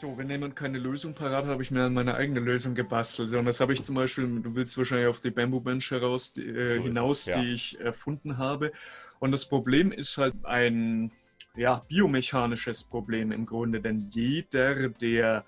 So, 0.00 0.16
wenn 0.16 0.30
jemand 0.30 0.56
keine 0.56 0.78
Lösung 0.78 1.12
parat 1.12 1.44
hat, 1.44 1.50
habe 1.50 1.62
ich 1.62 1.70
mir 1.70 1.90
meine 1.90 2.14
eigene 2.14 2.40
Lösung 2.40 2.74
gebastelt. 2.74 3.34
Und 3.34 3.44
das 3.44 3.60
habe 3.60 3.74
ich 3.74 3.82
zum 3.82 3.96
Beispiel, 3.96 4.40
du 4.40 4.54
willst 4.54 4.78
wahrscheinlich 4.78 5.08
auf 5.08 5.20
die 5.20 5.30
Bamboo 5.30 5.60
Bench 5.60 5.90
heraus, 5.90 6.32
die, 6.32 6.46
äh, 6.46 6.68
so 6.68 6.82
hinaus, 6.84 7.20
es, 7.20 7.26
ja. 7.26 7.42
die 7.42 7.52
ich 7.52 7.78
erfunden 7.78 8.38
habe. 8.38 8.72
Und 9.18 9.30
das 9.30 9.46
Problem 9.46 9.92
ist 9.92 10.16
halt 10.16 10.34
ein 10.44 11.12
ja, 11.54 11.82
biomechanisches 11.86 12.82
Problem 12.82 13.30
im 13.30 13.44
Grunde, 13.44 13.82
denn 13.82 14.08
jeder, 14.10 14.88
der 14.88 15.44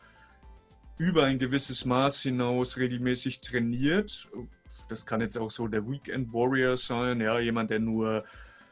über 0.98 1.24
ein 1.24 1.38
gewisses 1.38 1.86
Maß 1.86 2.20
hinaus 2.20 2.76
regelmäßig 2.76 3.40
trainiert, 3.40 4.28
das 4.90 5.06
kann 5.06 5.22
jetzt 5.22 5.38
auch 5.38 5.50
so 5.50 5.66
der 5.66 5.88
Weekend 5.88 6.30
Warrior 6.34 6.76
sein, 6.76 7.22
ja, 7.22 7.38
jemand, 7.38 7.70
der 7.70 7.78
nur 7.78 8.22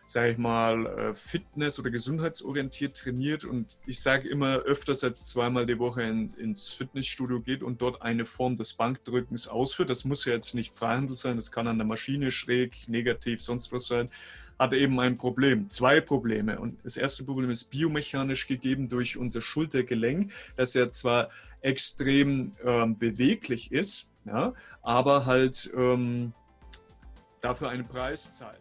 sage 0.05 0.32
ich 0.32 0.39
mal, 0.39 0.87
äh, 0.87 1.14
Fitness- 1.14 1.79
oder 1.79 1.90
gesundheitsorientiert 1.90 2.96
trainiert 2.96 3.45
und 3.45 3.79
ich 3.86 4.00
sage 4.00 4.29
immer 4.29 4.58
öfters 4.58 5.04
als 5.04 5.27
zweimal 5.27 5.67
die 5.67 5.79
Woche 5.79 6.03
ins, 6.03 6.35
ins, 6.35 6.68
Fitnessstudio 6.68 7.41
geht 7.41 7.63
und 7.63 7.81
dort 7.81 8.03
eine 8.03 8.27
Form 8.27 8.57
des 8.57 8.72
Bankdrückens 8.72 9.46
ausführt. 9.46 9.91
Das 9.91 10.05
muss 10.05 10.25
ja 10.25 10.32
jetzt 10.32 10.55
nicht 10.55 10.75
Freihandel 10.75 11.17
sein, 11.17 11.36
das 11.36 11.53
kann 11.53 11.67
an 11.67 11.79
der 11.79 11.86
Maschine 11.86 12.31
schräg, 12.31 12.89
negativ, 12.89 13.43
sonst 13.43 13.72
was 13.72 13.86
sein. 13.86 14.11
Hat 14.58 14.72
eben 14.75 14.99
ein 15.00 15.17
Problem, 15.17 15.68
zwei 15.68 16.00
Probleme. 16.00 16.61
Und 16.61 16.85
das 16.85 16.96
erste 16.96 17.25
Problem 17.25 17.50
ist 17.50 17.71
biomechanisch 17.71 18.46
gegeben 18.46 18.89
durch 18.89 19.17
unser 19.17 19.41
Schultergelenk, 19.41 20.32
das 20.57 20.75
ja 20.75 20.91
zwar 20.91 21.30
extrem 21.63 22.53
ähm, 22.64 22.99
beweglich 22.99 23.72
ist, 23.72 24.11
ja, 24.25 24.53
aber 24.82 25.27
halt 25.27 25.71
ähm, 25.75 26.32
dafür 27.41 27.71
einen 27.71 27.86
Preis 27.86 28.32
zahlt. 28.32 28.61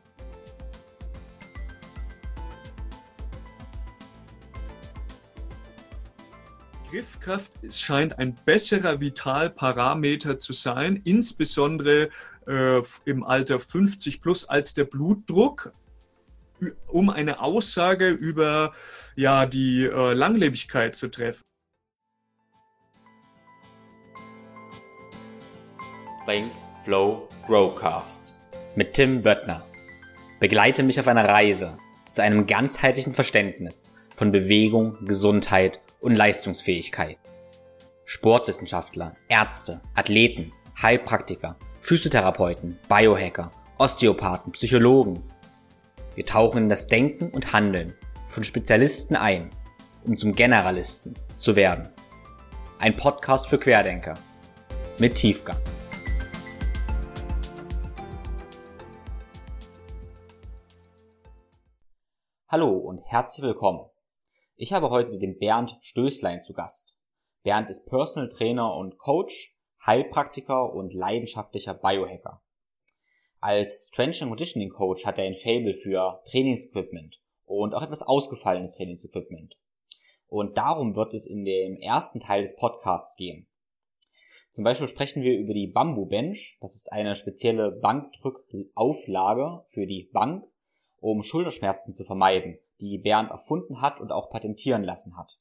Griffkraft 6.90 7.52
scheint 7.72 8.18
ein 8.18 8.36
besserer 8.46 9.00
Vitalparameter 9.00 10.40
zu 10.40 10.54
sein, 10.54 11.00
insbesondere 11.06 12.10
äh, 12.48 12.82
im 13.06 13.24
Alter 13.24 13.60
50 13.60 14.22
plus 14.22 14.50
als 14.50 14.74
der 14.74 14.86
Blutdruck, 14.86 15.72
um 16.88 17.10
eine 17.10 17.42
Aussage 17.42 18.10
über 18.10 18.74
ja, 19.16 19.46
die 19.46 19.84
äh, 19.84 20.14
Langlebigkeit 20.14 20.96
zu 20.96 21.10
treffen. 21.10 21.44
Think, 26.26 26.52
Flow, 26.84 27.28
Growcast 27.46 28.34
mit 28.76 28.94
Tim 28.94 29.22
Böttner. 29.22 29.64
Begleite 30.40 30.84
mich 30.84 31.00
auf 31.00 31.08
einer 31.08 31.28
Reise 31.28 31.78
zu 32.10 32.24
einem 32.24 32.48
ganzheitlichen 32.48 33.14
Verständnis 33.14 33.94
von 34.14 34.32
Bewegung, 34.32 35.06
Gesundheit 35.06 35.82
und 36.00 36.16
Leistungsfähigkeit. 36.16 37.18
Sportwissenschaftler, 38.06 39.16
Ärzte, 39.28 39.82
Athleten, 39.94 40.52
Heilpraktiker, 40.82 41.58
Physiotherapeuten, 41.82 42.80
Biohacker, 42.88 43.52
Osteopathen, 43.78 44.52
Psychologen. 44.54 45.24
Wir 46.16 46.26
tauchen 46.26 46.64
in 46.64 46.70
das 46.70 46.88
Denken 46.88 47.30
und 47.30 47.54
Handeln 47.54 47.94
von 48.28 48.44
Spezialisten 48.44 49.16
ein, 49.16 49.50
um 50.06 50.18
zum 50.18 50.34
Generalisten 50.34 51.14
zu 51.36 51.56
werden. 51.56 51.90
Ein 52.80 52.96
Podcast 52.96 53.48
für 53.48 53.60
Querdenker 53.60 54.16
mit 55.00 55.16
Tiefgang. 55.16 55.58
Hallo 62.48 62.70
und 62.70 63.00
herzlich 63.06 63.46
willkommen 63.46 63.82
ich 64.62 64.74
habe 64.74 64.90
heute 64.90 65.18
den 65.18 65.40
Bernd 65.40 65.78
Stößlein 65.80 66.42
zu 66.42 66.52
Gast. 66.52 66.98
Bernd 67.44 67.70
ist 67.70 67.86
Personal 67.86 68.28
Trainer 68.28 68.76
und 68.76 68.98
Coach, 68.98 69.56
Heilpraktiker 69.86 70.74
und 70.74 70.94
leidenschaftlicher 70.94 71.74
Biohacker. 71.74 72.44
Als 73.40 73.88
Strength 73.88 74.22
and 74.22 74.32
Conditioning 74.32 74.70
Coach 74.70 75.06
hat 75.06 75.18
er 75.18 75.24
ein 75.24 75.34
Fable 75.34 75.74
für 75.74 76.22
Trainingsequipment 76.30 77.22
und 77.46 77.74
auch 77.74 77.82
etwas 77.82 78.02
ausgefallenes 78.02 78.76
Trainingsequipment. 78.76 79.58
Und 80.28 80.58
darum 80.58 80.98
wird 80.98 81.14
es 81.14 81.26
in 81.26 81.46
dem 81.46 81.78
ersten 81.78 82.20
Teil 82.20 82.42
des 82.42 82.58
Podcasts 82.58 83.16
gehen. 83.16 83.48
Zum 84.52 84.66
Beispiel 84.66 84.90
sprechen 84.90 85.24
wir 85.24 85.38
über 85.38 85.54
die 85.54 85.68
Bamboo 85.68 86.06
Bench. 86.06 86.58
Das 86.60 86.76
ist 86.76 86.92
eine 86.92 87.16
spezielle 87.16 87.72
Bankdrückauflage 87.72 89.64
für 89.68 89.88
die 89.88 90.10
Bank, 90.12 90.44
um 90.98 91.24
Schulterschmerzen 91.24 91.94
zu 91.94 92.04
vermeiden 92.04 92.60
die 92.80 92.98
Bernd 92.98 93.30
erfunden 93.32 93.82
hat 93.82 94.00
und 94.00 94.12
auch 94.12 94.30
patentieren 94.30 94.84
lassen 94.84 95.18
hat. 95.18 95.40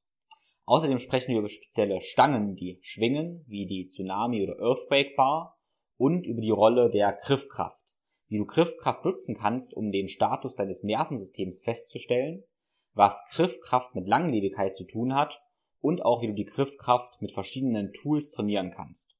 Außerdem 0.65 0.99
sprechen 0.99 1.33
wir 1.33 1.39
über 1.39 1.49
spezielle 1.49 2.01
Stangen, 2.01 2.55
die 2.55 2.79
schwingen, 2.83 3.45
wie 3.47 3.67
die 3.67 3.87
Tsunami 3.87 4.43
oder 4.43 4.59
Earthquake 4.59 5.15
Bar 5.17 5.59
und 5.97 6.27
über 6.27 6.41
die 6.41 6.51
Rolle 6.51 6.91
der 6.91 7.13
Griffkraft, 7.13 7.95
wie 8.29 8.37
du 8.37 8.45
Griffkraft 8.45 9.05
nutzen 9.05 9.37
kannst, 9.39 9.75
um 9.75 9.91
den 9.91 10.09
Status 10.09 10.57
deines 10.57 10.83
Nervensystems 10.83 11.61
festzustellen, 11.61 12.45
was 12.93 13.29
Griffkraft 13.31 13.95
mit 13.95 14.07
Langlebigkeit 14.07 14.77
zu 14.77 14.85
tun 14.85 15.15
hat 15.15 15.41
und 15.81 16.03
auch 16.03 16.23
wie 16.23 16.27
du 16.27 16.35
die 16.35 16.45
Griffkraft 16.45 17.23
mit 17.23 17.33
verschiedenen 17.33 17.93
Tools 17.93 18.33
trainieren 18.33 18.71
kannst. 18.71 19.19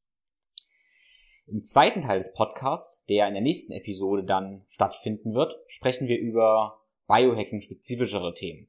Im 1.47 1.63
zweiten 1.63 2.03
Teil 2.03 2.19
des 2.19 2.35
Podcasts, 2.35 3.07
der 3.07 3.27
in 3.27 3.33
der 3.33 3.43
nächsten 3.43 3.73
Episode 3.73 4.23
dann 4.23 4.67
stattfinden 4.69 5.33
wird, 5.33 5.57
sprechen 5.67 6.07
wir 6.07 6.19
über 6.19 6.85
Biohacking-spezifischere 7.09 8.35
Themen. 8.35 8.69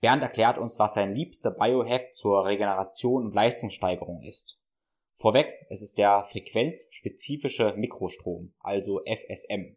Bernd 0.00 0.22
erklärt 0.22 0.56
uns, 0.56 0.78
was 0.78 0.94
sein 0.94 1.14
liebster 1.14 1.50
Biohack 1.50 2.14
zur 2.14 2.46
Regeneration 2.46 3.26
und 3.26 3.34
Leistungssteigerung 3.34 4.22
ist. 4.22 4.58
Vorweg, 5.14 5.52
es 5.68 5.82
ist 5.82 5.98
der 5.98 6.24
frequenzspezifische 6.24 7.74
Mikrostrom, 7.76 8.54
also 8.60 9.02
FSM. 9.04 9.76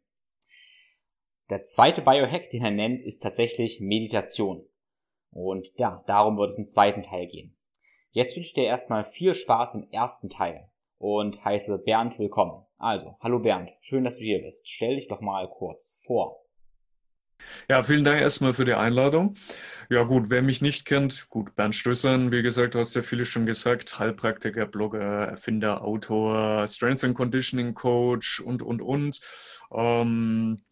Der 1.49 1.63
zweite 1.63 2.01
Biohack, 2.01 2.49
den 2.51 2.63
er 2.63 2.71
nennt, 2.71 3.03
ist 3.03 3.21
tatsächlich 3.21 3.81
Meditation. 3.81 4.65
Und 5.31 5.73
ja, 5.77 6.03
darum 6.07 6.37
wird 6.37 6.51
es 6.51 6.57
im 6.57 6.65
zweiten 6.65 7.01
Teil 7.01 7.27
gehen. 7.27 7.57
Jetzt 8.11 8.35
wünsche 8.35 8.47
ich 8.47 8.53
dir 8.53 8.65
erstmal 8.65 9.03
viel 9.03 9.35
Spaß 9.35 9.75
im 9.75 9.89
ersten 9.91 10.29
Teil 10.29 10.69
und 10.99 11.43
heiße 11.43 11.79
Bernd 11.79 12.19
willkommen. 12.19 12.65
Also, 12.77 13.17
hallo 13.19 13.39
Bernd, 13.39 13.73
schön, 13.81 14.05
dass 14.05 14.19
du 14.19 14.23
hier 14.23 14.41
bist. 14.41 14.69
Stell 14.69 14.95
dich 14.95 15.09
doch 15.09 15.19
mal 15.19 15.49
kurz 15.49 15.99
vor. 16.05 16.45
Ja, 17.69 17.83
vielen 17.83 18.03
Dank 18.03 18.21
erstmal 18.21 18.53
für 18.53 18.65
die 18.65 18.73
Einladung. 18.73 19.35
Ja 19.89 20.03
gut, 20.03 20.29
wer 20.29 20.41
mich 20.41 20.61
nicht 20.61 20.85
kennt, 20.85 21.29
gut, 21.29 21.55
Bernd 21.55 21.75
Stößern, 21.75 22.31
wie 22.31 22.41
gesagt, 22.41 22.75
du 22.75 22.79
hast 22.79 22.95
ja 22.95 23.01
vieles 23.01 23.27
schon 23.27 23.45
gesagt, 23.45 23.99
Heilpraktiker, 23.99 24.65
Blogger, 24.65 25.27
Erfinder, 25.27 25.83
Autor, 25.83 26.67
Strength 26.67 27.03
and 27.03 27.15
Conditioning 27.15 27.73
Coach 27.73 28.39
und, 28.39 28.61
und, 28.61 28.81
und. 28.81 29.19
Ähm, 29.71 30.63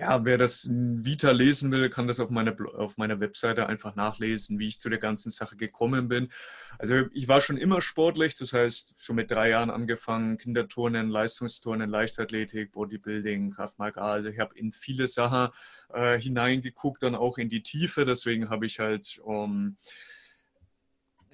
ja, 0.00 0.24
wer 0.24 0.38
das 0.38 0.68
Vita 0.70 1.30
lesen 1.30 1.72
will, 1.72 1.88
kann 1.90 2.06
das 2.06 2.20
auf 2.20 2.30
meiner, 2.30 2.54
auf 2.76 2.96
meiner 2.96 3.20
Webseite 3.20 3.66
einfach 3.66 3.94
nachlesen, 3.94 4.58
wie 4.58 4.68
ich 4.68 4.78
zu 4.78 4.88
der 4.88 4.98
ganzen 4.98 5.30
Sache 5.30 5.56
gekommen 5.56 6.08
bin. 6.08 6.30
Also 6.78 7.04
ich 7.12 7.28
war 7.28 7.40
schon 7.40 7.56
immer 7.56 7.80
sportlich, 7.80 8.34
das 8.34 8.52
heißt 8.52 8.94
schon 8.98 9.16
mit 9.16 9.30
drei 9.30 9.50
Jahren 9.50 9.70
angefangen, 9.70 10.38
Kinderturnen, 10.38 11.08
Leistungsturnen, 11.08 11.88
Leichtathletik, 11.88 12.72
Bodybuilding, 12.72 13.50
Kraftmarker. 13.50 14.02
Also 14.02 14.28
ich 14.28 14.38
habe 14.38 14.56
in 14.58 14.72
viele 14.72 15.06
Sachen 15.06 15.52
äh, 15.92 16.20
hineingeguckt, 16.20 17.02
dann 17.02 17.14
auch 17.14 17.38
in 17.38 17.48
die 17.48 17.62
Tiefe. 17.62 18.04
Deswegen 18.04 18.50
habe 18.50 18.66
ich 18.66 18.78
halt... 18.78 19.18
Um, 19.22 19.44
ähm, 19.44 19.76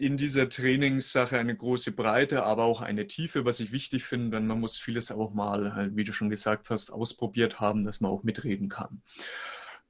in 0.02 0.16
dieser 0.16 0.48
Trainingssache 0.48 1.38
eine 1.38 1.54
große 1.54 1.92
Breite, 1.92 2.42
aber 2.42 2.64
auch 2.64 2.80
eine 2.80 3.06
Tiefe, 3.06 3.44
was 3.44 3.60
ich 3.60 3.70
wichtig 3.70 4.02
finde, 4.02 4.36
denn 4.36 4.48
man 4.48 4.58
muss 4.58 4.80
vieles 4.80 5.12
auch 5.12 5.32
mal, 5.32 5.76
halt, 5.76 5.94
wie 5.94 6.02
du 6.02 6.12
schon 6.12 6.28
gesagt 6.28 6.70
hast, 6.70 6.90
ausprobiert 6.90 7.60
haben, 7.60 7.84
dass 7.84 8.00
man 8.00 8.10
auch 8.10 8.24
mitreden 8.24 8.68
kann. 8.68 9.00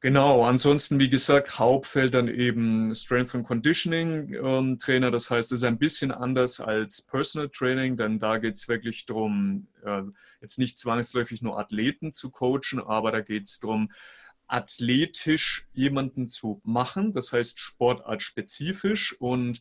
Genau, 0.00 0.44
ansonsten, 0.44 0.98
wie 0.98 1.08
gesagt, 1.08 1.58
Hauptfeld 1.58 2.12
dann 2.12 2.28
eben 2.28 2.94
Strength 2.94 3.36
and 3.36 3.46
Conditioning 3.46 4.34
ähm, 4.34 4.78
Trainer. 4.78 5.10
Das 5.10 5.30
heißt, 5.30 5.50
es 5.50 5.60
ist 5.60 5.64
ein 5.64 5.78
bisschen 5.78 6.12
anders 6.12 6.60
als 6.60 7.00
Personal 7.00 7.48
Training, 7.48 7.96
denn 7.96 8.18
da 8.18 8.36
geht 8.36 8.56
es 8.56 8.68
wirklich 8.68 9.06
darum, 9.06 9.68
äh, 9.82 10.02
jetzt 10.42 10.58
nicht 10.58 10.76
zwangsläufig 10.76 11.40
nur 11.40 11.58
Athleten 11.58 12.12
zu 12.12 12.30
coachen, 12.30 12.80
aber 12.84 13.12
da 13.12 13.20
geht 13.20 13.44
es 13.44 13.60
darum, 13.60 13.90
athletisch 14.46 15.66
jemanden 15.72 16.28
zu 16.28 16.60
machen, 16.64 17.14
das 17.14 17.32
heißt 17.32 17.58
sportartspezifisch 17.58 19.16
und 19.18 19.60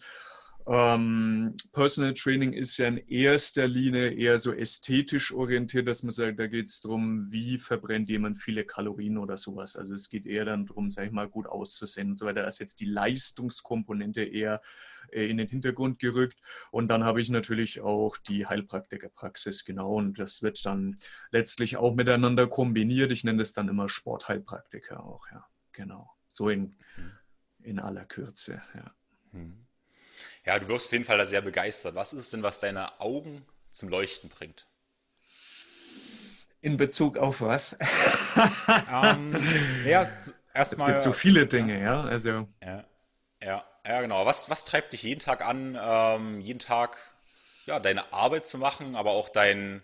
ähm, 0.67 1.55
Personal 1.71 2.13
Training 2.13 2.53
ist 2.53 2.77
ja 2.77 2.87
in 2.87 2.97
erster 2.97 3.67
Linie 3.67 4.11
eher 4.11 4.37
so 4.37 4.53
ästhetisch 4.53 5.33
orientiert, 5.33 5.87
dass 5.87 6.03
man 6.03 6.11
sagt, 6.11 6.39
da 6.39 6.47
geht 6.47 6.67
es 6.67 6.81
darum, 6.81 7.31
wie 7.31 7.57
verbrennt 7.57 8.09
jemand 8.09 8.39
viele 8.39 8.65
Kalorien 8.65 9.17
oder 9.17 9.37
sowas. 9.37 9.75
Also 9.75 9.93
es 9.93 10.09
geht 10.09 10.25
eher 10.25 10.45
dann 10.45 10.65
darum, 10.65 10.91
sag 10.91 11.05
ich 11.05 11.11
mal, 11.11 11.27
gut 11.27 11.47
auszusehen 11.47 12.11
und 12.11 12.17
so 12.17 12.25
weiter. 12.25 12.41
Da 12.41 12.47
ist 12.47 12.59
jetzt 12.59 12.79
die 12.79 12.85
Leistungskomponente 12.85 14.23
eher 14.23 14.61
äh, 15.11 15.29
in 15.29 15.37
den 15.37 15.47
Hintergrund 15.47 15.99
gerückt. 15.99 16.39
Und 16.71 16.87
dann 16.89 17.03
habe 17.03 17.21
ich 17.21 17.29
natürlich 17.29 17.81
auch 17.81 18.17
die 18.17 18.45
Heilpraktikerpraxis, 18.45 19.65
genau. 19.65 19.95
Und 19.95 20.19
das 20.19 20.41
wird 20.41 20.65
dann 20.65 20.95
letztlich 21.31 21.77
auch 21.77 21.95
miteinander 21.95 22.47
kombiniert. 22.47 23.11
Ich 23.11 23.23
nenne 23.23 23.39
das 23.39 23.53
dann 23.53 23.69
immer 23.69 23.89
Sportheilpraktiker 23.89 25.03
auch, 25.03 25.25
ja. 25.31 25.45
Genau. 25.73 26.11
So 26.29 26.49
in, 26.49 26.75
in 27.63 27.79
aller 27.79 28.05
Kürze, 28.05 28.61
ja. 28.75 28.93
Mhm. 29.31 29.65
Ja, 30.45 30.57
du 30.57 30.67
wirst 30.67 30.87
auf 30.87 30.91
jeden 30.93 31.05
Fall 31.05 31.17
da 31.17 31.25
sehr 31.25 31.41
begeistert. 31.41 31.95
Was 31.95 32.13
ist 32.13 32.21
es 32.21 32.29
denn, 32.31 32.43
was 32.43 32.59
deine 32.59 32.99
Augen 32.99 33.45
zum 33.69 33.89
Leuchten 33.89 34.29
bringt? 34.29 34.67
In 36.61 36.77
Bezug 36.77 37.17
auf 37.17 37.41
was? 37.41 37.77
ähm, 38.91 39.85
ja, 39.85 40.07
erstmal. 40.53 40.89
Es 40.89 40.95
gibt 40.95 41.01
so 41.01 41.11
viele 41.11 41.47
Dinge, 41.47 41.81
ja. 41.81 42.01
Also. 42.01 42.47
Ja, 42.63 42.85
ja, 43.41 43.65
ja 43.85 44.01
genau. 44.01 44.25
Was, 44.25 44.49
was 44.49 44.65
treibt 44.65 44.93
dich 44.93 45.03
jeden 45.03 45.19
Tag 45.19 45.45
an, 45.45 45.77
ähm, 45.79 46.39
jeden 46.41 46.59
Tag 46.59 46.97
ja, 47.65 47.79
deine 47.79 48.13
Arbeit 48.13 48.45
zu 48.45 48.57
machen, 48.57 48.95
aber 48.95 49.11
auch 49.11 49.29
dein, 49.29 49.81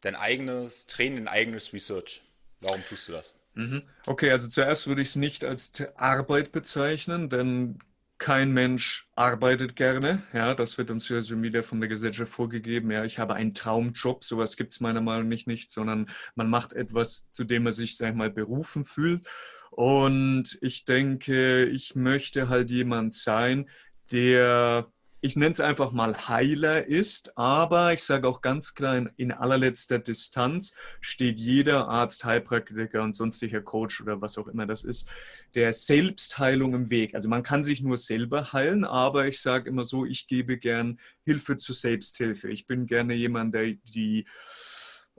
dein 0.00 0.16
eigenes 0.16 0.86
Training, 0.86 1.24
dein 1.24 1.28
eigenes 1.28 1.72
Research? 1.72 2.22
Warum 2.60 2.84
tust 2.84 3.08
du 3.08 3.12
das? 3.12 3.34
Mhm. 3.54 3.82
Okay, 4.06 4.30
also 4.30 4.48
zuerst 4.48 4.86
würde 4.86 5.02
ich 5.02 5.08
es 5.08 5.16
nicht 5.16 5.44
als 5.44 5.72
Arbeit 5.96 6.52
bezeichnen, 6.52 7.28
denn 7.28 7.78
kein 8.18 8.52
Mensch 8.52 9.08
arbeitet 9.14 9.76
gerne. 9.76 10.22
Ja, 10.32 10.54
das 10.54 10.78
wird 10.78 10.90
uns 10.90 11.08
ja 11.08 11.20
schon 11.22 11.42
wieder 11.42 11.62
von 11.62 11.80
der 11.80 11.88
Gesellschaft 11.88 12.32
vorgegeben. 12.32 12.90
Ja, 12.90 13.04
ich 13.04 13.18
habe 13.18 13.34
einen 13.34 13.54
Traumjob. 13.54 14.24
Sowas 14.24 14.56
gibt 14.56 14.72
es 14.72 14.80
meiner 14.80 15.00
Meinung 15.00 15.28
nach 15.28 15.46
nicht, 15.46 15.70
sondern 15.70 16.10
man 16.34 16.48
macht 16.48 16.72
etwas, 16.72 17.30
zu 17.30 17.44
dem 17.44 17.64
man 17.64 17.72
sich, 17.72 17.96
sag 17.96 18.10
ich 18.10 18.16
mal, 18.16 18.30
berufen 18.30 18.84
fühlt. 18.84 19.28
Und 19.70 20.56
ich 20.60 20.84
denke, 20.84 21.64
ich 21.66 21.96
möchte 21.96 22.48
halt 22.48 22.70
jemand 22.70 23.12
sein, 23.14 23.68
der 24.12 24.92
ich 25.24 25.36
nenne 25.36 25.52
es 25.52 25.60
einfach 25.60 25.90
mal 25.90 26.28
Heiler 26.28 26.86
ist, 26.86 27.38
aber 27.38 27.94
ich 27.94 28.02
sage 28.02 28.28
auch 28.28 28.42
ganz 28.42 28.74
klar, 28.74 29.08
in, 29.16 29.32
allerletzter 29.32 29.98
Distanz 29.98 30.74
steht 31.00 31.40
jeder 31.40 31.88
Arzt, 31.88 32.26
Heilpraktiker 32.26 33.02
und 33.02 33.14
sonstiger 33.14 33.62
Coach 33.62 34.02
oder 34.02 34.20
was 34.20 34.36
auch 34.36 34.48
immer 34.48 34.66
das 34.66 34.84
ist, 34.84 35.08
der 35.54 35.72
Selbstheilung 35.72 36.74
im 36.74 36.90
Weg. 36.90 37.14
Also 37.14 37.30
man 37.30 37.42
kann 37.42 37.64
sich 37.64 37.82
nur 37.82 37.96
selber 37.96 38.52
heilen, 38.52 38.84
aber 38.84 39.26
ich 39.26 39.40
sage 39.40 39.70
immer 39.70 39.86
so, 39.86 40.04
ich 40.04 40.26
gebe 40.26 40.58
gern 40.58 41.00
Hilfe 41.22 41.56
zur 41.56 41.74
Selbsthilfe. 41.74 42.50
Ich 42.50 42.66
bin 42.66 42.86
gerne 42.86 43.14
jemand, 43.14 43.54
der 43.54 43.76
die 43.94 44.26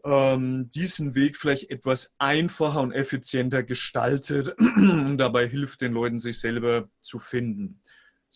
ähm, 0.03 0.69
diesen 0.69 1.15
Weg 1.15 1.35
vielleicht 1.35 1.71
etwas 1.71 2.13
einfacher 2.19 2.81
und 2.81 2.91
effizienter 2.91 3.63
gestaltet 3.63 4.49
und 4.59 5.17
dabei 5.17 5.47
hilft 5.47 5.81
den 5.81 5.93
Leuten, 5.93 6.19
sich 6.19 6.37
selber 6.37 6.89
zu 7.01 7.17
finden. 7.17 7.81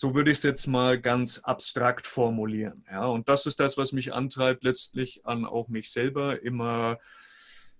So 0.01 0.15
würde 0.15 0.31
ich 0.31 0.37
es 0.37 0.43
jetzt 0.43 0.65
mal 0.65 0.97
ganz 0.97 1.39
abstrakt 1.39 2.07
formulieren. 2.07 2.85
Ja, 2.89 3.07
und 3.07 3.27
das 3.27 3.45
ist 3.45 3.59
das, 3.59 3.75
was 3.75 3.91
mich 3.91 4.13
antreibt, 4.13 4.63
letztlich 4.63 5.25
an 5.25 5.43
auch 5.43 5.67
mich 5.67 5.91
selber 5.91 6.41
immer 6.41 6.99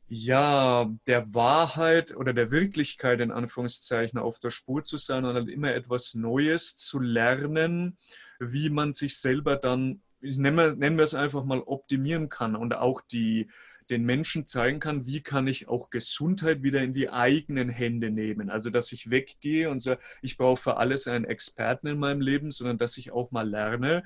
ja, 0.09 0.91
der 1.07 1.33
Wahrheit 1.33 2.13
oder 2.13 2.33
der 2.33 2.51
Wirklichkeit 2.51 3.21
in 3.21 3.31
Anführungszeichen 3.31 4.19
auf 4.19 4.37
der 4.37 4.49
Spur 4.49 4.83
zu 4.83 4.97
sein 4.97 5.23
und 5.23 5.33
halt 5.33 5.47
immer 5.47 5.73
etwas 5.73 6.13
Neues 6.13 6.75
zu 6.75 6.99
lernen, 6.99 7.97
wie 8.37 8.69
man 8.69 8.91
sich 8.91 9.17
selber 9.17 9.55
dann, 9.55 10.01
nennen 10.19 10.57
wir, 10.57 10.75
nennen 10.75 10.97
wir 10.97 11.05
es 11.05 11.15
einfach 11.15 11.45
mal, 11.45 11.61
optimieren 11.61 12.27
kann 12.27 12.57
und 12.57 12.75
auch 12.75 12.99
die, 12.99 13.49
den 13.89 14.03
Menschen 14.03 14.45
zeigen 14.45 14.79
kann, 14.79 15.07
wie 15.07 15.21
kann 15.21 15.47
ich 15.47 15.67
auch 15.67 15.89
Gesundheit 15.89 16.63
wieder 16.63 16.81
in 16.81 16.93
die 16.93 17.09
eigenen 17.09 17.69
Hände 17.69 18.11
nehmen. 18.11 18.49
Also, 18.49 18.69
dass 18.69 18.91
ich 18.91 19.09
weggehe 19.09 19.69
und 19.69 19.79
sage, 19.79 20.01
ich 20.21 20.37
brauche 20.37 20.61
für 20.61 20.77
alles 20.77 21.07
einen 21.07 21.25
Experten 21.25 21.87
in 21.87 21.99
meinem 21.99 22.21
Leben, 22.21 22.51
sondern 22.51 22.77
dass 22.77 22.97
ich 22.97 23.11
auch 23.11 23.31
mal 23.31 23.49
lerne. 23.49 24.03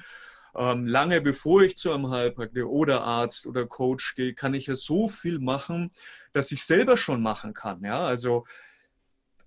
Ähm, 0.55 0.85
lange 0.85 1.19
bevor 1.21 1.63
ich 1.63 1.77
zu 1.77 1.91
einem 1.91 2.11
Heilpraktiker 2.11 2.69
oder 2.69 3.01
Arzt 3.01 3.47
oder 3.47 3.65
Coach 3.65 4.15
gehe, 4.15 4.33
kann 4.33 4.53
ich 4.53 4.67
ja 4.67 4.75
so 4.75 5.07
viel 5.07 5.39
machen, 5.39 5.91
dass 6.31 6.51
ich 6.51 6.63
selber 6.63 6.95
schon 6.95 7.21
machen 7.21 7.53
kann. 7.53 7.83
Ja, 7.83 8.05
also 8.05 8.45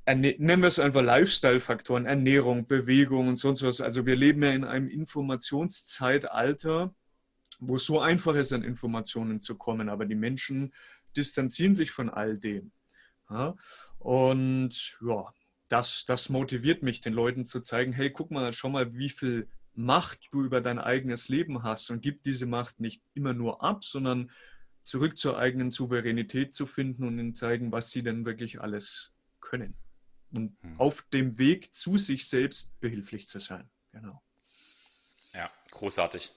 nennen 0.07 0.61
wir 0.61 0.69
es 0.69 0.79
einfach 0.79 1.03
Lifestyle-Faktoren, 1.03 2.07
Ernährung, 2.07 2.67
Bewegung 2.67 3.29
und 3.29 3.37
sonst 3.37 3.63
was. 3.63 3.81
Also 3.81 4.07
wir 4.07 4.17
leben 4.17 4.43
ja 4.43 4.51
in 4.51 4.65
einem 4.65 4.89
Informationszeitalter, 4.89 6.95
wo 7.59 7.77
es 7.77 7.85
so 7.85 8.01
einfach 8.01 8.35
ist, 8.35 8.53
an 8.53 8.63
Informationen 8.63 9.41
zu 9.41 9.57
kommen. 9.57 9.89
Aber 9.89 10.07
die 10.07 10.15
Menschen 10.15 10.73
distanzieren 11.17 11.75
sich 11.75 11.91
von 11.91 12.11
all 12.11 12.37
dem. 12.39 12.73
Ja? 13.31 13.57
Und 13.99 14.99
ja, 15.01 15.33
das, 15.69 16.05
das 16.07 16.29
motiviert 16.29 16.83
mich, 16.83 17.01
den 17.01 17.13
Leuten 17.13 17.47
zu 17.47 17.61
zeigen, 17.61 17.93
hey, 17.93 18.11
guck 18.11 18.31
mal, 18.31 18.53
schau 18.53 18.69
mal, 18.69 18.95
wie 18.95 19.11
viel 19.11 19.49
Macht 19.79 20.29
du 20.31 20.43
über 20.43 20.63
dein 20.63 20.79
eigenes 20.79 21.29
Leben 21.29 21.63
hast 21.63 21.91
und 21.91 22.01
gib 22.01 22.23
diese 22.23 22.47
Macht 22.47 22.81
nicht 22.81 23.03
immer 23.13 23.35
nur 23.35 23.63
ab, 23.63 23.85
sondern 23.85 24.31
zurück 24.85 25.19
zur 25.19 25.39
eigenen 25.39 25.69
Souveränität 25.69 26.55
zu 26.55 26.65
finden 26.65 27.05
und 27.05 27.19
ihnen 27.19 27.35
zeigen, 27.35 27.73
was 27.73 27.91
sie 27.91 28.03
denn 28.03 28.25
wirklich 28.25 28.61
alles 28.61 29.13
können. 29.41 29.77
Und 30.33 30.57
hm. 30.63 30.81
auf 30.81 31.03
dem 31.13 31.39
Weg 31.39 31.75
zu 31.75 31.99
sich 31.99 32.27
selbst 32.27 32.79
behilflich 32.81 33.27
zu 33.27 33.39
sein. 33.39 33.69
Genau. 33.93 34.23
Großartig. 35.77 36.33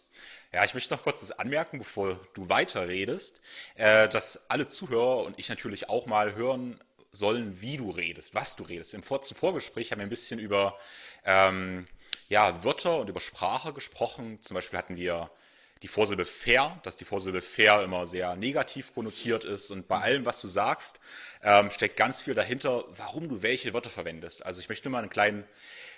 Ja, 0.52 0.66
ich 0.66 0.74
möchte 0.74 0.94
noch 0.94 1.04
kurz 1.04 1.32
anmerken, 1.32 1.80
bevor 1.80 2.20
du 2.34 2.50
weiterredest, 2.50 3.40
äh, 3.76 4.10
dass 4.10 4.50
alle 4.50 4.68
Zuhörer 4.68 5.24
und 5.24 5.40
ich 5.40 5.48
natürlich 5.48 5.88
auch 5.88 6.08
mal 6.08 6.36
hören 6.36 6.78
sollen, 7.14 7.62
wie 7.62 7.78
du 7.78 7.90
redest, 7.90 8.36
was 8.36 8.58
du 8.58 8.64
redest. 8.64 8.94
Im 8.94 9.02
kurzen 9.02 9.36
Vorgespräch 9.36 9.92
haben 9.92 10.00
wir 10.00 10.08
ein 10.08 10.10
bisschen 10.10 10.40
über 10.40 10.78
ähm, 11.24 11.88
ja, 12.28 12.66
Wörter 12.66 13.00
und 13.00 13.10
über 13.10 13.22
Sprache 13.22 13.72
gesprochen. 13.72 14.42
Zum 14.42 14.56
Beispiel 14.56 14.78
hatten 14.78 14.98
wir 14.98 15.32
die 15.84 15.88
Vorsilbe 15.88 16.26
fair, 16.26 16.78
dass 16.84 16.98
die 16.98 17.06
Vorsilbe 17.06 17.40
fair 17.40 17.82
immer 17.82 18.06
sehr 18.06 18.36
negativ 18.36 18.94
konnotiert 18.94 19.46
ist. 19.46 19.72
Und 19.72 19.88
bei 19.88 20.00
allem, 20.00 20.26
was 20.26 20.42
du 20.42 20.50
sagst, 20.50 21.00
ähm, 21.44 21.72
steckt 21.72 21.96
ganz 21.96 22.20
viel 22.20 22.34
dahinter, 22.34 22.84
warum 22.90 23.30
du 23.30 23.42
welche 23.42 23.74
Wörter 23.74 23.90
verwendest. 23.90 24.46
Also 24.46 24.60
ich 24.60 24.68
möchte 24.68 24.90
nur 24.90 24.92
mal 24.92 25.00
einen 25.00 25.10
kleinen 25.10 25.46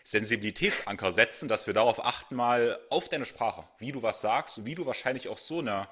Sensibilitätsanker 0.04 1.12
setzen, 1.12 1.48
dass 1.48 1.68
wir 1.68 1.74
darauf 1.74 2.04
achten, 2.04 2.36
mal 2.36 2.80
auf 2.90 3.10
deine 3.10 3.26
Sprache, 3.26 3.64
wie 3.78 3.92
du 3.92 4.04
was 4.04 4.22
sagst 4.22 4.58
und 4.58 4.66
wie 4.66 4.76
du 4.76 4.86
wahrscheinlich 4.86 5.28
auch 5.28 5.38
so 5.38 5.60
eine 5.60 5.88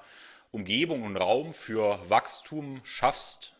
Umgebung 0.50 1.02
und 1.02 1.16
Raum 1.16 1.54
für 1.54 2.00
Wachstum 2.08 2.80
schaffst, 2.84 3.54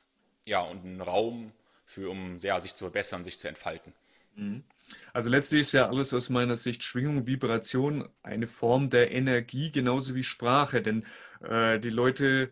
ja, 0.44 0.61
und 0.61 0.85
einen 0.85 1.00
Raum 1.00 1.52
für, 1.85 2.11
um 2.11 2.38
ja, 2.38 2.58
sich 2.61 2.75
zu 2.75 2.85
verbessern, 2.85 3.25
sich 3.25 3.38
zu 3.38 3.49
entfalten. 3.49 3.93
Mhm. 4.35 4.64
Also 5.12 5.31
letztlich 5.31 5.62
ist 5.62 5.73
ja 5.73 5.88
alles 5.88 6.12
aus 6.12 6.31
meiner 6.31 6.56
Sicht 6.56 6.82
Schwingung, 6.82 7.26
Vibration 7.26 8.08
eine 8.23 8.49
Form 8.49 8.91
der 8.91 9.12
Energie, 9.12 9.70
genauso 9.70 10.14
wie 10.14 10.25
Sprache. 10.25 10.82
Denn 10.82 11.06
äh, 11.43 11.79
die 11.79 11.91
Leute 11.91 12.50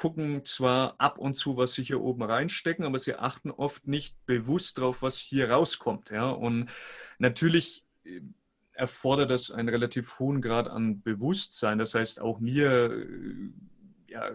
gucken 0.00 0.46
zwar 0.46 0.94
ab 0.96 1.18
und 1.18 1.34
zu, 1.34 1.58
was 1.58 1.74
sie 1.74 1.82
hier 1.82 2.00
oben 2.00 2.22
reinstecken, 2.22 2.86
aber 2.86 2.98
sie 2.98 3.16
achten 3.16 3.50
oft 3.50 3.86
nicht 3.86 4.16
bewusst 4.24 4.78
darauf, 4.78 5.02
was 5.02 5.18
hier 5.18 5.50
rauskommt. 5.50 6.08
Ja? 6.08 6.30
Und 6.30 6.70
natürlich 7.18 7.84
äh, 8.04 8.22
erfordert 8.72 9.30
das 9.30 9.50
einen 9.50 9.68
relativ 9.68 10.18
hohen 10.18 10.40
Grad 10.40 10.70
an 10.70 11.02
Bewusstsein. 11.02 11.78
Das 11.78 11.94
heißt, 11.94 12.18
auch 12.22 12.40
mir 12.40 12.90
äh, 12.90 13.50
ja, 14.10 14.30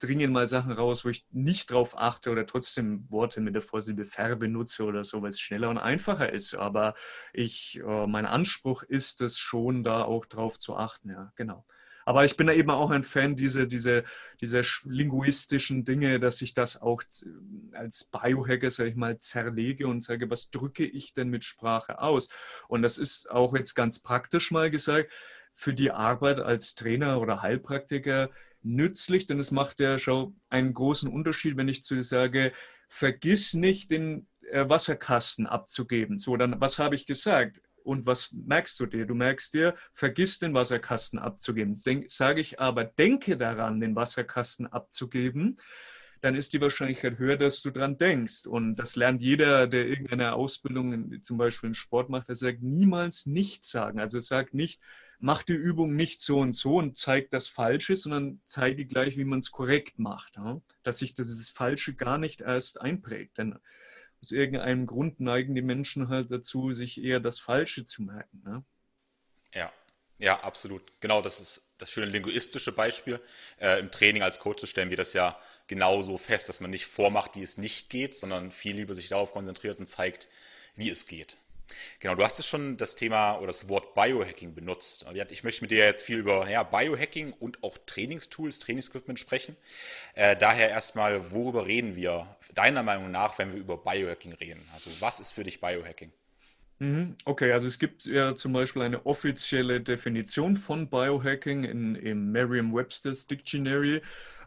dringen 0.00 0.32
mal 0.32 0.48
Sachen 0.48 0.72
raus, 0.72 1.04
wo 1.04 1.08
ich 1.10 1.24
nicht 1.30 1.70
drauf 1.70 1.96
achte 1.96 2.32
oder 2.32 2.44
trotzdem 2.44 3.08
Worte 3.08 3.40
mit 3.40 3.54
der 3.54 3.62
Vorsilbe 3.62 4.06
ver 4.06 4.34
benutze 4.34 4.82
oder 4.82 5.04
so, 5.04 5.22
weil 5.22 5.30
es 5.30 5.38
schneller 5.38 5.70
und 5.70 5.78
einfacher 5.78 6.32
ist. 6.32 6.56
Aber 6.56 6.94
ich, 7.32 7.78
äh, 7.78 8.06
mein 8.08 8.26
Anspruch 8.26 8.82
ist 8.82 9.20
es 9.20 9.38
schon, 9.38 9.84
da 9.84 10.02
auch 10.02 10.26
drauf 10.26 10.58
zu 10.58 10.76
achten. 10.76 11.10
Ja, 11.10 11.32
genau. 11.36 11.64
Aber 12.06 12.24
ich 12.24 12.36
bin 12.36 12.46
da 12.46 12.52
eben 12.52 12.70
auch 12.70 12.90
ein 12.90 13.02
Fan 13.02 13.34
dieser 13.34 13.66
diese, 13.66 14.04
diese 14.40 14.62
linguistischen 14.84 15.84
Dinge, 15.84 16.20
dass 16.20 16.40
ich 16.40 16.54
das 16.54 16.80
auch 16.80 17.02
als 17.72 18.04
Biohacker, 18.04 18.70
sage 18.70 18.90
ich 18.90 18.96
mal, 18.96 19.18
zerlege 19.18 19.88
und 19.88 20.02
sage, 20.02 20.30
was 20.30 20.50
drücke 20.50 20.84
ich 20.84 21.14
denn 21.14 21.28
mit 21.28 21.44
Sprache 21.44 22.00
aus? 22.00 22.28
Und 22.68 22.82
das 22.82 22.96
ist 22.96 23.28
auch 23.30 23.54
jetzt 23.54 23.74
ganz 23.74 23.98
praktisch 23.98 24.52
mal 24.52 24.70
gesagt, 24.70 25.12
für 25.54 25.74
die 25.74 25.90
Arbeit 25.90 26.38
als 26.38 26.76
Trainer 26.76 27.20
oder 27.20 27.42
Heilpraktiker 27.42 28.30
nützlich, 28.62 29.26
denn 29.26 29.40
es 29.40 29.50
macht 29.50 29.80
ja 29.80 29.98
schon 29.98 30.38
einen 30.48 30.74
großen 30.74 31.10
Unterschied, 31.10 31.56
wenn 31.56 31.68
ich 31.68 31.82
zu 31.82 31.96
dir 31.96 32.04
sage, 32.04 32.52
vergiss 32.88 33.54
nicht 33.54 33.90
den 33.90 34.28
äh, 34.50 34.68
Wasserkasten 34.68 35.46
abzugeben. 35.46 36.20
So, 36.20 36.36
dann 36.36 36.60
was 36.60 36.78
habe 36.78 36.94
ich 36.94 37.06
gesagt? 37.06 37.60
Und 37.86 38.04
was 38.04 38.32
merkst 38.32 38.78
du 38.80 38.86
dir? 38.86 39.06
Du 39.06 39.14
merkst 39.14 39.54
dir, 39.54 39.76
vergiss 39.92 40.40
den 40.40 40.54
Wasserkasten 40.54 41.20
abzugeben. 41.20 41.76
sage 42.08 42.40
ich 42.40 42.58
aber, 42.58 42.84
denke 42.84 43.36
daran, 43.36 43.80
den 43.80 43.94
Wasserkasten 43.94 44.66
abzugeben, 44.66 45.58
dann 46.20 46.34
ist 46.34 46.52
die 46.52 46.60
Wahrscheinlichkeit 46.60 47.18
höher, 47.18 47.36
dass 47.36 47.62
du 47.62 47.70
daran 47.70 47.96
denkst. 47.96 48.46
Und 48.46 48.74
das 48.76 48.96
lernt 48.96 49.22
jeder, 49.22 49.68
der 49.68 49.86
irgendeine 49.86 50.34
Ausbildung, 50.34 51.22
zum 51.22 51.38
Beispiel 51.38 51.68
in 51.68 51.74
Sport 51.74 52.08
macht, 52.08 52.26
der 52.28 52.34
sagt 52.34 52.62
niemals 52.62 53.26
nicht 53.26 53.62
sagen. 53.62 54.00
Also 54.00 54.18
sagt 54.18 54.52
nicht, 54.52 54.80
mach 55.20 55.44
die 55.44 55.52
Übung 55.52 55.94
nicht 55.94 56.20
so 56.20 56.40
und 56.40 56.54
so 56.54 56.78
und 56.78 56.96
zeig 56.96 57.30
das 57.30 57.46
Falsche, 57.46 57.96
sondern 57.96 58.40
zeige 58.44 58.86
gleich, 58.86 59.16
wie 59.16 59.24
man 59.24 59.38
es 59.38 59.52
korrekt 59.52 60.00
macht. 60.00 60.40
Dass 60.82 60.98
sich 60.98 61.14
das 61.14 61.48
Falsche 61.50 61.94
gar 61.94 62.18
nicht 62.18 62.40
erst 62.40 62.80
einprägt. 62.80 63.38
Denn 63.38 63.58
aus 64.26 64.32
irgendeinem 64.32 64.86
Grund 64.86 65.20
neigen 65.20 65.54
die 65.54 65.62
Menschen 65.62 66.08
halt 66.08 66.32
dazu, 66.32 66.72
sich 66.72 67.00
eher 67.02 67.20
das 67.20 67.38
Falsche 67.38 67.84
zu 67.84 68.02
merken. 68.02 68.42
Ne? 68.44 68.64
Ja, 69.54 69.72
ja, 70.18 70.40
absolut. 70.40 70.82
Genau, 71.00 71.22
das 71.22 71.40
ist 71.40 71.74
das 71.78 71.92
schöne 71.92 72.06
linguistische 72.06 72.72
Beispiel. 72.72 73.20
Äh, 73.60 73.78
Im 73.78 73.92
Training 73.92 74.22
als 74.22 74.40
Coach 74.40 74.66
stellen 74.66 74.90
wir 74.90 74.96
das 74.96 75.12
ja 75.12 75.38
genauso 75.68 76.18
fest, 76.18 76.48
dass 76.48 76.60
man 76.60 76.72
nicht 76.72 76.86
vormacht, 76.86 77.36
wie 77.36 77.42
es 77.42 77.56
nicht 77.56 77.88
geht, 77.88 78.16
sondern 78.16 78.50
viel 78.50 78.74
lieber 78.74 78.96
sich 78.96 79.08
darauf 79.08 79.32
konzentriert 79.32 79.78
und 79.78 79.86
zeigt, 79.86 80.26
wie 80.74 80.90
es 80.90 81.06
geht. 81.06 81.36
Genau, 82.00 82.14
du 82.14 82.22
hast 82.22 82.38
es 82.38 82.46
schon 82.46 82.76
das 82.76 82.96
Thema 82.96 83.36
oder 83.38 83.48
das 83.48 83.68
Wort 83.68 83.94
Biohacking 83.94 84.54
benutzt. 84.54 85.06
Ich 85.30 85.44
möchte 85.44 85.62
mit 85.62 85.70
dir 85.70 85.78
jetzt 85.78 86.02
viel 86.02 86.18
über 86.18 86.48
ja, 86.48 86.62
Biohacking 86.62 87.32
und 87.32 87.62
auch 87.62 87.76
Trainingstools, 87.86 88.58
Trainingsequipment 88.60 89.18
sprechen. 89.18 89.56
Äh, 90.14 90.36
daher 90.36 90.68
erstmal, 90.68 91.32
worüber 91.32 91.66
reden 91.66 91.96
wir 91.96 92.36
deiner 92.54 92.82
Meinung 92.82 93.10
nach, 93.10 93.38
wenn 93.38 93.52
wir 93.52 93.60
über 93.60 93.78
Biohacking 93.78 94.32
reden? 94.34 94.66
Also 94.72 94.90
was 95.00 95.20
ist 95.20 95.32
für 95.32 95.44
dich 95.44 95.60
Biohacking? 95.60 96.12
Mhm, 96.78 97.16
okay, 97.24 97.52
also 97.52 97.68
es 97.68 97.78
gibt 97.78 98.04
ja 98.04 98.34
zum 98.34 98.52
Beispiel 98.52 98.82
eine 98.82 99.06
offizielle 99.06 99.80
Definition 99.80 100.56
von 100.56 100.90
Biohacking 100.90 101.64
in, 101.64 101.94
im 101.94 102.32
Merriam-Webster's 102.32 103.26
Dictionary. 103.26 104.02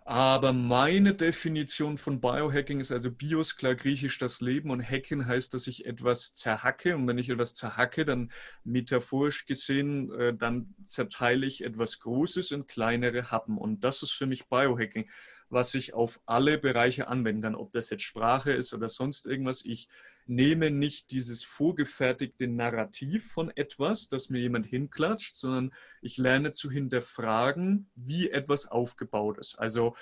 Aber 0.09 0.53
meine 0.53 1.13
Definition 1.13 1.99
von 1.99 2.19
Biohacking 2.19 2.79
ist 2.79 2.91
also 2.91 3.11
Bios, 3.11 3.57
klar 3.57 3.75
griechisch 3.75 4.17
das 4.17 4.41
Leben 4.41 4.71
und 4.71 4.81
Hacken 4.81 5.27
heißt, 5.27 5.53
dass 5.53 5.67
ich 5.67 5.85
etwas 5.85 6.33
zerhacke. 6.33 6.95
Und 6.95 7.07
wenn 7.07 7.19
ich 7.19 7.29
etwas 7.29 7.53
zerhacke, 7.53 8.05
dann 8.05 8.31
metaphorisch 8.63 9.45
gesehen, 9.45 10.11
äh, 10.13 10.33
dann 10.33 10.73
zerteile 10.83 11.45
ich 11.45 11.63
etwas 11.63 11.99
Großes 11.99 12.49
in 12.49 12.65
kleinere 12.65 13.29
Happen. 13.29 13.59
Und 13.59 13.83
das 13.83 14.01
ist 14.01 14.09
für 14.09 14.25
mich 14.25 14.47
Biohacking, 14.47 15.07
was 15.49 15.75
ich 15.75 15.93
auf 15.93 16.19
alle 16.25 16.57
Bereiche 16.57 17.07
anwenden 17.07 17.43
kann, 17.43 17.53
ob 17.53 17.71
das 17.71 17.91
jetzt 17.91 18.01
Sprache 18.01 18.51
ist 18.51 18.73
oder 18.73 18.89
sonst 18.89 19.27
irgendwas. 19.27 19.63
Ich 19.63 19.89
nehme 20.29 20.69
nicht 20.69 21.11
dieses 21.11 21.43
vorgefertigte 21.43 22.47
Narrativ 22.47 23.31
von 23.31 23.49
etwas, 23.55 24.09
das 24.09 24.29
mir 24.29 24.39
jemand 24.39 24.67
hinklatscht, 24.67 25.35
sondern 25.35 25.73
ich 26.01 26.17
lerne 26.17 26.51
zu 26.51 26.69
hinterfragen, 26.69 27.89
wie 27.95 28.29
etwas 28.29 28.67
aufgebaut 28.67 29.39
ist. 29.39 29.57
Also 29.57 29.95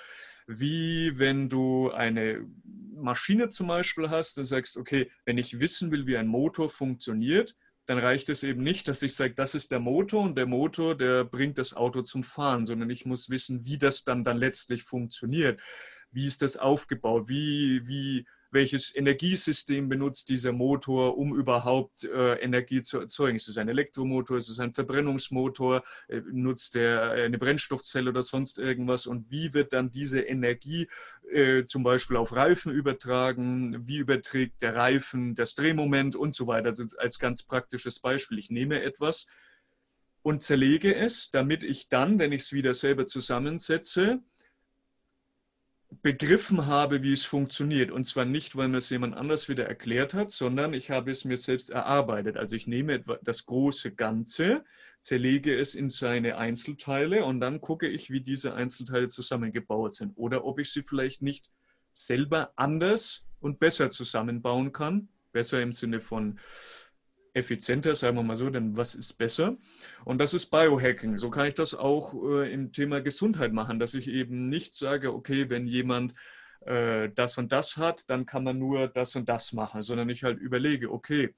wie 0.46 1.18
wenn 1.18 1.48
du 1.48 1.90
eine 1.90 2.46
Maschine 2.94 3.48
zum 3.48 3.68
Beispiel 3.68 4.10
hast, 4.10 4.36
du 4.36 4.42
sagst, 4.42 4.76
okay, 4.76 5.10
wenn 5.24 5.38
ich 5.38 5.60
wissen 5.60 5.90
will, 5.90 6.06
wie 6.06 6.16
ein 6.16 6.26
Motor 6.26 6.68
funktioniert, 6.68 7.56
dann 7.86 7.98
reicht 7.98 8.28
es 8.28 8.42
eben 8.42 8.62
nicht, 8.62 8.86
dass 8.86 9.00
ich 9.00 9.14
sage, 9.14 9.34
das 9.34 9.54
ist 9.54 9.70
der 9.70 9.80
Motor 9.80 10.22
und 10.22 10.36
der 10.36 10.46
Motor, 10.46 10.94
der 10.94 11.24
bringt 11.24 11.56
das 11.56 11.74
Auto 11.74 12.02
zum 12.02 12.22
Fahren, 12.22 12.66
sondern 12.66 12.90
ich 12.90 13.06
muss 13.06 13.30
wissen, 13.30 13.64
wie 13.64 13.78
das 13.78 14.04
dann, 14.04 14.24
dann 14.24 14.36
letztlich 14.36 14.82
funktioniert. 14.82 15.58
Wie 16.10 16.26
ist 16.26 16.42
das 16.42 16.58
aufgebaut? 16.58 17.30
Wie, 17.30 17.86
wie 17.86 18.26
welches 18.50 18.94
Energiesystem 18.94 19.88
benutzt 19.88 20.28
dieser 20.28 20.52
Motor, 20.52 21.18
um 21.18 21.34
überhaupt 21.34 22.04
äh, 22.04 22.34
Energie 22.34 22.82
zu 22.82 22.98
erzeugen. 22.98 23.36
Ist 23.36 23.48
es 23.48 23.58
ein 23.58 23.68
Elektromotor, 23.68 24.38
ist 24.38 24.48
es 24.48 24.58
ein 24.58 24.72
Verbrennungsmotor, 24.72 25.84
äh, 26.08 26.22
nutzt 26.30 26.76
er 26.76 27.10
eine 27.10 27.38
Brennstoffzelle 27.38 28.10
oder 28.10 28.22
sonst 28.22 28.58
irgendwas 28.58 29.06
und 29.06 29.30
wie 29.30 29.52
wird 29.54 29.72
dann 29.72 29.90
diese 29.90 30.20
Energie 30.20 30.88
äh, 31.30 31.64
zum 31.64 31.82
Beispiel 31.82 32.16
auf 32.16 32.34
Reifen 32.34 32.72
übertragen, 32.72 33.86
wie 33.86 33.98
überträgt 33.98 34.62
der 34.62 34.74
Reifen 34.74 35.34
das 35.34 35.54
Drehmoment 35.54 36.16
und 36.16 36.32
so 36.32 36.46
weiter. 36.46 36.68
Also 36.68 36.84
als 36.98 37.18
ganz 37.18 37.42
praktisches 37.42 38.00
Beispiel. 38.00 38.38
Ich 38.38 38.50
nehme 38.50 38.82
etwas 38.82 39.26
und 40.22 40.42
zerlege 40.42 40.94
es, 40.94 41.30
damit 41.30 41.64
ich 41.64 41.88
dann, 41.88 42.18
wenn 42.18 42.32
ich 42.32 42.42
es 42.42 42.52
wieder 42.52 42.74
selber 42.74 43.06
zusammensetze, 43.06 44.22
begriffen 45.90 46.66
habe, 46.66 47.02
wie 47.02 47.12
es 47.12 47.24
funktioniert. 47.24 47.90
Und 47.90 48.04
zwar 48.04 48.24
nicht, 48.24 48.56
weil 48.56 48.68
mir 48.68 48.78
es 48.78 48.90
jemand 48.90 49.16
anders 49.16 49.48
wieder 49.48 49.66
erklärt 49.66 50.14
hat, 50.14 50.30
sondern 50.30 50.74
ich 50.74 50.90
habe 50.90 51.10
es 51.10 51.24
mir 51.24 51.36
selbst 51.36 51.70
erarbeitet. 51.70 52.36
Also 52.36 52.56
ich 52.56 52.66
nehme 52.66 53.02
das 53.22 53.46
große 53.46 53.92
Ganze, 53.92 54.64
zerlege 55.00 55.58
es 55.58 55.74
in 55.74 55.88
seine 55.88 56.36
Einzelteile 56.36 57.24
und 57.24 57.40
dann 57.40 57.60
gucke 57.60 57.88
ich, 57.88 58.10
wie 58.10 58.20
diese 58.20 58.54
Einzelteile 58.54 59.08
zusammengebaut 59.08 59.94
sind. 59.94 60.12
Oder 60.16 60.44
ob 60.44 60.58
ich 60.58 60.72
sie 60.72 60.82
vielleicht 60.82 61.22
nicht 61.22 61.50
selber 61.92 62.52
anders 62.56 63.26
und 63.40 63.58
besser 63.58 63.90
zusammenbauen 63.90 64.72
kann. 64.72 65.08
Besser 65.32 65.62
im 65.62 65.72
Sinne 65.72 66.00
von 66.00 66.38
effizienter, 67.38 67.94
sagen 67.94 68.16
wir 68.16 68.22
mal 68.22 68.36
so, 68.36 68.50
denn 68.50 68.76
was 68.76 68.94
ist 68.94 69.14
besser? 69.14 69.56
Und 70.04 70.18
das 70.18 70.34
ist 70.34 70.50
Biohacking. 70.50 71.18
So 71.18 71.30
kann 71.30 71.46
ich 71.46 71.54
das 71.54 71.74
auch 71.74 72.14
äh, 72.14 72.52
im 72.52 72.72
Thema 72.72 73.00
Gesundheit 73.00 73.52
machen, 73.52 73.78
dass 73.78 73.94
ich 73.94 74.08
eben 74.08 74.48
nicht 74.48 74.74
sage, 74.74 75.14
okay, 75.14 75.48
wenn 75.48 75.66
jemand 75.66 76.14
äh, 76.66 77.10
das 77.14 77.38
und 77.38 77.52
das 77.52 77.76
hat, 77.76 78.10
dann 78.10 78.26
kann 78.26 78.44
man 78.44 78.58
nur 78.58 78.88
das 78.88 79.16
und 79.16 79.28
das 79.28 79.52
machen, 79.52 79.82
sondern 79.82 80.08
ich 80.08 80.24
halt 80.24 80.38
überlege, 80.38 80.92
okay, 80.92 81.34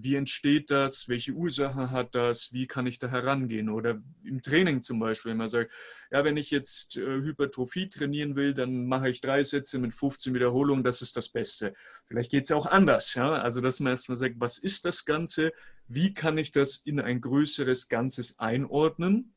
wie 0.00 0.14
entsteht 0.14 0.70
das, 0.70 1.08
welche 1.08 1.32
Ursachen 1.32 1.90
hat 1.90 2.14
das, 2.14 2.52
wie 2.52 2.66
kann 2.66 2.86
ich 2.86 2.98
da 2.98 3.08
herangehen? 3.08 3.68
Oder 3.68 4.00
im 4.22 4.42
Training 4.42 4.82
zum 4.82 5.00
Beispiel, 5.00 5.30
wenn 5.30 5.38
man 5.38 5.48
sagt, 5.48 5.72
ja, 6.10 6.24
wenn 6.24 6.36
ich 6.36 6.50
jetzt 6.50 6.96
äh, 6.96 7.00
Hypertrophie 7.00 7.88
trainieren 7.88 8.36
will, 8.36 8.54
dann 8.54 8.86
mache 8.86 9.08
ich 9.08 9.20
drei 9.20 9.42
Sätze 9.42 9.78
mit 9.78 9.94
15 9.94 10.34
Wiederholungen, 10.34 10.84
das 10.84 11.02
ist 11.02 11.16
das 11.16 11.28
Beste. 11.28 11.74
Vielleicht 12.06 12.30
geht 12.30 12.44
es 12.44 12.52
auch 12.52 12.66
anders, 12.66 13.14
ja. 13.14 13.32
Also 13.32 13.60
dass 13.60 13.80
man 13.80 13.92
erstmal 13.92 14.18
sagt, 14.18 14.36
was 14.38 14.58
ist 14.58 14.84
das 14.84 15.04
Ganze, 15.04 15.52
wie 15.88 16.14
kann 16.14 16.38
ich 16.38 16.52
das 16.52 16.76
in 16.76 17.00
ein 17.00 17.20
größeres 17.20 17.88
Ganzes 17.88 18.38
einordnen 18.38 19.34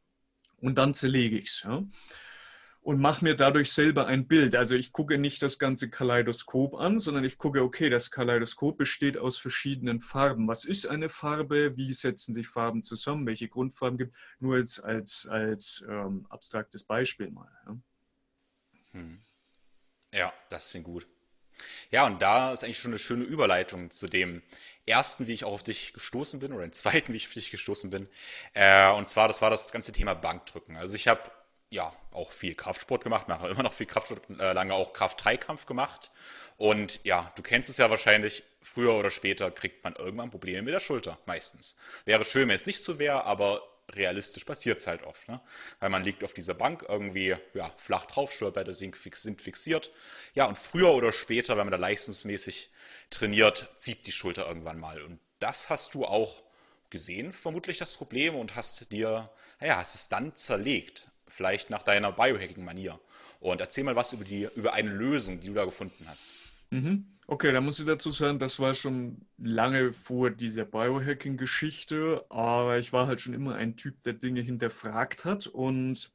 und 0.58 0.78
dann 0.78 0.94
zerlege 0.94 1.38
ich 1.38 1.50
es. 1.50 1.64
Ja? 1.64 1.84
Und 2.84 3.00
mache 3.00 3.24
mir 3.24 3.36
dadurch 3.36 3.72
selber 3.72 4.08
ein 4.08 4.28
Bild. 4.28 4.56
Also 4.56 4.76
ich 4.76 4.92
gucke 4.92 5.20
nicht 5.20 5.44
das 5.44 5.60
ganze 5.60 5.90
Kaleidoskop 5.90 6.74
an, 6.74 6.98
sondern 6.98 7.24
ich 7.24 7.38
gucke, 7.38 7.62
okay, 7.62 7.90
das 7.90 8.10
Kaleidoskop 8.10 8.78
besteht 8.78 9.18
aus 9.18 9.38
verschiedenen 9.38 10.00
Farben. 10.00 10.48
Was 10.48 10.66
ist 10.66 10.88
eine 10.88 11.10
Farbe? 11.10 11.78
Wie 11.78 11.94
setzen 11.94 12.34
sich 12.34 12.48
Farben 12.48 12.82
zusammen? 12.82 13.28
Welche 13.28 13.50
Grundfarben 13.50 14.00
gibt 14.00 14.16
Nur 14.40 14.56
als, 14.56 14.80
als, 14.80 15.28
als 15.30 15.86
ähm, 15.88 16.26
abstraktes 16.30 16.84
Beispiel 16.84 17.30
mal. 17.30 17.52
Ja. 17.68 17.78
Hm. 18.94 19.22
ja, 20.14 20.34
das 20.50 20.72
sind 20.72 20.84
gut. 20.84 21.08
Ja, 21.92 22.08
und 22.08 22.22
da 22.22 22.52
ist 22.52 22.64
eigentlich 22.64 22.80
schon 22.80 22.92
eine 22.92 23.00
schöne 23.00 23.24
Überleitung 23.24 23.92
zu 23.92 24.08
dem 24.08 24.42
ersten, 24.88 25.28
wie 25.28 25.34
ich 25.34 25.44
auch 25.46 25.54
auf 25.54 25.64
dich 25.64 25.94
gestoßen 25.94 26.40
bin, 26.40 26.52
oder 26.52 26.64
den 26.64 26.74
zweiten, 26.74 27.14
wie 27.14 27.18
ich 27.18 27.28
auf 27.28 27.34
dich 27.34 27.52
gestoßen 27.52 27.92
bin. 27.92 28.10
Äh, 28.54 28.92
und 28.92 29.08
zwar, 29.08 29.28
das 29.28 29.42
war 29.42 29.52
das 29.52 29.72
ganze 29.72 29.92
Thema 29.92 30.16
Bankdrücken. 30.16 30.76
Also 30.76 30.96
ich 30.96 31.08
habe 31.08 31.32
ja, 31.72 31.94
auch 32.12 32.32
viel 32.32 32.54
Kraftsport 32.54 33.04
gemacht, 33.04 33.28
mache 33.28 33.48
immer 33.48 33.64
noch 33.64 33.74
viel 33.74 33.86
Kraftsport, 33.86 34.22
äh, 34.40 34.54
lange 34.54 34.74
auch 34.74 34.94
Kraft-3-Kampf 34.94 35.66
gemacht. 35.66 36.12
Und 36.58 37.04
ja, 37.04 37.32
du 37.36 37.42
kennst 37.42 37.70
es 37.70 37.78
ja 37.78 37.90
wahrscheinlich, 37.90 38.44
früher 38.62 38.94
oder 38.94 39.10
später 39.10 39.50
kriegt 39.50 39.84
man 39.84 39.96
irgendwann 39.96 40.30
Probleme 40.30 40.62
mit 40.64 40.74
der 40.74 40.80
Schulter, 40.80 41.18
meistens. 41.26 41.78
Wäre 42.06 42.24
schön, 42.26 42.50
wenn 42.50 42.56
es 42.56 42.66
nicht 42.66 42.84
so 42.84 43.00
wäre, 43.00 43.24
aber 43.24 43.64
realistisch 43.94 44.44
passiert 44.44 44.80
es 44.80 44.88
halt 44.88 45.04
oft. 45.04 45.28
Ne? 45.28 45.42
Weil 45.80 45.90
man 45.90 46.04
liegt 46.04 46.24
auf 46.24 46.34
dieser 46.34 46.54
Bank 46.54 46.86
irgendwie 46.88 47.36
ja, 47.54 47.72
flach 47.78 48.06
drauf, 48.06 48.34
Stolperblätter 48.34 48.74
sind, 48.74 48.96
fixiert. 48.96 49.92
Ja, 50.36 50.46
und 50.46 50.58
früher 50.58 50.92
oder 50.92 51.14
später, 51.14 51.58
wenn 51.58 51.66
man 51.66 51.72
da 51.72 51.78
leistungsmäßig 51.78 52.70
trainiert, 53.10 53.70
zieht 53.76 54.06
die 54.06 54.12
Schulter 54.12 54.46
irgendwann 54.48 54.80
mal. 54.80 55.02
Und 55.02 55.20
das 55.40 55.70
hast 55.70 55.94
du 55.94 56.06
auch 56.06 56.44
gesehen, 56.90 57.34
vermutlich 57.34 57.78
das 57.78 57.94
Problem, 57.94 58.36
und 58.36 58.56
hast 58.56 58.92
dir, 58.92 59.30
naja, 59.60 59.78
hast 59.78 59.96
es 59.96 60.10
dann 60.10 60.36
zerlegt 60.36 61.08
vielleicht 61.32 61.70
nach 61.70 61.84
deiner 61.84 62.12
Biohacking-Manier. 62.12 63.00
Und 63.40 63.62
erzähl 63.62 63.84
mal 63.84 63.96
was 63.96 64.14
über, 64.14 64.24
die, 64.24 64.48
über 64.56 64.74
eine 64.74 64.92
Lösung, 64.92 65.40
die 65.40 65.48
du 65.48 65.54
da 65.54 65.66
gefunden 65.66 66.06
hast. 66.08 66.30
Mhm. 66.70 67.06
Okay, 67.28 67.52
da 67.52 67.62
muss 67.62 67.80
ich 67.80 67.86
dazu 67.86 68.12
sagen, 68.12 68.40
das 68.40 68.60
war 68.60 68.74
schon 68.76 69.26
lange 69.38 69.94
vor 69.94 70.32
dieser 70.32 70.66
Biohacking-Geschichte, 70.66 72.26
aber 72.30 72.78
ich 72.78 72.92
war 72.92 73.08
halt 73.08 73.22
schon 73.22 73.34
immer 73.34 73.56
ein 73.56 73.78
Typ, 73.78 74.04
der 74.04 74.14
Dinge 74.14 74.42
hinterfragt 74.42 75.24
hat 75.24 75.48
und 75.48 76.12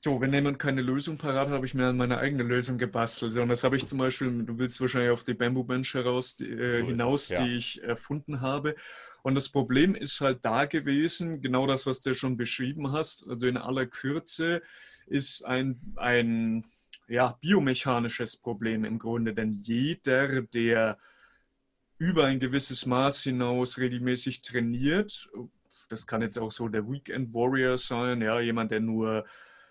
so, 0.00 0.20
wenn 0.20 0.32
jemand 0.32 0.60
keine 0.60 0.80
Lösung 0.80 1.18
parat 1.18 1.48
hat, 1.48 1.54
habe 1.54 1.66
ich 1.66 1.74
mir 1.74 1.92
meine 1.92 2.18
eigene 2.18 2.44
Lösung 2.44 2.78
gebastelt. 2.78 3.32
So, 3.32 3.42
und 3.42 3.48
das 3.48 3.64
habe 3.64 3.76
ich 3.76 3.86
zum 3.86 3.98
Beispiel, 3.98 4.44
du 4.44 4.58
willst 4.58 4.80
wahrscheinlich 4.80 5.10
auf 5.10 5.24
die 5.24 5.34
Bamboo 5.34 5.64
Bench 5.64 5.92
heraus, 5.94 6.36
äh, 6.40 6.70
so 6.70 6.86
hinaus, 6.86 7.24
es, 7.24 7.28
ja. 7.30 7.44
die 7.44 7.56
ich 7.56 7.82
erfunden 7.82 8.40
habe. 8.40 8.76
Und 9.28 9.34
das 9.34 9.50
Problem 9.50 9.94
ist 9.94 10.22
halt 10.22 10.42
da 10.42 10.64
gewesen, 10.64 11.42
genau 11.42 11.66
das, 11.66 11.84
was 11.84 12.00
du 12.00 12.14
schon 12.14 12.38
beschrieben 12.38 12.92
hast. 12.92 13.28
Also 13.28 13.46
in 13.46 13.58
aller 13.58 13.84
Kürze 13.84 14.62
ist 15.06 15.44
ein, 15.44 15.78
ein 15.96 16.64
ja, 17.08 17.36
biomechanisches 17.38 18.38
Problem 18.38 18.86
im 18.86 18.98
Grunde. 18.98 19.34
Denn 19.34 19.52
jeder, 19.52 20.40
der 20.40 20.96
über 21.98 22.24
ein 22.24 22.40
gewisses 22.40 22.86
Maß 22.86 23.22
hinaus 23.24 23.76
regelmäßig 23.76 24.40
trainiert, 24.40 25.28
das 25.90 26.06
kann 26.06 26.22
jetzt 26.22 26.38
auch 26.38 26.50
so 26.50 26.68
der 26.68 26.88
Weekend 26.88 27.34
Warrior 27.34 27.76
sein, 27.76 28.22
ja, 28.22 28.40
jemand, 28.40 28.70
der 28.70 28.80
nur 28.80 29.26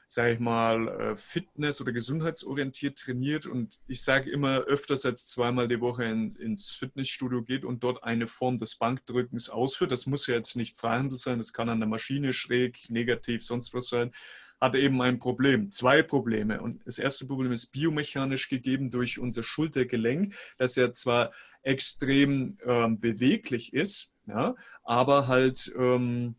sage 0.10 0.34
ich 0.34 0.40
mal, 0.40 0.88
äh, 0.88 1.18
Fitness- 1.18 1.82
oder 1.82 1.92
gesundheitsorientiert 1.92 2.98
trainiert 2.98 3.46
und 3.46 3.80
ich 3.88 4.02
sage 4.02 4.32
immer 4.32 4.62
öfters 4.62 5.06
als 5.06 5.28
zweimal 5.28 5.68
die 5.68 5.82
Woche 5.82 6.06
ins, 6.06 6.38
ins, 6.38 6.72
Fitnessstudio 6.72 7.44
geht 7.44 7.66
und 7.66 7.84
dort 7.84 8.04
eine 8.04 8.28
Form 8.28 8.58
des 8.58 8.78
Bankdrückens 8.78 9.50
ausführt. 9.50 9.92
Das 9.92 10.06
muss 10.06 10.26
ja 10.26 10.36
jetzt 10.36 10.56
nicht 10.56 10.78
Freihandel 10.78 11.18
sein, 11.18 11.38
das 11.38 11.52
kann 11.52 11.68
an 11.68 11.82
der 11.82 11.90
Maschine 11.90 12.32
schräg, 12.32 12.90
negativ, 12.90 13.44
sonst 13.44 13.74
was 13.74 13.90
sein 13.90 14.14
hat 14.60 14.74
eben 14.74 15.02
ein 15.02 15.20
Problem, 15.20 15.70
zwei 15.70 16.02
Probleme. 16.02 16.62
Und 16.62 16.82
das 16.86 16.98
erste 16.98 17.26
Problem 17.26 17.52
ist 17.52 17.68
biomechanisch 17.68 18.50
gegeben 18.50 18.90
durch 18.90 19.20
unser 19.20 19.44
Schultergelenk, 19.44 20.34
das 20.58 20.76
ja 20.76 20.92
zwar 20.92 21.32
extrem 21.62 22.58
ähm, 22.66 23.00
beweglich 23.00 23.74
ist, 23.74 24.14
ja, 24.26 24.56
aber 24.84 25.28
halt 25.28 25.72
ähm, 25.78 26.36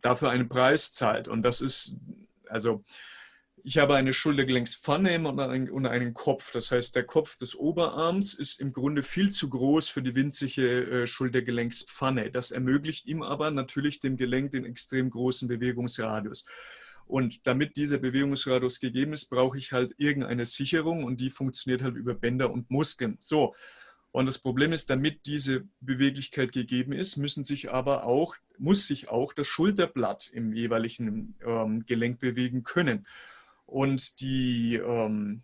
dafür 0.00 0.30
einen 0.30 0.48
Preis 0.48 0.92
zahlt. 0.92 1.26
Und 1.26 1.42
das 1.42 1.60
ist 1.60 1.96
also 2.50 2.84
ich 3.64 3.78
habe 3.78 3.96
eine 3.96 4.12
Schultergelenkspfanne 4.12 5.18
und 5.26 5.40
einen, 5.40 5.86
einen 5.86 6.14
Kopf. 6.14 6.52
Das 6.52 6.70
heißt, 6.70 6.94
der 6.94 7.04
Kopf 7.04 7.36
des 7.36 7.56
Oberarms 7.56 8.34
ist 8.34 8.60
im 8.60 8.72
Grunde 8.72 9.02
viel 9.02 9.30
zu 9.30 9.48
groß 9.48 9.88
für 9.88 10.02
die 10.02 10.14
winzige 10.14 11.02
äh, 11.02 11.06
Schultergelenkspfanne. 11.06 12.30
Das 12.30 12.50
ermöglicht 12.50 13.06
ihm 13.06 13.22
aber 13.22 13.50
natürlich 13.50 13.98
dem 13.98 14.16
Gelenk 14.16 14.52
den 14.52 14.64
extrem 14.64 15.10
großen 15.10 15.48
Bewegungsradius. 15.48 16.44
Und 17.06 17.46
damit 17.46 17.76
dieser 17.76 17.98
Bewegungsradius 17.98 18.80
gegeben 18.80 19.12
ist, 19.12 19.30
brauche 19.30 19.58
ich 19.58 19.72
halt 19.72 19.94
irgendeine 19.96 20.44
Sicherung 20.44 21.04
und 21.04 21.20
die 21.20 21.30
funktioniert 21.30 21.82
halt 21.82 21.96
über 21.96 22.14
Bänder 22.14 22.52
und 22.52 22.70
Muskeln. 22.70 23.16
So. 23.20 23.54
Und 24.16 24.24
das 24.24 24.38
Problem 24.38 24.72
ist, 24.72 24.88
damit 24.88 25.26
diese 25.26 25.68
Beweglichkeit 25.82 26.52
gegeben 26.52 26.92
ist, 26.92 27.18
müssen 27.18 27.44
sich 27.44 27.70
aber 27.70 28.04
auch, 28.04 28.34
muss 28.56 28.86
sich 28.86 29.10
auch 29.10 29.34
das 29.34 29.46
Schulterblatt 29.46 30.30
im 30.32 30.54
jeweiligen 30.54 31.34
ähm, 31.44 31.80
Gelenk 31.84 32.18
bewegen 32.18 32.62
können. 32.62 33.06
Und 33.66 34.22
die, 34.22 34.76
ähm, 34.76 35.42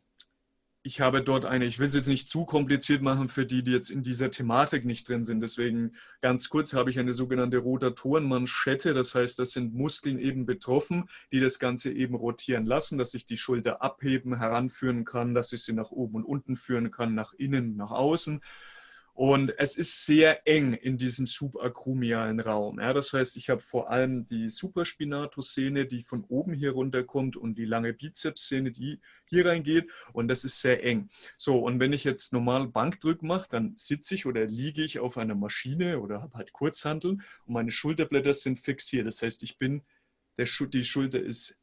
ich 0.85 1.01
habe 1.01 1.23
dort 1.23 1.45
eine, 1.45 1.65
ich 1.65 1.79
will 1.79 1.87
es 1.87 1.95
jetzt 1.95 2.09
nicht 2.09 2.29
zu 2.29 2.45
kompliziert 2.45 3.03
machen 3.03 3.29
für 3.29 3.47
die, 3.47 3.63
die 3.63 3.71
jetzt 3.71 3.89
in 3.89 4.03
dieser 4.03 4.31
Thematik 4.31 4.85
nicht 4.85 5.09
drin 5.09 5.23
sind. 5.23 5.41
Deswegen 5.41 5.95
ganz 6.21 6.49
kurz 6.49 6.73
habe 6.75 6.91
ich 6.91 6.99
eine 6.99 7.15
sogenannte 7.15 7.59
Rotatorenmanschette. 7.59 8.93
Das 8.93 9.15
heißt, 9.15 9.39
das 9.39 9.53
sind 9.53 9.75
Muskeln 9.75 10.19
eben 10.19 10.45
betroffen, 10.45 11.09
die 11.31 11.39
das 11.39 11.61
Ganze 11.61 11.93
eben 11.93 12.17
rotieren 12.17 12.67
lassen, 12.67 12.99
dass 12.99 13.15
ich 13.15 13.27
die 13.27 13.37
Schulter 13.37 13.81
abheben, 13.81 14.37
heranführen 14.39 15.05
kann, 15.05 15.35
dass 15.35 15.53
ich 15.53 15.63
sie 15.63 15.73
nach 15.73 15.93
oben 15.93 16.17
und 16.17 16.25
unten 16.25 16.57
führen 16.57 16.91
kann, 16.91 17.15
nach 17.15 17.33
innen, 17.35 17.77
nach 17.77 17.93
außen. 17.93 18.41
Und 19.15 19.53
es 19.59 19.77
ist 19.77 20.07
sehr 20.07 20.47
eng 20.47 20.73
in 20.73 20.97
diesem 20.97 21.27
subakromialen 21.27 22.41
Raum. 22.41 22.81
Ja, 22.81 22.95
das 22.95 23.13
heißt, 23.13 23.37
ich 23.37 23.51
habe 23.51 23.61
vor 23.61 23.91
allem 23.91 24.27
die 24.27 24.49
Supraspinatus-Szene, 24.49 25.85
die 25.87 26.03
von 26.03 26.25
oben 26.25 26.55
hier 26.55 26.73
runterkommt 26.73 27.37
und 27.37 27.57
die 27.59 27.67
lange 27.67 27.93
Bizeps-Szene, 27.93 28.71
die 28.71 29.01
hier 29.27 29.45
reingeht. 29.45 29.91
Und 30.15 30.29
das 30.29 30.45
ist 30.45 30.61
sehr 30.61 30.83
eng. 30.83 31.11
So, 31.37 31.59
und 31.59 31.79
wenn 31.79 31.93
ich 31.93 32.05
jetzt 32.05 32.33
normal 32.33 32.69
Bankdrück 32.69 33.23
mache, 33.23 33.49
dann 33.51 33.75
sitze 33.77 34.15
ich 34.15 34.25
oder 34.25 34.47
liege 34.47 34.83
ich 34.83 34.99
auf 34.99 35.19
einer 35.19 35.35
Maschine 35.35 36.01
oder 36.01 36.23
habe 36.23 36.39
halt 36.39 36.53
Kurzhanteln 36.55 37.23
und 37.45 37.53
meine 37.53 37.71
Schulterblätter 37.71 38.33
sind 38.33 38.61
fixiert. 38.61 39.07
Das 39.07 39.21
heißt, 39.21 39.43
ich 39.43 39.59
bin, 39.59 39.83
der, 40.39 40.47
die 40.73 40.85
Schulter 40.85 41.21
ist, 41.21 41.59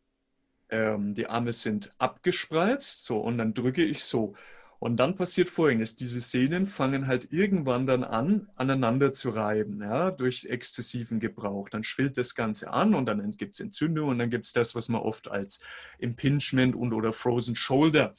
ähm, 0.69 1.15
die 1.15 1.25
Arme 1.25 1.51
sind 1.51 1.93
abgespreizt. 1.97 3.05
So, 3.05 3.17
und 3.17 3.39
dann 3.39 3.55
drücke 3.55 3.83
ich 3.83 4.03
so. 4.03 4.35
Und 4.79 4.97
dann 4.97 5.17
passiert 5.17 5.49
Folgendes. 5.49 5.97
Diese 5.97 6.21
Sehnen 6.21 6.65
fangen 6.65 7.07
halt 7.07 7.33
irgendwann 7.33 7.85
dann 7.85 8.05
an, 8.05 8.47
aneinander 8.55 9.11
zu 9.11 9.31
reiben, 9.31 9.81
ja, 9.81 10.09
durch 10.09 10.45
exzessiven 10.45 11.19
Gebrauch. 11.19 11.67
Dann 11.67 11.83
schwillt 11.83 12.17
das 12.17 12.33
Ganze 12.33 12.71
an 12.71 12.95
und 12.95 13.05
dann 13.05 13.31
gibt 13.31 13.55
es 13.55 13.59
Entzündung 13.59 14.09
und 14.09 14.19
dann 14.19 14.29
gibt 14.29 14.45
es 14.45 14.53
das, 14.53 14.75
was 14.75 14.87
man 14.87 15.01
oft 15.01 15.29
als 15.29 15.59
Impingement 15.97 16.75
und 16.75 16.93
oder 16.93 17.11
Frozen 17.11 17.55
Shoulder 17.55 18.15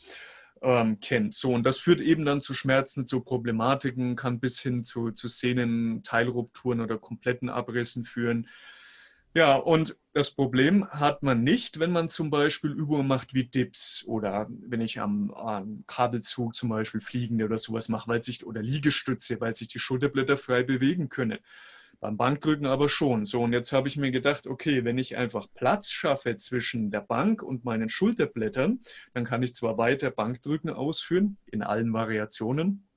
ähm, 0.61 1.00
kennt. 1.00 1.35
So, 1.35 1.55
und 1.55 1.64
das 1.64 1.79
führt 1.79 2.02
eben 2.02 2.26
dann 2.26 2.43
zu 2.43 2.52
Schmerzen, 2.52 3.07
zu 3.07 3.21
Problematiken, 3.21 4.14
kann 4.14 4.38
bis 4.38 4.61
hin 4.61 4.85
zu, 4.85 5.12
zu 5.12 5.29
Sehnenteilrupturen 5.29 6.83
oder 6.83 6.99
kompletten 6.99 7.49
Abrissen 7.49 8.05
führen. 8.05 8.47
Ja, 9.33 9.55
und 9.55 9.97
das 10.13 10.33
Problem 10.33 10.89
hat 10.89 11.23
man 11.23 11.45
nicht, 11.45 11.79
wenn 11.79 11.93
man 11.93 12.09
zum 12.09 12.31
Beispiel 12.31 12.73
Übungen 12.73 13.07
macht 13.07 13.33
wie 13.33 13.45
Dips 13.45 14.05
oder 14.07 14.49
wenn 14.51 14.81
ich 14.81 15.01
am, 15.01 15.31
am 15.33 15.85
Kabelzug 15.87 16.57
zum 16.57 16.69
Beispiel 16.69 17.01
Fliegende 17.01 17.45
oder 17.45 17.57
sowas 17.59 17.89
mache, 17.89 18.09
weil 18.09 18.23
sich, 18.23 18.45
oder 18.45 18.61
Liegestütze, 18.61 19.41
weil 19.41 19.55
sich 19.55 19.69
die 19.69 19.79
Schulterblätter 19.79 20.37
frei 20.37 20.65
bewegen 20.65 21.09
können. 21.09 21.39
Beim 22.01 22.17
Bankdrücken 22.17 22.67
aber 22.67 22.89
schon. 22.89 23.25
So, 23.25 23.43
und 23.43 23.53
jetzt 23.53 23.73
habe 23.73 23.87
ich 23.87 23.97
mir 23.97 24.11
gedacht, 24.11 24.49
okay, 24.49 24.85
wenn 24.85 24.99
ich 24.99 25.17
einfach 25.17 25.47
Platz 25.55 25.91
schaffe 25.91 26.35
zwischen 26.35 26.91
der 26.91 27.03
Bank 27.03 27.43
und 27.43 27.65
meinen 27.65 27.89
Schulterblättern, 27.89 28.81
dann 29.13 29.25
kann 29.25 29.43
ich 29.45 29.55
zwar 29.55 29.79
weiter 29.79 30.11
Bankdrücken 30.11 30.71
ausführen, 30.71 31.37
in 31.47 31.63
allen 31.63 31.93
Variationen, 31.93 32.89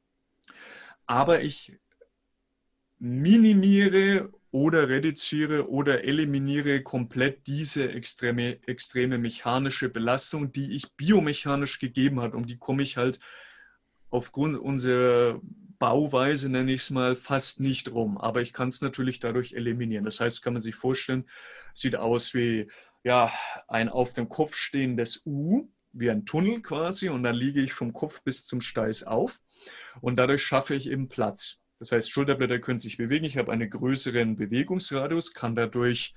aber 1.06 1.42
ich 1.42 1.78
minimiere 2.98 4.32
oder 4.53 4.88
reduziere 4.88 5.68
oder 5.68 6.03
eliminiere 6.03 6.83
komplett 6.83 7.48
diese 7.48 7.92
extreme, 7.92 8.59
extreme 8.68 9.18
mechanische 9.18 9.89
Belastung, 9.89 10.51
die 10.51 10.75
ich 10.75 10.94
biomechanisch 10.96 11.79
gegeben 11.79 12.22
habe. 12.22 12.37
Um 12.37 12.46
die 12.46 12.59
komme 12.59 12.83
ich 12.83 12.96
halt 12.96 13.18
aufgrund 14.11 14.59
unserer 14.59 15.42
Bauweise, 15.79 16.50
nenne 16.50 16.72
ich 16.72 16.81
es 16.81 16.92
mal, 16.92 17.16
fast 17.16 17.61
nicht 17.61 17.92
rum. 17.92 18.20
Aber 18.20 18.44
ich 18.44 18.53
kann 18.53 18.68
es 18.68 18.79
natürlich 18.79 19.20
dadurch 19.20 19.53
eliminieren. 19.53 20.05
Das 20.05 20.20
heißt, 20.20 20.44
kann 20.44 20.53
man 20.53 20.61
sich 20.61 20.75
vorstellen, 20.75 21.27
sieht 21.74 21.96
aus 21.96 22.35
wie 22.35 22.70
ja, 23.03 23.31
ein 23.68 23.89
auf 23.89 24.13
dem 24.13 24.29
Kopf 24.29 24.55
stehendes 24.55 25.24
U, 25.25 25.68
wie 25.94 26.11
ein 26.11 26.25
Tunnel 26.27 26.61
quasi. 26.61 27.09
Und 27.09 27.24
dann 27.24 27.33
liege 27.33 27.59
ich 27.59 27.74
vom 27.74 27.92
Kopf 27.92 28.22
bis 28.22 28.46
zum 28.46 28.61
Steiß 28.61 29.05
auf. 29.05 29.42
Und 30.00 30.18
dadurch 30.18 30.44
schaffe 30.44 30.75
ich 30.75 30.92
eben 30.92 31.09
Platz. 31.09 31.63
Das 31.83 31.91
heißt, 31.91 32.11
Schulterblätter 32.11 32.59
können 32.59 32.79
sich 32.79 32.96
bewegen. 32.96 33.25
Ich 33.25 33.37
habe 33.37 33.51
einen 33.51 33.69
größeren 33.69 34.37
Bewegungsradius, 34.37 35.33
kann 35.33 35.53
dadurch 35.53 36.13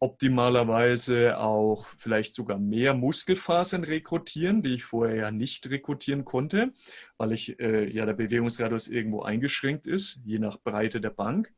optimalerweise 0.00 1.38
auch 1.38 1.86
vielleicht 1.96 2.34
sogar 2.34 2.58
mehr 2.58 2.92
Muskelfasern 2.92 3.84
rekrutieren, 3.84 4.62
die 4.62 4.74
ich 4.74 4.84
vorher 4.84 5.16
ja 5.16 5.30
nicht 5.30 5.70
rekrutieren 5.70 6.26
konnte, 6.26 6.74
weil 7.16 7.32
ich 7.32 7.58
äh, 7.58 7.88
ja 7.88 8.04
der 8.04 8.12
Bewegungsradius 8.12 8.88
irgendwo 8.88 9.22
eingeschränkt 9.22 9.86
ist, 9.86 10.20
je 10.26 10.38
nach 10.38 10.60
Breite 10.60 11.00
der 11.00 11.08
Bank. 11.08 11.54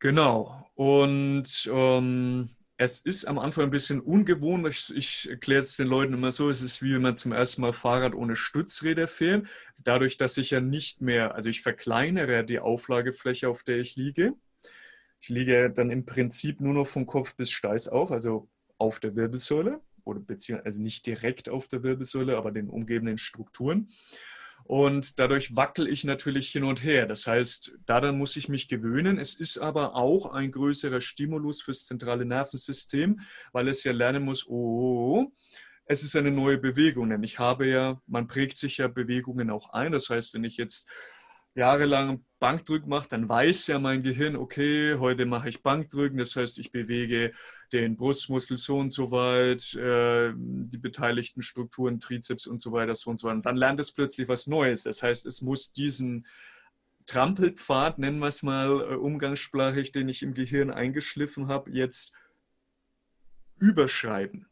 Genau. 0.00 0.68
Und 0.74 1.70
ähm, 1.72 2.48
es 2.80 2.98
ist 3.00 3.26
am 3.26 3.38
Anfang 3.38 3.64
ein 3.64 3.70
bisschen 3.70 4.00
ungewohnt. 4.00 4.66
Ich, 4.94 5.28
erkläre 5.28 5.58
es 5.58 5.76
den 5.76 5.86
Leuten 5.86 6.14
immer 6.14 6.32
so, 6.32 6.48
es 6.48 6.62
ist 6.62 6.80
wie 6.82 6.94
wenn 6.94 7.02
man 7.02 7.14
zum 7.14 7.30
ersten 7.30 7.60
Mal 7.60 7.74
Fahrrad 7.74 8.14
ohne 8.14 8.36
Stützräder 8.36 9.06
fährt. 9.06 9.46
Dadurch, 9.84 10.16
dass 10.16 10.38
ich 10.38 10.50
ja 10.50 10.62
nicht 10.62 11.02
mehr, 11.02 11.34
also 11.34 11.50
ich 11.50 11.60
verkleinere 11.60 12.42
die 12.42 12.58
Auflagefläche, 12.58 13.50
auf 13.50 13.64
der 13.64 13.80
ich 13.80 13.96
liege. 13.96 14.32
Ich 15.20 15.28
liege 15.28 15.70
dann 15.70 15.90
im 15.90 16.06
Prinzip 16.06 16.62
nur 16.62 16.72
noch 16.72 16.86
vom 16.86 17.04
Kopf 17.04 17.34
bis 17.36 17.50
Steiß 17.50 17.88
auf, 17.88 18.10
also 18.10 18.48
auf 18.78 18.98
der 18.98 19.14
Wirbelsäule 19.14 19.82
oder 20.04 20.20
beziehungsweise 20.20 20.64
also 20.64 20.82
nicht 20.82 21.04
direkt 21.04 21.50
auf 21.50 21.68
der 21.68 21.82
Wirbelsäule, 21.82 22.38
aber 22.38 22.50
den 22.50 22.70
umgebenden 22.70 23.18
Strukturen. 23.18 23.88
Und 24.70 25.18
dadurch 25.18 25.56
wackel 25.56 25.88
ich 25.88 26.04
natürlich 26.04 26.52
hin 26.52 26.62
und 26.62 26.84
her. 26.84 27.06
Das 27.06 27.26
heißt, 27.26 27.72
daran 27.86 28.16
muss 28.16 28.36
ich 28.36 28.48
mich 28.48 28.68
gewöhnen. 28.68 29.18
Es 29.18 29.34
ist 29.34 29.58
aber 29.58 29.96
auch 29.96 30.32
ein 30.32 30.52
größerer 30.52 31.00
Stimulus 31.00 31.60
fürs 31.60 31.86
zentrale 31.86 32.24
Nervensystem, 32.24 33.18
weil 33.50 33.66
es 33.66 33.82
ja 33.82 33.90
lernen 33.90 34.24
muss, 34.24 34.46
oh, 34.48 35.32
es 35.86 36.04
ist 36.04 36.14
eine 36.14 36.30
neue 36.30 36.56
Bewegung. 36.56 37.10
Denn 37.10 37.24
ich 37.24 37.40
habe 37.40 37.66
ja, 37.66 38.00
man 38.06 38.28
prägt 38.28 38.58
sich 38.58 38.76
ja 38.76 38.86
Bewegungen 38.86 39.50
auch 39.50 39.70
ein. 39.72 39.90
Das 39.90 40.08
heißt, 40.08 40.34
wenn 40.34 40.44
ich 40.44 40.56
jetzt 40.56 40.88
jahrelang 41.56 42.24
Bankdrücken 42.38 42.90
mache, 42.90 43.08
dann 43.08 43.28
weiß 43.28 43.66
ja 43.66 43.80
mein 43.80 44.04
Gehirn, 44.04 44.36
okay, 44.36 44.94
heute 45.00 45.26
mache 45.26 45.48
ich 45.48 45.64
Bankdrücken, 45.64 46.18
das 46.18 46.36
heißt, 46.36 46.60
ich 46.60 46.70
bewege 46.70 47.32
den 47.72 47.96
Brustmuskel 47.96 48.56
so 48.56 48.78
und 48.78 48.90
so 48.90 49.10
weit, 49.10 49.74
äh, 49.74 50.32
die 50.36 50.78
beteiligten 50.78 51.42
Strukturen, 51.42 52.00
Trizeps 52.00 52.46
und 52.46 52.60
so 52.60 52.72
weiter, 52.72 52.94
so 52.94 53.10
und 53.10 53.18
so 53.18 53.28
weiter. 53.28 53.36
Und 53.36 53.46
dann 53.46 53.56
lernt 53.56 53.80
es 53.80 53.92
plötzlich 53.92 54.28
was 54.28 54.46
Neues. 54.46 54.82
Das 54.82 55.02
heißt, 55.02 55.26
es 55.26 55.42
muss 55.42 55.72
diesen 55.72 56.26
Trampelpfad, 57.06 57.98
nennen 57.98 58.18
wir 58.18 58.28
es 58.28 58.42
mal 58.42 58.80
äh, 58.80 58.94
umgangssprachig, 58.94 59.92
den 59.92 60.08
ich 60.08 60.22
im 60.22 60.34
Gehirn 60.34 60.70
eingeschliffen 60.70 61.48
habe, 61.48 61.70
jetzt 61.70 62.12
überschreiben, 63.58 64.46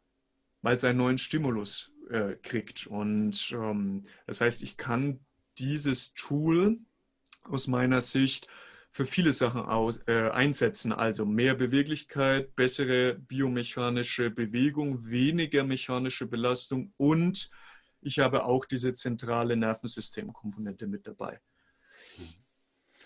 weil 0.63 0.77
es 0.77 0.85
einen 0.85 0.99
neuen 0.99 1.19
Stimulus 1.19 1.93
äh, 2.11 2.35
kriegt. 2.43 2.87
Und 2.87 3.53
ähm, 3.53 4.05
das 4.27 4.41
heißt, 4.41 4.63
ich 4.63 4.77
kann 4.77 5.21
dieses 5.59 6.15
Tool 6.15 6.79
aus 7.43 7.67
meiner 7.67 8.01
Sicht 8.01 8.49
für 8.99 9.07
viele 9.07 9.33
Sachen 9.33 9.61
aus, 9.61 10.01
äh, 10.09 10.29
einsetzen. 10.31 10.93
Also 10.93 11.25
mehr 11.25 11.55
Beweglichkeit, 11.55 12.57
bessere 12.57 13.15
biomechanische 13.15 14.29
Bewegung, 14.29 15.09
weniger 15.09 15.63
mechanische 15.63 16.27
Belastung 16.27 16.93
und 16.97 17.49
ich 18.01 18.19
habe 18.19 18.45
auch 18.45 18.65
diese 18.65 18.95
zentrale 18.95 19.57
Nervensystemkomponente 19.57 20.89
mit 20.89 21.07
dabei. 21.07 21.41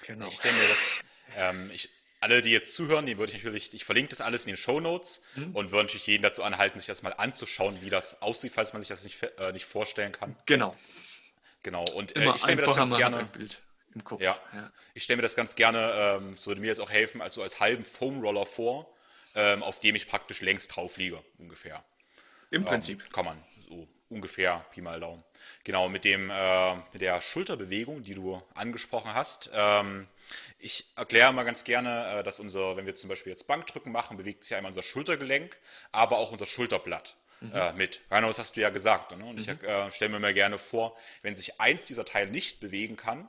Genau. 0.06 0.28
Ich 0.28 0.36
stelle 0.36 0.54
mir 0.54 0.60
das, 0.60 1.04
ähm, 1.36 1.70
ich, 1.74 1.90
alle, 2.20 2.40
die 2.40 2.52
jetzt 2.52 2.74
zuhören, 2.74 3.04
die 3.04 3.18
würde 3.18 3.32
ich 3.32 3.44
natürlich, 3.44 3.74
ich 3.74 3.84
verlinke 3.84 4.08
das 4.08 4.22
alles 4.22 4.46
in 4.46 4.52
den 4.52 4.56
Show 4.56 4.80
Notes 4.80 5.26
mhm. 5.36 5.54
und 5.54 5.72
würde 5.72 5.84
natürlich 5.84 6.06
jeden 6.06 6.22
dazu 6.22 6.42
anhalten, 6.42 6.78
sich 6.78 6.86
das 6.86 7.02
mal 7.02 7.12
anzuschauen, 7.12 7.76
wie 7.82 7.90
das 7.90 8.22
aussieht, 8.22 8.52
falls 8.54 8.72
man 8.72 8.80
sich 8.80 8.88
das 8.88 9.04
nicht, 9.04 9.22
äh, 9.36 9.52
nicht 9.52 9.66
vorstellen 9.66 10.12
kann. 10.12 10.36
Genau. 10.46 10.74
Genau. 11.62 11.84
Und 11.94 12.16
äh, 12.16 12.30
ich 12.30 12.40
stelle 12.40 12.56
mir 12.56 12.62
das 12.62 12.76
ganz 12.76 12.96
gerne. 12.96 13.28
Bild 13.34 13.60
im 13.94 14.04
Kopf. 14.04 14.20
Ja. 14.20 14.38
ja. 14.52 14.70
Ich 14.94 15.04
stelle 15.04 15.16
mir 15.18 15.22
das 15.22 15.36
ganz 15.36 15.56
gerne, 15.56 15.92
ähm, 15.96 16.30
das 16.32 16.46
würde 16.46 16.60
mir 16.60 16.68
jetzt 16.68 16.80
auch 16.80 16.90
helfen, 16.90 17.20
also 17.20 17.42
als 17.42 17.60
halben 17.60 17.84
Foam 17.84 18.20
Roller 18.20 18.46
vor, 18.46 18.92
ähm, 19.34 19.62
auf 19.62 19.80
dem 19.80 19.94
ich 19.94 20.08
praktisch 20.08 20.40
längs 20.40 20.68
drauf 20.68 20.96
liege, 20.96 21.22
ungefähr. 21.38 21.82
Im 22.50 22.62
ähm, 22.62 22.64
Prinzip. 22.66 23.12
Kann 23.12 23.24
man, 23.24 23.42
so 23.68 23.88
ungefähr, 24.08 24.64
Pi 24.72 24.80
mal 24.80 25.00
Daumen. 25.00 25.24
Genau, 25.64 25.88
mit, 25.88 26.04
dem, 26.04 26.30
äh, 26.30 26.74
mit 26.92 27.00
der 27.00 27.20
Schulterbewegung, 27.20 28.02
die 28.02 28.14
du 28.14 28.42
angesprochen 28.54 29.14
hast. 29.14 29.50
Ähm, 29.52 30.06
ich 30.58 30.86
erkläre 30.96 31.32
mal 31.32 31.44
ganz 31.44 31.64
gerne, 31.64 32.18
äh, 32.18 32.22
dass 32.22 32.38
unser, 32.38 32.76
wenn 32.76 32.86
wir 32.86 32.94
zum 32.94 33.08
Beispiel 33.08 33.30
jetzt 33.30 33.46
Bankdrücken 33.46 33.90
machen, 33.90 34.16
bewegt 34.16 34.44
sich 34.44 34.54
einmal 34.54 34.70
unser 34.70 34.82
Schultergelenk, 34.82 35.56
aber 35.90 36.18
auch 36.18 36.30
unser 36.30 36.46
Schulterblatt. 36.46 37.16
mhm. 37.42 37.52
äh, 37.54 37.72
mit. 37.74 38.00
Rainer, 38.10 38.28
das 38.28 38.38
hast 38.38 38.56
du 38.56 38.60
ja 38.60 38.70
gesagt. 38.70 39.16
Ne? 39.16 39.24
Und 39.24 39.40
ich 39.40 39.48
mhm. 39.48 39.64
äh, 39.64 39.90
stelle 39.90 40.10
mir 40.10 40.20
mal 40.20 40.34
gerne 40.34 40.58
vor, 40.58 40.96
wenn 41.22 41.36
sich 41.36 41.60
eins 41.60 41.86
dieser 41.86 42.04
Teile 42.04 42.30
nicht 42.30 42.60
bewegen 42.60 42.96
kann, 42.96 43.28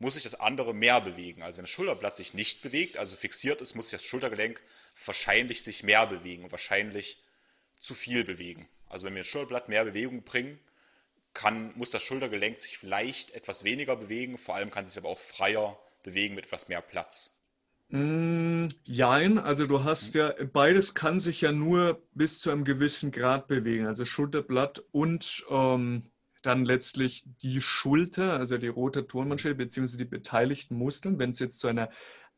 muss 0.00 0.14
sich 0.14 0.24
das 0.24 0.40
andere 0.40 0.74
mehr 0.74 1.00
bewegen. 1.00 1.42
Also 1.42 1.58
wenn 1.58 1.64
das 1.64 1.70
Schulterblatt 1.70 2.16
sich 2.16 2.34
nicht 2.34 2.62
bewegt, 2.62 2.96
also 2.96 3.16
fixiert 3.16 3.60
ist, 3.60 3.76
muss 3.76 3.90
sich 3.90 4.00
das 4.00 4.08
Schultergelenk 4.08 4.62
wahrscheinlich 5.04 5.62
sich 5.62 5.84
mehr 5.84 6.06
bewegen 6.06 6.44
und 6.44 6.50
wahrscheinlich 6.50 7.22
zu 7.78 7.94
viel 7.94 8.24
bewegen. 8.24 8.66
Also 8.88 9.06
wenn 9.06 9.14
wir 9.14 9.20
das 9.20 9.28
Schulterblatt 9.28 9.68
mehr 9.68 9.84
Bewegung 9.84 10.22
bringen, 10.22 10.58
kann, 11.34 11.72
muss 11.76 11.90
das 11.90 12.02
Schultergelenk 12.02 12.58
sich 12.58 12.78
vielleicht 12.78 13.32
etwas 13.32 13.62
weniger 13.62 13.94
bewegen, 13.94 14.38
vor 14.38 14.56
allem 14.56 14.70
kann 14.70 14.84
es 14.84 14.94
sich 14.94 15.02
aber 15.02 15.10
auch 15.10 15.18
freier 15.18 15.78
bewegen 16.02 16.34
mit 16.34 16.46
etwas 16.46 16.68
mehr 16.68 16.80
Platz. 16.80 17.38
Mm, 17.90 18.68
jein, 18.84 19.38
also 19.38 19.66
du 19.66 19.84
hast 19.84 20.14
ja, 20.14 20.34
beides 20.52 20.94
kann 20.94 21.20
sich 21.20 21.42
ja 21.42 21.52
nur 21.52 22.02
bis 22.14 22.38
zu 22.38 22.50
einem 22.50 22.64
gewissen 22.64 23.12
Grad 23.12 23.48
bewegen, 23.48 23.86
also 23.86 24.04
Schulterblatt 24.04 24.82
und 24.92 25.44
ähm, 25.50 26.10
dann 26.42 26.64
letztlich 26.64 27.24
die 27.42 27.60
Schulter, 27.60 28.34
also 28.34 28.58
die 28.58 28.68
rote 28.68 29.06
Turnmanschette, 29.06 29.54
beziehungsweise 29.54 29.98
die 29.98 30.04
beteiligten 30.04 30.76
Muskeln, 30.76 31.18
wenn 31.18 31.30
es 31.30 31.38
jetzt 31.38 31.60
zu 31.60 31.68
einer 31.68 31.90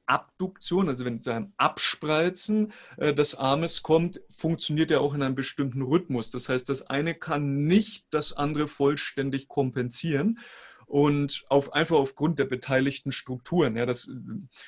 Abduktion, 0.06 0.88
also 0.88 1.04
wenn 1.04 1.16
es 1.16 1.22
zu 1.22 1.30
einem 1.30 1.52
Abspreizen 1.56 2.72
äh, 2.96 3.14
des 3.14 3.34
Armes 3.34 3.82
kommt, 3.82 4.20
funktioniert 4.36 4.90
er 4.90 5.00
auch 5.00 5.14
in 5.14 5.22
einem 5.22 5.34
bestimmten 5.34 5.82
Rhythmus. 5.82 6.30
Das 6.30 6.48
heißt, 6.48 6.68
das 6.68 6.88
eine 6.88 7.14
kann 7.14 7.66
nicht 7.66 8.06
das 8.10 8.32
andere 8.32 8.68
vollständig 8.68 9.48
kompensieren 9.48 10.40
und 10.86 11.44
auf, 11.48 11.72
einfach 11.72 11.96
aufgrund 11.96 12.38
der 12.38 12.44
beteiligten 12.44 13.12
Strukturen. 13.12 13.76
Ja, 13.76 13.86
das 13.86 14.10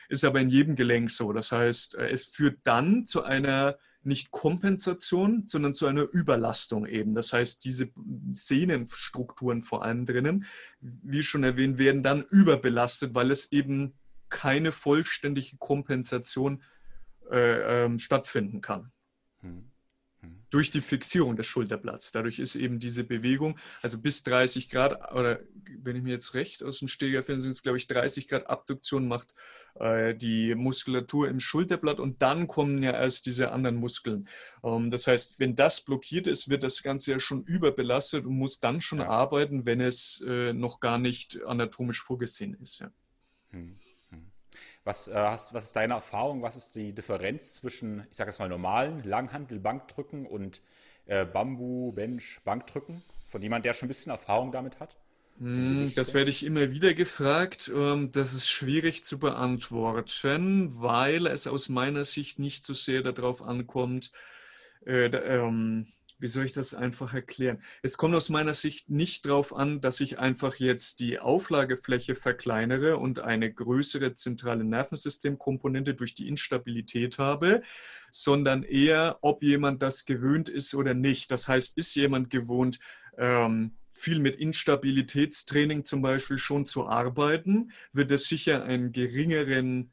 ist 0.09 0.25
aber 0.25 0.41
in 0.41 0.49
jedem 0.49 0.77
Gelenk 0.77 1.11
so. 1.11 1.33
Das 1.33 1.53
heißt, 1.53 1.97
äh, 1.97 2.09
es 2.09 2.25
führt 2.25 2.61
dann 2.65 3.05
zu 3.05 3.23
einer 3.23 3.77
nicht 4.07 4.31
Kompensation, 4.31 5.47
sondern 5.47 5.75
zu 5.75 5.87
einer 5.87 6.03
Überlastung 6.03 6.87
eben. 6.87 7.15
Das 7.15 7.33
heißt, 7.33 7.65
diese 7.65 7.91
Sehnenstrukturen 8.35 9.63
vor 9.63 9.85
allem 9.85 10.07
drinnen, 10.07 10.45
wie 10.81 11.23
schon 11.23 11.45
erwähnt, 11.45 11.79
werden 11.79 12.03
dann 12.03 12.23
überbelastet, 12.23 13.15
weil 13.15 13.31
es 13.31 13.51
eben 13.53 13.95
keine 14.29 14.73
vollständige 14.73 15.57
Kompensation 15.59 16.63
äh, 17.31 17.85
ähm, 17.85 17.99
stattfinden 17.99 18.61
kann. 18.61 18.93
Hm 19.41 19.71
durch 20.51 20.71
die 20.71 20.81
Fixierung 20.81 21.37
des 21.37 21.47
Schulterblatts. 21.47 22.13
Dadurch 22.13 22.39
ist 22.39 22.55
eben 22.55 22.79
diese 22.79 23.05
Bewegung, 23.05 23.59
also 23.83 23.99
bis 23.99 24.23
30 24.23 24.71
Grad, 24.71 25.13
oder 25.13 25.41
wenn 25.83 25.97
ich 25.97 26.03
mir 26.03 26.13
jetzt 26.13 26.35
recht 26.35 26.63
aus 26.63 26.79
dem 26.79 26.89
Steger 26.89 27.23
finde, 27.23 27.43
sind 27.43 27.53
es, 27.53 27.63
glaube 27.63 27.79
ich, 27.79 27.87
30 27.87 28.29
Grad 28.29 28.49
Abduktion 28.49 29.09
macht 29.09 29.35
äh, 29.75 30.15
die 30.15 30.55
Muskulatur 30.55 31.29
im 31.29 31.41
Schulterblatt 31.41 31.99
und 31.99 32.23
dann 32.23 32.47
kommen 32.47 32.83
ja 32.83 32.93
erst 32.93 33.27
diese 33.27 33.51
anderen 33.51 33.77
Muskeln. 33.77 34.29
Ähm, 34.63 34.91
das 34.91 35.07
heißt, 35.07 35.41
wenn 35.41 35.57
das 35.57 35.81
blockiert 35.81 36.27
ist, 36.27 36.49
wird 36.49 36.63
das 36.63 36.83
Ganze 36.83 37.13
ja 37.13 37.19
schon 37.19 37.43
überbelastet 37.43 38.25
und 38.25 38.37
muss 38.37 38.61
dann 38.61 38.81
schon 38.81 39.01
ja. 39.01 39.09
arbeiten, 39.09 39.67
wenn 39.67 39.81
es 39.81 40.25
äh, 40.27 40.53
noch 40.53 40.81
gar 40.81 40.99
nicht 40.99 41.43
anatomisch 41.45 42.01
vorgesehen 42.01 42.55
ist. 42.63 42.81
Ja. 42.81 42.93
Hm. 43.51 43.77
Was, 44.85 45.09
äh, 45.09 45.15
hast, 45.15 45.55
was 45.55 45.65
ist 45.65 45.77
deine 45.77 45.95
Erfahrung? 45.95 46.43
Was 46.43 46.57
ist 46.57 46.77
die 46.77 46.93
Differenz 46.93 47.55
zwischen, 47.55 48.07
ich 48.11 48.17
sage 48.17 48.31
jetzt 48.31 48.39
mal, 48.39 48.49
normalen 48.49 49.03
Langhandel-Bankdrücken 49.03 50.27
und 50.27 50.61
äh, 51.07 51.25
Bambu-Bench-Bankdrücken? 51.25 53.03
Von 53.29 53.43
jemand, 53.43 53.65
der 53.65 53.75
schon 53.75 53.87
ein 53.87 53.89
bisschen 53.89 54.13
Erfahrung 54.13 54.53
damit 54.53 54.81
hat? 54.81 54.97
Hm, 55.39 55.93
das 55.97 56.15
werde 56.15 56.31
ich 56.31 56.45
immer 56.45 56.71
wieder 56.71 56.95
gefragt. 56.95 57.71
Ähm, 57.75 58.13
das 58.13 58.33
ist 58.33 58.49
schwierig 58.49 59.05
zu 59.05 59.19
beantworten, 59.19 60.81
weil 60.81 61.27
es 61.27 61.47
aus 61.47 61.69
meiner 61.69 62.05
Sicht 62.05 62.39
nicht 62.39 62.65
so 62.65 62.75
sehr 62.75 63.03
darauf 63.03 63.43
ankommt, 63.43 64.13
äh, 64.87 65.07
ähm, 65.07 65.89
wie 66.19 66.27
soll 66.27 66.45
ich 66.45 66.53
das 66.53 66.75
einfach 66.75 67.15
erklären? 67.15 67.61
Es 67.83 67.97
kommt 67.97 68.15
aus 68.15 68.29
meiner 68.29 68.55
Sicht 68.55 68.89
nicht 68.89 69.27
darauf 69.27 69.55
an, 69.55 69.81
dass 69.81 70.01
ich 70.01 70.19
einfach 70.19 70.57
jetzt 70.57 71.01
die 71.01 71.19
Auflagefläche 71.19 72.15
verkleinere 72.15 72.97
und 72.97 73.21
eine 73.21 73.53
größere 73.53 74.15
zentrale 74.15 74.65
Nervensystemkomponente 74.65 75.95
durch 75.95 76.15
die 76.15 76.29
Instabilität 76.29 77.19
habe, 77.19 77.63
sondern 78.11 78.63
eher, 78.63 79.19
ob 79.23 79.43
jemand 79.43 79.83
das 79.83 80.05
gewöhnt 80.05 80.49
ist 80.49 80.75
oder 80.75 80.95
nicht. 80.95 81.31
Das 81.31 81.49
heißt, 81.49 81.77
ist 81.77 81.95
jemand 81.95 82.31
gewohnt, 82.31 82.79
ähm, 83.19 83.77
viel 83.91 84.19
mit 84.19 84.37
Instabilitätstraining 84.37 85.85
zum 85.85 86.03
Beispiel 86.03 86.39
schon 86.39 86.67
zu 86.67 86.87
arbeiten, 86.87 87.73
wird 87.93 88.11
es 88.11 88.29
sicher 88.29 88.65
einen 88.65 88.93
geringeren 88.93 89.93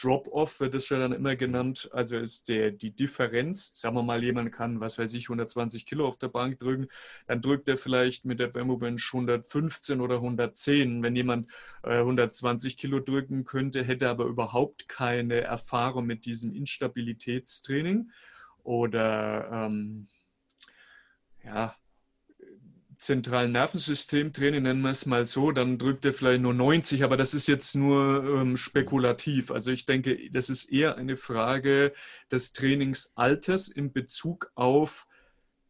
Drop-off 0.00 0.60
wird 0.60 0.74
es 0.74 0.88
ja 0.88 0.98
dann 0.98 1.12
immer 1.12 1.36
genannt. 1.36 1.90
Also 1.92 2.16
ist 2.16 2.48
der, 2.48 2.70
die 2.70 2.94
Differenz, 2.94 3.72
sagen 3.74 3.94
wir 3.96 4.02
mal, 4.02 4.22
jemand 4.22 4.52
kann, 4.52 4.80
was 4.80 4.98
weiß 4.98 5.12
ich, 5.14 5.26
120 5.26 5.86
Kilo 5.86 6.06
auf 6.06 6.18
der 6.18 6.28
Bank 6.28 6.58
drücken, 6.58 6.88
dann 7.26 7.42
drückt 7.42 7.68
er 7.68 7.78
vielleicht 7.78 8.24
mit 8.24 8.40
der 8.40 8.48
Bamboo 8.48 8.78
Bench 8.78 9.10
115 9.12 10.00
oder 10.00 10.16
110. 10.16 11.02
Wenn 11.02 11.16
jemand 11.16 11.50
äh, 11.82 11.98
120 11.98 12.76
Kilo 12.76 13.00
drücken 13.00 13.44
könnte, 13.44 13.84
hätte 13.84 14.08
aber 14.08 14.24
überhaupt 14.24 14.88
keine 14.88 15.40
Erfahrung 15.40 16.06
mit 16.06 16.26
diesem 16.26 16.54
Instabilitätstraining 16.54 18.10
oder 18.64 19.48
ähm, 19.52 20.08
ja, 21.44 21.74
zentralen 23.02 23.52
Nervensystem 23.52 24.32
Training, 24.32 24.62
nennen 24.62 24.82
wir 24.82 24.90
es 24.90 25.06
mal 25.06 25.24
so, 25.24 25.52
dann 25.52 25.76
drückt 25.78 26.04
er 26.04 26.12
vielleicht 26.12 26.40
nur 26.40 26.54
90, 26.54 27.02
aber 27.04 27.16
das 27.16 27.34
ist 27.34 27.48
jetzt 27.48 27.74
nur 27.74 28.24
ähm, 28.24 28.56
spekulativ. 28.56 29.50
Also 29.50 29.70
ich 29.72 29.86
denke, 29.86 30.30
das 30.30 30.48
ist 30.48 30.64
eher 30.70 30.96
eine 30.96 31.16
Frage 31.16 31.92
des 32.30 32.52
Trainingsalters 32.52 33.68
in 33.68 33.92
Bezug 33.92 34.52
auf, 34.54 35.06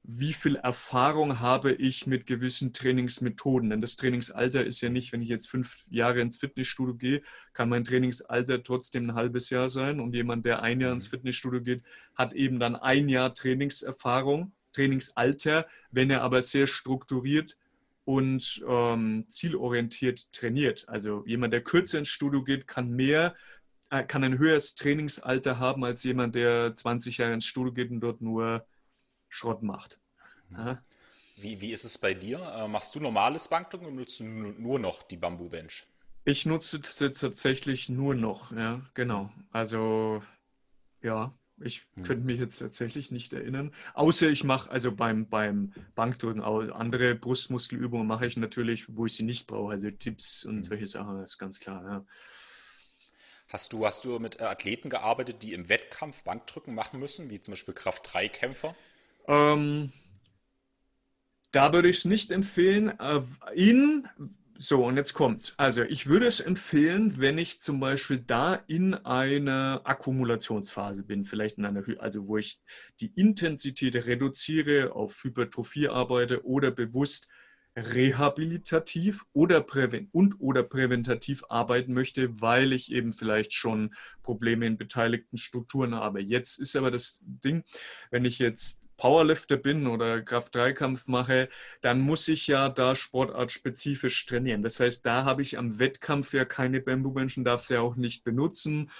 wie 0.04 0.32
viel 0.32 0.56
Erfahrung 0.56 1.40
habe 1.40 1.72
ich 1.72 2.06
mit 2.06 2.26
gewissen 2.26 2.72
Trainingsmethoden. 2.72 3.70
Denn 3.70 3.80
das 3.80 3.96
Trainingsalter 3.96 4.64
ist 4.64 4.80
ja 4.80 4.90
nicht, 4.90 5.12
wenn 5.12 5.22
ich 5.22 5.28
jetzt 5.28 5.48
fünf 5.48 5.86
Jahre 5.90 6.20
ins 6.20 6.38
Fitnessstudio 6.38 6.96
gehe, 6.96 7.22
kann 7.52 7.68
mein 7.68 7.84
Trainingsalter 7.84 8.62
trotzdem 8.62 9.10
ein 9.10 9.14
halbes 9.14 9.48
Jahr 9.50 9.68
sein. 9.68 10.00
Und 10.00 10.14
jemand, 10.14 10.44
der 10.44 10.62
ein 10.62 10.80
Jahr 10.80 10.92
ins 10.92 11.06
mhm. 11.06 11.10
Fitnessstudio 11.10 11.62
geht, 11.62 11.82
hat 12.14 12.34
eben 12.34 12.58
dann 12.58 12.76
ein 12.76 13.08
Jahr 13.08 13.34
Trainingserfahrung 13.34 14.52
Trainingsalter, 14.72 15.66
wenn 15.90 16.10
er 16.10 16.22
aber 16.22 16.42
sehr 16.42 16.66
strukturiert 16.66 17.56
und 18.04 18.62
ähm, 18.66 19.26
zielorientiert 19.28 20.32
trainiert. 20.32 20.88
Also 20.88 21.24
jemand, 21.26 21.52
der 21.52 21.62
kürzer 21.62 21.98
ins 21.98 22.08
Studio 22.08 22.42
geht, 22.42 22.66
kann 22.66 22.90
mehr, 22.90 23.34
äh, 23.90 24.02
kann 24.04 24.24
ein 24.24 24.38
höheres 24.38 24.74
Trainingsalter 24.74 25.58
haben 25.58 25.84
als 25.84 26.02
jemand, 26.02 26.34
der 26.34 26.74
20 26.74 27.18
Jahre 27.18 27.34
ins 27.34 27.46
Studio 27.46 27.72
geht 27.72 27.90
und 27.90 28.00
dort 28.00 28.20
nur 28.20 28.66
Schrott 29.28 29.62
macht. 29.62 29.98
Mhm. 30.48 30.78
Wie, 31.36 31.60
wie 31.60 31.72
ist 31.72 31.84
es 31.84 31.98
bei 31.98 32.14
dir? 32.14 32.40
Äh, 32.56 32.68
machst 32.68 32.94
du 32.94 33.00
normales 33.00 33.48
Bankdrücken 33.48 33.86
oder 33.86 33.96
nutzt 33.96 34.20
du 34.20 34.24
nur 34.24 34.78
noch 34.78 35.02
die 35.02 35.16
Bamboo 35.16 35.48
Bench? 35.48 35.86
Ich 36.24 36.46
nutze 36.46 36.80
es 36.80 37.18
tatsächlich 37.18 37.88
nur 37.88 38.14
noch, 38.14 38.52
ja, 38.52 38.80
genau. 38.94 39.32
Also, 39.50 40.22
ja, 41.02 41.34
ich 41.64 41.86
hm. 41.94 42.02
könnte 42.04 42.26
mich 42.26 42.38
jetzt 42.38 42.58
tatsächlich 42.58 43.10
nicht 43.10 43.32
erinnern. 43.32 43.72
Außer 43.94 44.28
ich 44.28 44.44
mache, 44.44 44.70
also 44.70 44.92
beim, 44.92 45.28
beim 45.28 45.72
Bankdrücken, 45.94 46.42
andere 46.42 47.14
Brustmuskelübungen 47.14 48.06
mache 48.06 48.26
ich 48.26 48.36
natürlich, 48.36 48.86
wo 48.88 49.06
ich 49.06 49.14
sie 49.14 49.24
nicht 49.24 49.46
brauche. 49.46 49.72
Also 49.72 49.90
Tipps 49.90 50.44
und 50.44 50.56
hm. 50.56 50.62
solche 50.62 50.86
Sachen, 50.86 51.18
das 51.18 51.32
ist 51.32 51.38
ganz 51.38 51.60
klar. 51.60 51.84
Ja. 51.84 52.06
Hast 53.48 53.74
du, 53.74 53.86
hast 53.86 54.04
du 54.06 54.18
mit 54.18 54.40
äh, 54.40 54.44
Athleten 54.44 54.88
gearbeitet, 54.88 55.42
die 55.42 55.52
im 55.52 55.68
Wettkampf 55.68 56.24
Bankdrücken 56.24 56.74
machen 56.74 56.98
müssen, 56.98 57.28
wie 57.28 57.40
zum 57.40 57.52
Beispiel 57.52 57.74
Kraft-3-Kämpfer? 57.74 58.74
Ähm, 59.28 59.92
da 61.50 61.72
würde 61.74 61.88
ich 61.88 61.98
es 61.98 62.04
nicht 62.06 62.30
empfehlen. 62.30 62.98
Äh, 62.98 63.20
in 63.54 64.08
so, 64.62 64.84
und 64.84 64.96
jetzt 64.96 65.14
kommt's. 65.14 65.54
Also, 65.56 65.82
ich 65.82 66.06
würde 66.06 66.26
es 66.26 66.38
empfehlen, 66.38 67.14
wenn 67.18 67.36
ich 67.36 67.60
zum 67.60 67.80
Beispiel 67.80 68.22
da 68.24 68.54
in 68.54 68.94
einer 68.94 69.80
Akkumulationsphase 69.82 71.02
bin, 71.02 71.24
vielleicht 71.24 71.58
in 71.58 71.64
einer, 71.64 71.82
also 71.98 72.28
wo 72.28 72.36
ich 72.36 72.60
die 73.00 73.12
Intensität 73.16 73.96
reduziere, 74.06 74.92
auf 74.92 75.24
Hypertrophie 75.24 75.88
arbeite 75.88 76.46
oder 76.46 76.70
bewusst 76.70 77.28
rehabilitativ 77.74 79.24
oder 79.32 79.66
und 80.12 80.40
oder 80.40 80.62
präventativ 80.62 81.42
arbeiten 81.48 81.92
möchte, 81.92 82.40
weil 82.40 82.72
ich 82.72 82.92
eben 82.92 83.12
vielleicht 83.12 83.54
schon 83.54 83.94
Probleme 84.22 84.66
in 84.66 84.78
beteiligten 84.78 85.38
Strukturen 85.38 85.96
habe. 85.96 86.20
Jetzt 86.20 86.60
ist 86.60 86.76
aber 86.76 86.92
das 86.92 87.20
Ding, 87.24 87.64
wenn 88.12 88.24
ich 88.24 88.38
jetzt 88.38 88.81
Powerlifter 88.96 89.56
bin 89.56 89.86
oder 89.86 90.22
Kraft-3-Kampf 90.22 91.08
mache, 91.08 91.48
dann 91.80 92.00
muss 92.00 92.28
ich 92.28 92.46
ja 92.46 92.68
da 92.68 92.94
sportartspezifisch 92.94 94.26
trainieren. 94.26 94.62
Das 94.62 94.80
heißt, 94.80 95.04
da 95.04 95.24
habe 95.24 95.42
ich 95.42 95.58
am 95.58 95.78
Wettkampf 95.78 96.34
ja 96.34 96.44
keine 96.44 96.80
Bamboo-Menschen, 96.80 97.44
darf 97.44 97.62
sie 97.62 97.74
ja 97.74 97.80
auch 97.80 97.96
nicht 97.96 98.24
benutzen. 98.24 98.90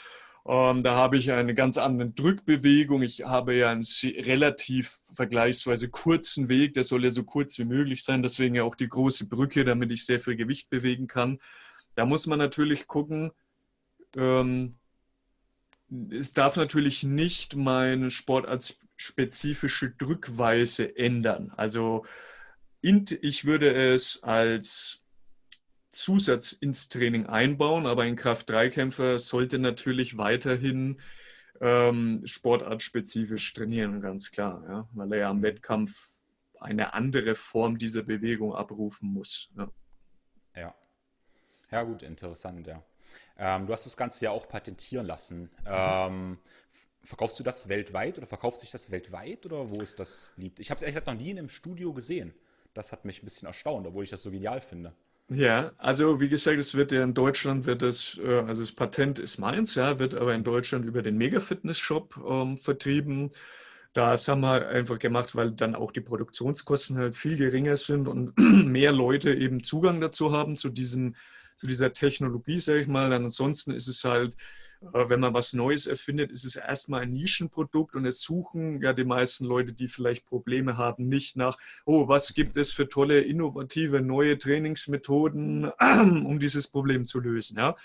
Ähm, 0.44 0.82
da 0.82 0.96
habe 0.96 1.16
ich 1.16 1.30
eine 1.30 1.54
ganz 1.54 1.78
andere 1.78 2.10
Drückbewegung. 2.10 3.02
Ich 3.02 3.22
habe 3.24 3.54
ja 3.54 3.70
einen 3.70 3.84
relativ 4.04 4.98
vergleichsweise 5.14 5.88
kurzen 5.88 6.48
Weg. 6.48 6.74
Der 6.74 6.82
soll 6.82 7.04
ja 7.04 7.10
so 7.10 7.22
kurz 7.24 7.58
wie 7.58 7.64
möglich 7.64 8.02
sein. 8.02 8.22
Deswegen 8.22 8.56
ja 8.56 8.64
auch 8.64 8.74
die 8.74 8.88
große 8.88 9.28
Brücke, 9.28 9.64
damit 9.64 9.92
ich 9.92 10.04
sehr 10.04 10.18
viel 10.18 10.36
Gewicht 10.36 10.68
bewegen 10.68 11.06
kann. 11.06 11.38
Da 11.94 12.06
muss 12.06 12.26
man 12.26 12.38
natürlich 12.38 12.86
gucken, 12.88 13.30
ähm, 14.16 14.78
es 16.10 16.32
darf 16.32 16.56
natürlich 16.56 17.02
nicht 17.02 17.56
meine 17.56 18.10
sportartspezifische 18.10 19.90
Drückweise 19.90 20.96
ändern. 20.96 21.52
Also 21.56 22.04
ich 22.80 23.44
würde 23.44 23.72
es 23.72 24.22
als 24.22 25.02
Zusatz 25.90 26.52
ins 26.52 26.88
Training 26.88 27.26
einbauen, 27.26 27.86
aber 27.86 28.02
ein 28.02 28.16
Kraft-3-Kämpfer 28.16 29.18
sollte 29.18 29.58
natürlich 29.58 30.16
weiterhin 30.16 31.00
ähm, 31.60 32.22
sportartspezifisch 32.24 33.52
trainieren, 33.52 34.00
ganz 34.00 34.30
klar, 34.32 34.64
ja, 34.68 34.88
weil 34.92 35.12
er 35.12 35.18
ja 35.18 35.30
am 35.30 35.42
Wettkampf 35.42 36.08
eine 36.58 36.94
andere 36.94 37.34
Form 37.34 37.78
dieser 37.78 38.02
Bewegung 38.02 38.54
abrufen 38.54 39.12
muss. 39.12 39.50
Ja, 39.56 39.70
ja, 40.56 40.74
ja 41.70 41.82
gut, 41.82 42.02
interessant, 42.02 42.66
ja. 42.66 42.82
Ähm, 43.44 43.66
du 43.66 43.72
hast 43.72 43.86
das 43.86 43.96
Ganze 43.96 44.24
ja 44.24 44.30
auch 44.30 44.48
patentieren 44.48 45.04
lassen. 45.04 45.50
Mhm. 45.64 45.66
Ähm, 45.66 46.38
verkaufst 47.02 47.40
du 47.40 47.42
das 47.42 47.68
weltweit 47.68 48.16
oder 48.16 48.26
verkauft 48.28 48.60
sich 48.60 48.70
das 48.70 48.92
weltweit 48.92 49.44
oder 49.44 49.68
wo 49.68 49.80
ist 49.80 49.98
das 49.98 50.30
beliebt? 50.36 50.60
Ich 50.60 50.70
habe 50.70 50.76
es 50.76 50.82
ehrlich 50.82 50.94
gesagt 50.94 51.08
noch 51.08 51.20
nie 51.20 51.30
in 51.30 51.38
einem 51.38 51.48
Studio 51.48 51.92
gesehen. 51.92 52.32
Das 52.72 52.92
hat 52.92 53.04
mich 53.04 53.20
ein 53.20 53.24
bisschen 53.24 53.48
erstaunt, 53.48 53.84
obwohl 53.84 54.04
ich 54.04 54.10
das 54.10 54.22
so 54.22 54.30
genial 54.30 54.60
finde. 54.60 54.92
Ja, 55.28 55.72
also 55.78 56.20
wie 56.20 56.28
gesagt, 56.28 56.58
es 56.58 56.74
wird 56.74 56.92
ja 56.92 57.02
in 57.02 57.14
Deutschland 57.14 57.66
wird 57.66 57.82
das, 57.82 58.18
äh, 58.22 58.40
also 58.46 58.62
das 58.62 58.72
Patent 58.72 59.18
ist 59.18 59.38
meins, 59.38 59.74
ja, 59.74 59.98
wird 59.98 60.14
aber 60.14 60.34
in 60.34 60.44
Deutschland 60.44 60.84
über 60.84 61.02
den 61.02 61.16
Mega 61.16 61.40
Fitness 61.40 61.78
Shop 61.78 62.16
ähm, 62.24 62.56
vertrieben. 62.56 63.32
Das 63.92 64.28
haben 64.28 64.40
wir 64.40 64.68
einfach 64.68 64.98
gemacht, 64.98 65.34
weil 65.34 65.50
dann 65.50 65.74
auch 65.74 65.90
die 65.90 66.00
Produktionskosten 66.00 66.96
halt 66.96 67.16
viel 67.16 67.36
geringer 67.36 67.76
sind 67.76 68.06
und 68.06 68.38
mehr 68.38 68.92
Leute 68.92 69.34
eben 69.34 69.64
Zugang 69.64 70.00
dazu 70.00 70.32
haben 70.32 70.56
zu 70.56 70.68
diesem, 70.68 71.16
zu 71.56 71.66
dieser 71.66 71.92
Technologie, 71.92 72.60
sage 72.60 72.80
ich 72.80 72.88
mal. 72.88 73.10
Dann 73.10 73.24
ansonsten 73.24 73.72
ist 73.72 73.88
es 73.88 74.04
halt 74.04 74.36
wenn 74.92 75.20
man 75.20 75.34
was 75.34 75.52
Neues 75.52 75.86
erfindet, 75.86 76.30
ist 76.32 76.44
es 76.44 76.56
erstmal 76.56 77.02
ein 77.02 77.12
Nischenprodukt 77.12 77.94
und 77.94 78.04
es 78.04 78.20
suchen 78.20 78.82
ja 78.82 78.92
die 78.92 79.04
meisten 79.04 79.44
Leute, 79.44 79.72
die 79.72 79.88
vielleicht 79.88 80.26
Probleme 80.26 80.76
haben, 80.76 81.08
nicht 81.08 81.36
nach, 81.36 81.56
oh, 81.84 82.08
was 82.08 82.34
gibt 82.34 82.56
es 82.56 82.72
für 82.72 82.88
tolle, 82.88 83.20
innovative, 83.20 84.00
neue 84.00 84.38
Trainingsmethoden, 84.38 85.70
um 85.80 86.38
dieses 86.38 86.68
Problem 86.68 87.04
zu 87.04 87.20
lösen. 87.20 87.58
Ja? 87.58 87.76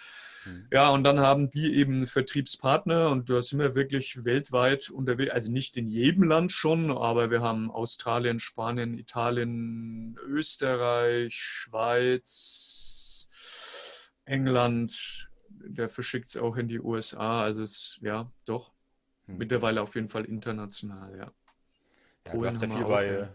Mhm. 0.45 0.67
Ja, 0.71 0.89
und 0.89 1.03
dann 1.03 1.19
haben 1.19 1.51
die 1.51 1.75
eben 1.75 2.07
Vertriebspartner 2.07 3.09
und 3.09 3.29
da 3.29 3.41
sind 3.41 3.59
wir 3.59 3.75
wirklich 3.75 4.23
weltweit 4.25 4.89
unterwegs, 4.89 5.31
also 5.31 5.51
nicht 5.51 5.77
in 5.77 5.87
jedem 5.87 6.23
Land 6.23 6.51
schon, 6.51 6.91
aber 6.91 7.29
wir 7.29 7.41
haben 7.41 7.69
Australien, 7.69 8.39
Spanien, 8.39 8.97
Italien, 8.97 10.17
Österreich, 10.27 11.35
Schweiz, 11.35 13.06
England, 14.27 15.29
der 15.49 15.89
verschickt 15.89 16.27
es 16.27 16.37
auch 16.37 16.57
in 16.57 16.67
die 16.67 16.79
USA. 16.79 17.43
Also 17.43 17.63
es, 17.63 17.99
ja, 18.01 18.31
doch. 18.45 18.73
Hm. 19.25 19.37
Mittlerweile 19.37 19.81
auf 19.81 19.95
jeden 19.95 20.09
Fall 20.09 20.25
international, 20.25 21.17
ja. 21.17 21.31
ja 22.25 22.33
du, 22.33 22.45
hast 22.45 22.61
ja 22.61 22.67
viel 22.67 22.85
bei, 22.85 23.29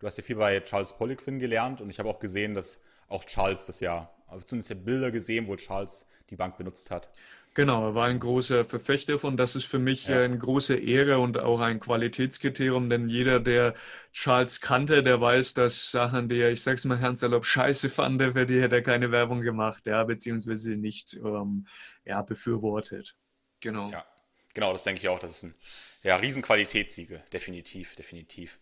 du 0.00 0.06
hast 0.06 0.16
ja 0.16 0.24
viel 0.24 0.36
bei 0.36 0.60
Charles 0.60 0.96
Poliquin 0.96 1.38
gelernt 1.38 1.80
und 1.80 1.90
ich 1.90 1.98
habe 1.98 2.08
auch 2.08 2.18
gesehen, 2.18 2.54
dass 2.54 2.82
auch 3.08 3.24
Charles 3.24 3.66
das 3.66 3.80
ja, 3.80 4.10
zumindest 4.46 4.70
ja 4.70 4.76
Bilder 4.76 5.10
gesehen, 5.10 5.46
wo 5.46 5.56
Charles 5.56 6.06
die 6.30 6.36
Bank 6.36 6.56
benutzt 6.56 6.90
hat. 6.90 7.10
Genau, 7.54 7.88
er 7.88 7.94
war 7.94 8.06
ein 8.06 8.18
großer 8.18 8.64
Verfechter 8.64 9.18
von. 9.18 9.36
Das 9.36 9.56
ist 9.56 9.66
für 9.66 9.78
mich 9.78 10.06
ja. 10.06 10.22
eine 10.22 10.38
große 10.38 10.74
Ehre 10.74 11.18
und 11.18 11.36
auch 11.36 11.60
ein 11.60 11.80
Qualitätskriterium, 11.80 12.88
denn 12.88 13.10
jeder, 13.10 13.40
der 13.40 13.74
Charles 14.12 14.62
kannte, 14.62 15.02
der 15.02 15.20
weiß, 15.20 15.52
dass 15.52 15.90
Sachen, 15.90 16.30
die 16.30 16.40
er, 16.40 16.50
ich 16.50 16.62
sag's 16.62 16.86
mal 16.86 16.98
Herrn 16.98 17.18
Salopp, 17.18 17.44
scheiße 17.44 17.90
fand, 17.90 18.22
für 18.22 18.46
die 18.46 18.60
hätte 18.60 18.76
er 18.76 18.82
keine 18.82 19.10
Werbung 19.10 19.42
gemacht, 19.42 19.86
ja, 19.86 20.02
beziehungsweise 20.04 20.76
nicht 20.76 21.14
ähm, 21.14 21.66
ja, 22.06 22.22
befürwortet. 22.22 23.16
Genau. 23.60 23.90
Ja, 23.90 24.06
genau, 24.54 24.72
das 24.72 24.84
denke 24.84 25.02
ich 25.02 25.08
auch. 25.08 25.18
Das 25.18 25.32
ist 25.32 25.42
ein 25.42 25.54
ja, 26.02 26.16
Riesenqualitätssiegel, 26.16 27.22
definitiv, 27.34 27.94
definitiv. 27.96 28.60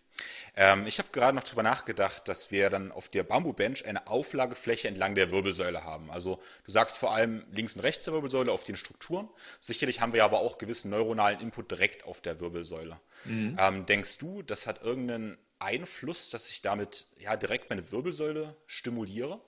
Ähm, 0.56 0.86
ich 0.86 0.98
habe 0.98 1.08
gerade 1.12 1.34
noch 1.34 1.44
darüber 1.44 1.62
nachgedacht, 1.62 2.28
dass 2.28 2.50
wir 2.50 2.70
dann 2.70 2.92
auf 2.92 3.08
der 3.08 3.22
Bamboo 3.22 3.52
Bench 3.52 3.86
eine 3.86 4.06
Auflagefläche 4.06 4.88
entlang 4.88 5.14
der 5.14 5.30
Wirbelsäule 5.30 5.84
haben. 5.84 6.10
Also 6.10 6.40
du 6.64 6.70
sagst 6.70 6.98
vor 6.98 7.14
allem 7.14 7.44
links 7.52 7.76
und 7.76 7.82
rechts 7.82 8.04
der 8.04 8.14
Wirbelsäule 8.14 8.52
auf 8.52 8.64
den 8.64 8.76
Strukturen. 8.76 9.28
Sicherlich 9.60 10.00
haben 10.00 10.12
wir 10.12 10.24
aber 10.24 10.40
auch 10.40 10.58
gewissen 10.58 10.90
neuronalen 10.90 11.40
Input 11.40 11.70
direkt 11.70 12.04
auf 12.04 12.20
der 12.20 12.40
Wirbelsäule. 12.40 13.00
Mhm. 13.24 13.56
Ähm, 13.58 13.86
denkst 13.86 14.18
du, 14.18 14.42
das 14.42 14.66
hat 14.66 14.82
irgendeinen 14.82 15.38
Einfluss, 15.58 16.30
dass 16.30 16.50
ich 16.50 16.62
damit 16.62 17.06
ja 17.18 17.36
direkt 17.36 17.70
meine 17.70 17.90
Wirbelsäule 17.92 18.56
stimuliere? 18.66 19.40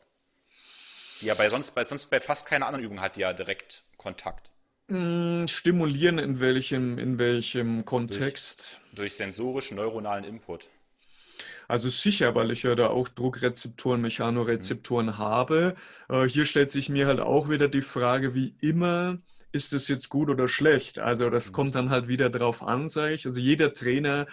Die 1.21 1.27
ja 1.27 1.35
bei 1.35 1.49
sonst, 1.49 1.73
bei 1.73 1.85
sonst 1.85 2.07
bei 2.07 2.21
fast 2.21 2.47
keiner 2.47 2.67
anderen 2.67 2.85
Übung 2.85 3.01
hat 3.01 3.17
die 3.17 3.21
ja 3.21 3.33
direkt 3.33 3.85
Kontakt. 3.97 4.51
Mm, 4.89 5.47
stimulieren 5.47 6.19
in 6.19 6.41
welchem, 6.41 6.99
in 6.99 7.19
welchem 7.19 7.85
Kontext? 7.85 8.79
Durch, 8.93 9.15
sensorischen 9.15 9.77
neuronalen 9.77 10.25
Input. 10.25 10.69
Also 11.69 11.89
sicher, 11.89 12.35
weil 12.35 12.51
ich 12.51 12.65
ja 12.65 12.75
da 12.75 12.89
auch 12.89 13.09
Druckrezeptoren, 13.09 14.01
Mechanorezeptoren 14.01 15.07
mhm. 15.07 15.19
habe. 15.19 15.75
Äh, 16.09 16.29
hier 16.29 16.45
stellt 16.45 16.71
sich 16.71 16.89
mir 16.89 17.07
halt 17.07 17.21
auch 17.21 17.49
wieder 17.49 17.69
die 17.69 17.81
Frage, 17.81 18.35
wie 18.35 18.55
immer, 18.61 19.19
ist 19.53 19.73
das 19.73 19.89
jetzt 19.89 20.09
gut 20.09 20.29
oder 20.29 20.49
schlecht? 20.49 20.99
Also 20.99 21.31
das 21.31 21.51
mhm. 21.51 21.55
kommt 21.55 21.75
dann 21.75 21.91
halt 21.91 22.09
wieder 22.09 22.31
drauf 22.31 22.63
an, 22.63 22.89
sage 22.89 23.15
ich. 23.15 23.27
Also 23.27 23.41
jeder 23.41 23.73
Trainer, 23.73 24.27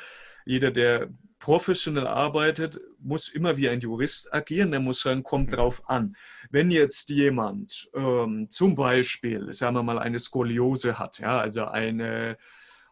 jeder, 0.45 0.71
der 0.71 1.09
professionell 1.39 2.07
arbeitet, 2.07 2.79
muss 2.99 3.29
immer 3.29 3.55
wie 3.55 3.69
ein 3.69 3.79
Jurist 3.79 4.33
agieren. 4.33 4.71
Der 4.71 4.79
muss 4.79 5.01
sagen, 5.01 5.23
kommt 5.23 5.47
mhm. 5.47 5.55
drauf 5.55 5.89
an. 5.89 6.15
Wenn 6.51 6.71
jetzt 6.71 7.09
jemand 7.09 7.89
ähm, 7.93 8.49
zum 8.49 8.75
Beispiel, 8.75 9.51
sagen 9.53 9.75
wir 9.75 9.83
mal, 9.83 9.99
eine 9.99 10.19
Skoliose 10.19 10.99
hat, 10.99 11.19
ja, 11.19 11.39
also 11.39 11.65
eine, 11.65 12.37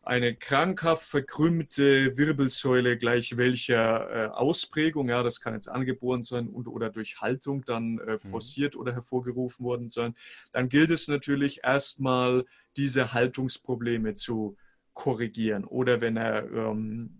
eine 0.07 0.35
krankhaft 0.35 1.03
verkrümmte 1.03 2.17
Wirbelsäule 2.17 2.97
gleich 2.97 3.35
welcher 3.35 4.09
äh, 4.09 4.27
Ausprägung, 4.29 5.09
ja, 5.09 5.21
das 5.21 5.41
kann 5.41 5.53
jetzt 5.53 5.67
angeboren 5.67 6.21
sein 6.21 6.47
und 6.47 6.67
oder 6.67 6.89
durch 6.89 7.19
Haltung 7.19 7.65
dann 7.65 7.99
äh, 7.99 8.13
mhm. 8.13 8.19
forciert 8.19 8.75
mhm. 8.75 8.81
oder 8.81 8.93
hervorgerufen 8.93 9.65
worden 9.65 9.89
sein, 9.89 10.15
dann 10.53 10.69
gilt 10.69 10.91
es 10.91 11.07
natürlich 11.07 11.61
erstmal, 11.63 12.45
diese 12.77 13.13
Haltungsprobleme 13.13 14.13
zu 14.13 14.55
korrigieren. 14.93 15.65
Oder 15.65 15.99
wenn 15.99 16.15
er 16.15 16.49
ähm, 16.51 17.17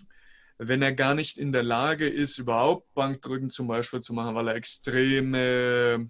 wenn 0.60 0.82
er 0.82 0.93
gar 0.93 1.13
nicht 1.13 1.38
in 1.38 1.52
der 1.52 1.63
Lage 1.63 2.08
ist, 2.08 2.38
überhaupt 2.38 2.93
Bankdrücken 2.93 3.50
zum 3.50 3.67
Beispiel 3.67 4.00
zu 4.00 4.13
machen, 4.13 4.36
weil 4.36 4.47
er 4.47 4.56
extreme 4.56 6.10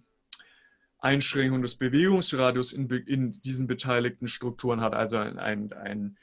Einschränkungen 1.00 1.62
des 1.62 1.76
Bewegungsradius 1.76 2.72
in, 2.72 2.90
in 2.90 3.34
diesen 3.34 3.68
beteiligten 3.68 4.28
Strukturen 4.28 4.82
hat. 4.82 4.94
Also 4.94 5.18
ein, 5.18 5.38
ein, 5.38 5.74
ein, 5.74 6.18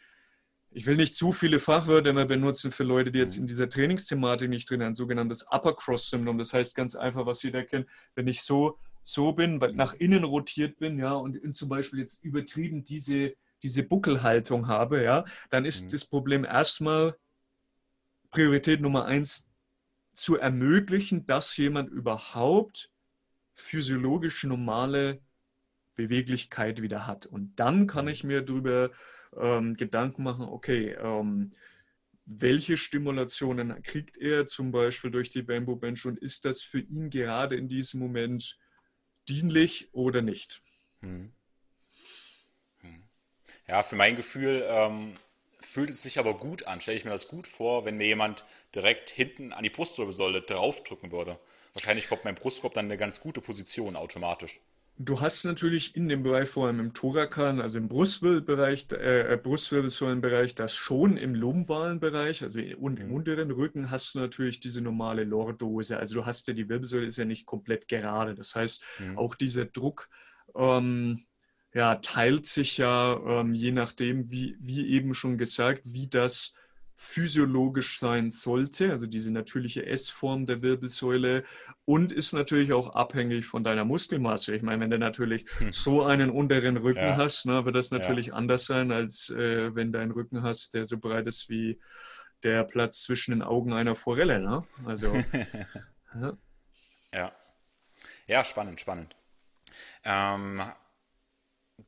ich 0.74 0.86
will 0.86 0.96
nicht 0.96 1.14
zu 1.14 1.32
viele 1.32 1.60
Fachwörter 1.60 2.12
mehr 2.12 2.24
benutzen 2.24 2.72
für 2.72 2.82
Leute, 2.82 3.12
die 3.12 3.20
jetzt 3.20 3.36
in 3.36 3.46
dieser 3.46 3.68
Trainingsthematik 3.68 4.50
nicht 4.50 4.68
drin 4.68 4.80
sind, 4.80 4.88
ein 4.88 4.94
sogenanntes 4.94 5.46
Upper 5.48 5.74
Cross 5.74 6.10
Syndrom. 6.10 6.36
Das 6.36 6.52
heißt 6.52 6.74
ganz 6.74 6.96
einfach, 6.96 7.26
was 7.26 7.44
jeder 7.44 7.62
kennt, 7.62 7.88
wenn 8.16 8.26
ich 8.26 8.42
so, 8.42 8.78
so 9.04 9.32
bin, 9.32 9.60
weil 9.60 9.72
nach 9.72 9.94
innen 9.94 10.24
rotiert 10.24 10.78
bin, 10.78 10.98
ja, 10.98 11.12
und 11.12 11.54
zum 11.54 11.68
Beispiel 11.68 12.00
jetzt 12.00 12.24
übertrieben 12.24 12.82
diese, 12.82 13.34
diese 13.62 13.84
Buckelhaltung 13.84 14.66
habe, 14.66 15.04
ja, 15.04 15.24
dann 15.48 15.64
ist 15.64 15.84
mhm. 15.84 15.88
das 15.90 16.04
Problem 16.06 16.44
erstmal 16.44 17.16
Priorität 18.32 18.80
Nummer 18.80 19.04
eins 19.04 19.48
zu 20.14 20.38
ermöglichen, 20.38 21.24
dass 21.24 21.56
jemand 21.56 21.88
überhaupt 21.88 22.90
physiologisch 23.54 24.42
normale 24.42 25.20
Beweglichkeit 25.94 26.82
wieder 26.82 27.06
hat. 27.06 27.26
Und 27.26 27.60
dann 27.60 27.86
kann 27.86 28.08
ich 28.08 28.24
mir 28.24 28.42
darüber 28.42 28.90
ähm, 29.40 29.74
Gedanken 29.74 30.22
machen, 30.22 30.44
okay, 30.44 30.92
ähm, 30.92 31.52
welche 32.26 32.76
Stimulationen 32.76 33.82
kriegt 33.82 34.16
er 34.16 34.46
zum 34.46 34.72
Beispiel 34.72 35.10
durch 35.10 35.30
die 35.30 35.42
Bamboo 35.42 35.76
Bench 35.76 36.06
und 36.06 36.18
ist 36.18 36.44
das 36.44 36.62
für 36.62 36.80
ihn 36.80 37.10
gerade 37.10 37.56
in 37.56 37.68
diesem 37.68 38.00
Moment 38.00 38.58
dienlich 39.28 39.90
oder 39.92 40.22
nicht? 40.22 40.62
Hm. 41.00 41.32
Hm. 42.80 43.02
Ja, 43.68 43.82
für 43.82 43.96
mein 43.96 44.16
Gefühl 44.16 44.64
ähm, 44.68 45.14
fühlt 45.60 45.90
es 45.90 46.02
sich 46.02 46.18
aber 46.18 46.38
gut 46.38 46.66
an. 46.66 46.80
Stelle 46.80 46.96
ich 46.96 47.04
mir 47.04 47.10
das 47.10 47.28
gut 47.28 47.46
vor, 47.46 47.84
wenn 47.84 47.96
mir 47.96 48.06
jemand 48.06 48.44
direkt 48.74 49.10
hinten 49.10 49.52
an 49.52 49.62
die 49.62 49.70
Brustwirbelsäule 49.70 50.42
draufdrücken 50.42 51.12
würde. 51.12 51.38
Wahrscheinlich 51.74 52.08
kommt 52.08 52.24
mein 52.24 52.36
Brustkorb 52.36 52.74
dann 52.74 52.86
in 52.86 52.92
eine 52.92 52.98
ganz 52.98 53.20
gute 53.20 53.40
Position 53.40 53.96
automatisch. 53.96 54.60
Du 54.96 55.20
hast 55.20 55.44
natürlich 55.44 55.96
in 55.96 56.08
dem 56.08 56.22
Bereich, 56.22 56.48
vor 56.48 56.68
allem 56.68 56.78
im 56.78 56.92
Thorakan, 56.92 57.60
also 57.60 57.78
im 57.78 57.88
Brustwirbelbereich, 57.88 58.86
äh, 58.92 59.32
äh 59.32 59.36
Brustwirbelsäulenbereich, 59.36 60.54
das 60.54 60.74
schon 60.76 61.16
im 61.16 61.34
lumbalen 61.34 61.98
Bereich, 61.98 62.42
also 62.44 62.60
im 62.60 62.78
mhm. 62.78 63.12
unteren 63.12 63.50
Rücken, 63.50 63.90
hast 63.90 64.14
du 64.14 64.20
natürlich 64.20 64.60
diese 64.60 64.82
normale 64.82 65.24
Lordose. 65.24 65.98
Also 65.98 66.14
du 66.14 66.26
hast 66.26 66.46
ja, 66.46 66.54
die 66.54 66.68
Wirbelsäule 66.68 67.06
ist 67.06 67.16
ja 67.16 67.24
nicht 67.24 67.44
komplett 67.44 67.88
gerade. 67.88 68.36
Das 68.36 68.54
heißt, 68.54 68.84
mhm. 69.00 69.18
auch 69.18 69.34
dieser 69.34 69.64
Druck 69.64 70.08
ähm, 70.54 71.26
ja, 71.74 71.96
teilt 71.96 72.46
sich 72.46 72.78
ja, 72.78 73.18
ähm, 73.26 73.52
je 73.52 73.72
nachdem, 73.72 74.30
wie, 74.30 74.56
wie 74.60 74.90
eben 74.90 75.12
schon 75.12 75.38
gesagt, 75.38 75.82
wie 75.84 76.08
das 76.08 76.54
physiologisch 76.96 77.98
sein 77.98 78.30
sollte, 78.30 78.90
also 78.90 79.06
diese 79.06 79.32
natürliche 79.32 79.84
S-Form 79.86 80.46
der 80.46 80.62
Wirbelsäule 80.62 81.44
und 81.84 82.12
ist 82.12 82.32
natürlich 82.32 82.72
auch 82.72 82.94
abhängig 82.94 83.46
von 83.46 83.64
deiner 83.64 83.84
Muskelmasse. 83.84 84.54
Ich 84.54 84.62
meine, 84.62 84.82
wenn 84.82 84.90
du 84.90 84.98
natürlich 84.98 85.44
hm. 85.58 85.72
so 85.72 86.04
einen 86.04 86.30
unteren 86.30 86.76
Rücken 86.76 87.00
ja. 87.00 87.16
hast, 87.16 87.46
ne, 87.46 87.64
wird 87.64 87.74
das 87.74 87.90
natürlich 87.90 88.26
ja. 88.26 88.34
anders 88.34 88.66
sein, 88.66 88.92
als 88.92 89.30
äh, 89.30 89.74
wenn 89.74 89.92
du 89.92 89.98
einen 89.98 90.12
Rücken 90.12 90.42
hast, 90.42 90.74
der 90.74 90.84
so 90.84 90.98
breit 90.98 91.26
ist 91.26 91.48
wie 91.48 91.80
der 92.42 92.64
Platz 92.64 93.02
zwischen 93.02 93.32
den 93.32 93.42
Augen 93.42 93.72
einer 93.72 93.94
Forelle. 93.94 94.40
Ne? 94.40 94.64
Also, 94.84 95.14
ja. 96.14 96.36
ja. 97.12 97.32
Ja, 98.26 98.44
spannend, 98.44 98.80
spannend. 98.80 99.16
Ähm, 100.04 100.62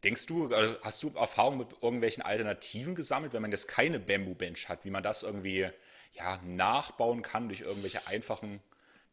Denkst 0.03 0.27
du, 0.27 0.51
äh, 0.51 0.77
hast 0.83 1.03
du 1.03 1.13
Erfahrung 1.15 1.59
mit 1.59 1.69
irgendwelchen 1.81 2.23
Alternativen 2.23 2.95
gesammelt, 2.95 3.33
wenn 3.33 3.43
man 3.43 3.53
jetzt 3.53 3.69
keine 3.69 4.01
Bamboo 4.01 4.35
Bench 4.35 4.69
hat, 4.69 4.85
wie 4.85 4.91
man 4.91 5.03
das 5.03 5.23
irgendwie 5.23 5.69
ja, 6.13 6.41
nachbauen 6.45 7.23
kann 7.23 7.49
durch 7.49 7.61
irgendwelche 7.61 8.07
einfachen 8.07 8.61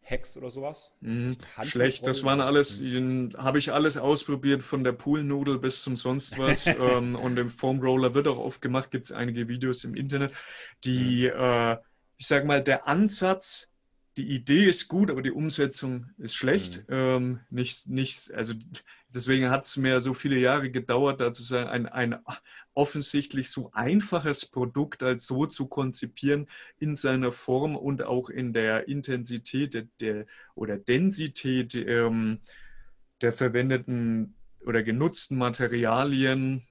Hacks 0.04 0.36
oder 0.36 0.50
sowas? 0.50 0.96
Mhm, 1.02 1.38
schlecht, 1.62 2.06
das 2.08 2.24
waren 2.24 2.42
alles, 2.42 2.82
habe 3.38 3.58
ich 3.58 3.72
alles 3.72 3.98
ausprobiert, 3.98 4.64
von 4.64 4.84
der 4.84 4.92
Poolnudel 4.94 5.60
bis 5.60 5.82
zum 5.82 5.96
sonst 5.96 6.38
was. 6.38 6.66
ähm, 6.68 7.16
und 7.16 7.38
im 7.38 7.50
Foam 7.50 7.80
Roller 7.80 8.14
wird 8.14 8.28
auch 8.28 8.40
oft 8.40 8.62
gemacht, 8.62 8.92
gibt 8.92 9.06
es 9.06 9.12
einige 9.12 9.48
Videos 9.48 9.84
im 9.84 9.96
Internet, 9.96 10.34
die, 10.84 11.32
mhm. 11.34 11.40
äh, 11.40 11.78
ich 12.18 12.28
sage 12.28 12.46
mal, 12.46 12.64
der 12.64 12.88
Ansatz, 12.88 13.73
die 14.18 14.28
Idee 14.36 14.66
ist 14.66 14.88
gut, 14.88 15.10
aber 15.10 15.22
die 15.22 15.32
Umsetzung 15.32 16.12
ist 16.18 16.36
schlecht. 16.36 16.88
Mhm. 16.88 16.96
Ähm, 16.96 17.40
nicht, 17.50 17.90
nicht, 17.90 18.32
also 18.34 18.54
deswegen 19.10 19.50
hat 19.50 19.64
es 19.64 19.78
mir 19.78 20.00
so 20.00 20.14
viele 20.14 20.38
Jahre 20.38 20.70
gedauert, 20.70 21.22
da 21.22 21.32
zu 21.32 21.44
sagen, 21.44 21.70
ein, 21.70 21.88
ein 21.88 22.20
offensichtlich 22.76 23.50
so 23.50 23.72
einfaches 23.74 24.46
Produkt 24.46 25.04
als 25.04 25.26
so 25.28 25.46
zu 25.46 25.68
konzipieren 25.68 26.48
in 26.80 26.96
seiner 26.96 27.32
Form 27.32 27.76
und 27.76 28.04
auch 28.04 28.30
in 28.30 28.54
der 28.54 28.88
Intensität 28.88 29.74
der, 29.74 29.88
der 30.00 30.26
oder 30.56 30.78
Densität 30.78 31.76
ähm, 31.76 32.40
der 33.22 33.32
verwendeten 33.32 34.36
oder 34.66 34.82
genutzten 34.82 35.38
Materialien 35.38 36.68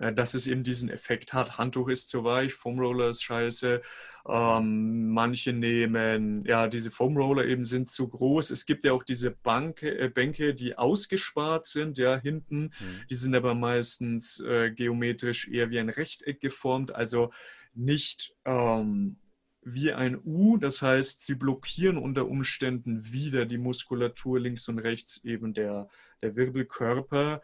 äh, 0.00 0.12
dass 0.12 0.34
es 0.34 0.46
eben 0.46 0.62
diesen 0.62 0.88
Effekt 0.88 1.32
hat. 1.32 1.58
Handtuch 1.58 1.88
ist 1.88 2.08
zu 2.08 2.24
weich, 2.24 2.54
Foamroller 2.54 3.10
ist 3.10 3.22
scheiße. 3.22 3.82
Ähm, 4.28 5.10
manche 5.10 5.52
nehmen, 5.52 6.44
ja, 6.44 6.68
diese 6.68 6.90
Foamroller 6.90 7.46
eben 7.46 7.64
sind 7.64 7.90
zu 7.90 8.08
groß. 8.08 8.50
Es 8.50 8.66
gibt 8.66 8.84
ja 8.84 8.92
auch 8.92 9.02
diese 9.02 9.30
Banke, 9.30 9.98
äh, 9.98 10.08
Bänke, 10.08 10.54
die 10.54 10.76
ausgespart 10.76 11.66
sind, 11.66 11.98
ja, 11.98 12.18
hinten. 12.18 12.72
Mhm. 12.80 13.06
Die 13.08 13.14
sind 13.14 13.34
aber 13.34 13.54
meistens 13.54 14.40
äh, 14.40 14.70
geometrisch 14.70 15.48
eher 15.48 15.70
wie 15.70 15.78
ein 15.78 15.88
Rechteck 15.88 16.40
geformt, 16.40 16.94
also 16.94 17.32
nicht 17.74 18.34
ähm, 18.44 19.16
wie 19.62 19.92
ein 19.92 20.18
U. 20.24 20.56
Das 20.56 20.82
heißt, 20.82 21.24
sie 21.24 21.34
blockieren 21.34 21.96
unter 21.96 22.26
Umständen 22.26 23.12
wieder 23.12 23.46
die 23.46 23.58
Muskulatur 23.58 24.40
links 24.40 24.68
und 24.68 24.78
rechts 24.78 25.24
eben 25.24 25.54
der, 25.54 25.88
der 26.22 26.36
Wirbelkörper. 26.36 27.42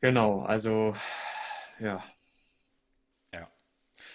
Genau, 0.00 0.42
also. 0.42 0.94
Ja. 1.78 2.04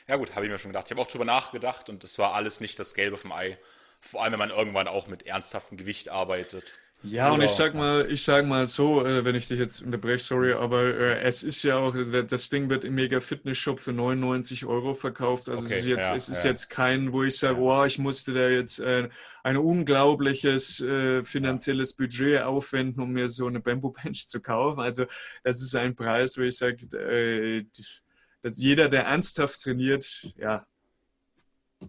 Ja 0.07 0.15
gut, 0.15 0.35
habe 0.35 0.45
ich 0.45 0.51
mir 0.51 0.57
schon 0.57 0.71
gedacht. 0.71 0.87
Ich 0.87 0.91
habe 0.91 1.01
auch 1.01 1.07
drüber 1.07 1.25
nachgedacht 1.25 1.89
und 1.89 2.03
es 2.03 2.17
war 2.17 2.33
alles 2.33 2.61
nicht 2.61 2.79
das 2.79 2.93
Gelbe 2.93 3.17
vom 3.17 3.31
Ei. 3.31 3.57
Vor 3.99 4.23
allem, 4.23 4.33
wenn 4.33 4.39
man 4.39 4.49
irgendwann 4.51 4.87
auch 4.87 5.07
mit 5.07 5.25
ernsthaftem 5.25 5.77
Gewicht 5.77 6.09
arbeitet. 6.09 6.77
Ja, 7.03 7.29
und 7.31 7.41
ich 7.43 7.51
sag 7.51 7.75
mal, 7.75 8.11
ich 8.11 8.23
sag 8.23 8.47
mal 8.47 8.65
so, 8.65 9.05
äh, 9.05 9.23
wenn 9.23 9.35
ich 9.35 9.47
dich 9.47 9.59
jetzt 9.59 9.81
unterbreche, 9.81 10.23
sorry, 10.23 10.53
aber 10.53 10.83
äh, 10.83 11.21
es 11.21 11.43
ist 11.43 11.61
ja 11.61 11.77
auch, 11.77 11.95
das 11.95 12.49
Ding 12.49 12.71
wird 12.71 12.83
im 12.85 12.95
Mega 12.95 13.19
Fitness 13.19 13.59
Shop 13.59 13.79
für 13.79 13.93
99 13.93 14.65
Euro 14.65 14.95
verkauft. 14.95 15.47
Also 15.47 15.65
okay, 15.65 15.75
es 15.75 15.79
ist 15.81 15.85
jetzt, 15.85 16.09
ja, 16.09 16.15
es 16.15 16.29
ist 16.29 16.43
ja. 16.43 16.49
jetzt 16.49 16.69
kein, 16.69 17.13
wo 17.13 17.23
ich 17.23 17.37
sage, 17.37 17.59
oh, 17.59 17.83
ich 17.83 17.99
musste 17.99 18.33
da 18.33 18.49
jetzt 18.49 18.79
äh, 18.79 19.09
ein 19.43 19.57
unglaubliches 19.57 20.81
äh, 20.81 21.23
finanzielles 21.23 21.93
Budget 21.93 22.41
aufwenden, 22.41 23.03
um 23.03 23.11
mir 23.11 23.27
so 23.27 23.45
eine 23.45 23.59
Bamboo 23.59 23.91
Bench 23.91 24.27
zu 24.27 24.41
kaufen. 24.41 24.79
Also 24.79 25.05
das 25.43 25.61
ist 25.61 25.75
ein 25.75 25.95
Preis, 25.95 26.35
wo 26.37 26.41
ich 26.41 26.57
sage, 26.57 26.87
äh, 26.97 27.63
dass 28.47 28.61
jeder, 28.61 28.87
der 28.87 29.03
ernsthaft 29.03 29.61
trainiert, 29.61 30.33
ja, 30.37 30.65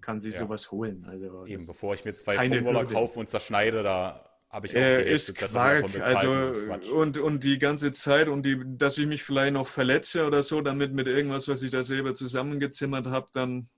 kann 0.01 0.19
sich 0.19 0.35
sowas 0.35 0.73
holen. 0.73 1.05
Also 1.09 1.47
Eben, 1.47 1.65
bevor 1.65 1.95
ich 1.95 2.05
mir 2.05 2.13
zwei 2.13 2.49
Foamroller 2.49 2.85
kaufe 2.85 3.21
und 3.21 3.31
zerschneide, 3.31 3.85
da 3.85 4.29
habe 4.51 4.67
ich 4.67 4.73
auch 4.73 4.81
er 4.81 5.07
ist 5.07 5.35
Quark. 5.37 5.85
Also, 6.01 6.33
und, 6.93 7.17
und 7.19 7.45
die 7.45 7.59
ganze 7.59 7.93
Zeit 7.93 8.27
und 8.27 8.43
die, 8.45 8.61
dass 8.77 8.99
ich 8.99 9.07
mich 9.07 9.23
vielleicht 9.23 9.53
noch 9.53 9.69
verletze 9.69 10.27
oder 10.27 10.43
so, 10.43 10.61
damit 10.61 10.93
mit 10.93 11.07
irgendwas, 11.07 11.47
was 11.47 11.63
ich 11.63 11.71
da 11.71 11.85
selber 11.85 12.13
zusammengezimmert 12.13 13.07
habe, 13.07 13.29
dann, 13.33 13.69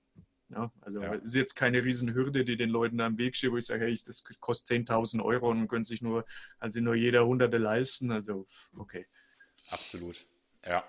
ja, 0.49 0.71
also 0.81 1.01
ja. 1.01 1.13
ist 1.13 1.35
jetzt 1.35 1.53
keine 1.53 1.83
Riesenhürde, 1.83 2.43
die 2.43 2.57
den 2.57 2.71
Leuten 2.71 2.97
da 2.97 3.05
im 3.05 3.19
Weg 3.19 3.35
steht, 3.35 3.51
wo 3.51 3.57
ich 3.57 3.65
sage, 3.67 3.85
hey, 3.85 3.99
das 4.05 4.23
kostet 4.39 4.89
10.000 4.89 5.23
Euro 5.23 5.51
und 5.51 5.67
können 5.67 5.83
sich 5.83 6.01
nur, 6.01 6.25
also 6.57 6.81
nur 6.81 6.95
jeder 6.95 7.27
Hunderte 7.27 7.59
leisten. 7.59 8.11
Also, 8.11 8.47
okay. 8.75 9.05
Absolut. 9.69 10.25
Ja. 10.65 10.83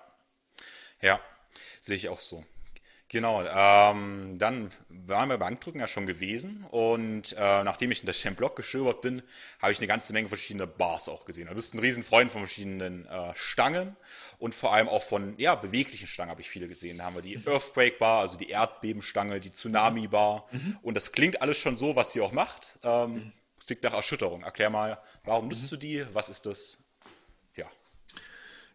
Ja, 1.01 1.19
sehe 1.83 1.97
ich 1.97 2.09
auch 2.09 2.19
so. 2.19 2.45
Genau, 3.09 3.43
ähm, 3.43 4.39
dann 4.39 4.71
waren 4.89 5.29
wir 5.29 5.37
Bankdrücken 5.37 5.79
ja 5.79 5.85
schon 5.85 6.07
gewesen 6.07 6.65
und 6.71 7.33
äh, 7.33 7.63
nachdem 7.63 7.91
ich 7.91 8.03
in 8.03 8.11
den 8.11 8.35
Blog 8.35 8.55
gestöbert 8.55 9.01
bin, 9.01 9.21
habe 9.61 9.71
ich 9.71 9.77
eine 9.77 9.85
ganze 9.85 10.13
Menge 10.13 10.29
verschiedene 10.29 10.65
Bars 10.65 11.09
auch 11.09 11.25
gesehen. 11.25 11.47
Du 11.47 11.53
bist 11.53 11.75
ein 11.75 11.79
Riesenfreund 11.79 12.31
von 12.31 12.41
verschiedenen 12.41 13.05
äh, 13.05 13.33
Stangen 13.35 13.95
und 14.39 14.55
vor 14.55 14.73
allem 14.73 14.89
auch 14.89 15.03
von 15.03 15.35
ja, 15.37 15.53
beweglichen 15.53 16.07
Stangen 16.07 16.31
habe 16.31 16.41
ich 16.41 16.49
viele 16.49 16.67
gesehen. 16.67 16.97
Da 16.97 17.03
haben 17.03 17.15
wir 17.15 17.21
die 17.21 17.39
Earthquake 17.45 17.97
Bar, 17.99 18.21
also 18.21 18.35
die 18.35 18.49
Erdbebenstange, 18.49 19.39
die 19.39 19.51
Tsunami 19.51 20.07
Bar 20.07 20.47
mhm. 20.51 20.79
und 20.81 20.95
das 20.95 21.11
klingt 21.11 21.39
alles 21.41 21.57
schon 21.57 21.77
so, 21.77 21.95
was 21.95 22.13
sie 22.13 22.21
auch 22.21 22.31
macht. 22.31 22.79
Ähm, 22.81 23.31
Es 23.59 23.69
liegt 23.69 23.83
nach 23.83 23.93
Erschütterung. 23.93 24.43
Erklär 24.43 24.71
mal, 24.71 24.97
warum 25.23 25.49
nutzt 25.49 25.65
mhm. 25.65 25.75
du 25.75 25.77
die? 25.77 26.05
Was 26.13 26.29
ist 26.29 26.47
das? 26.47 26.82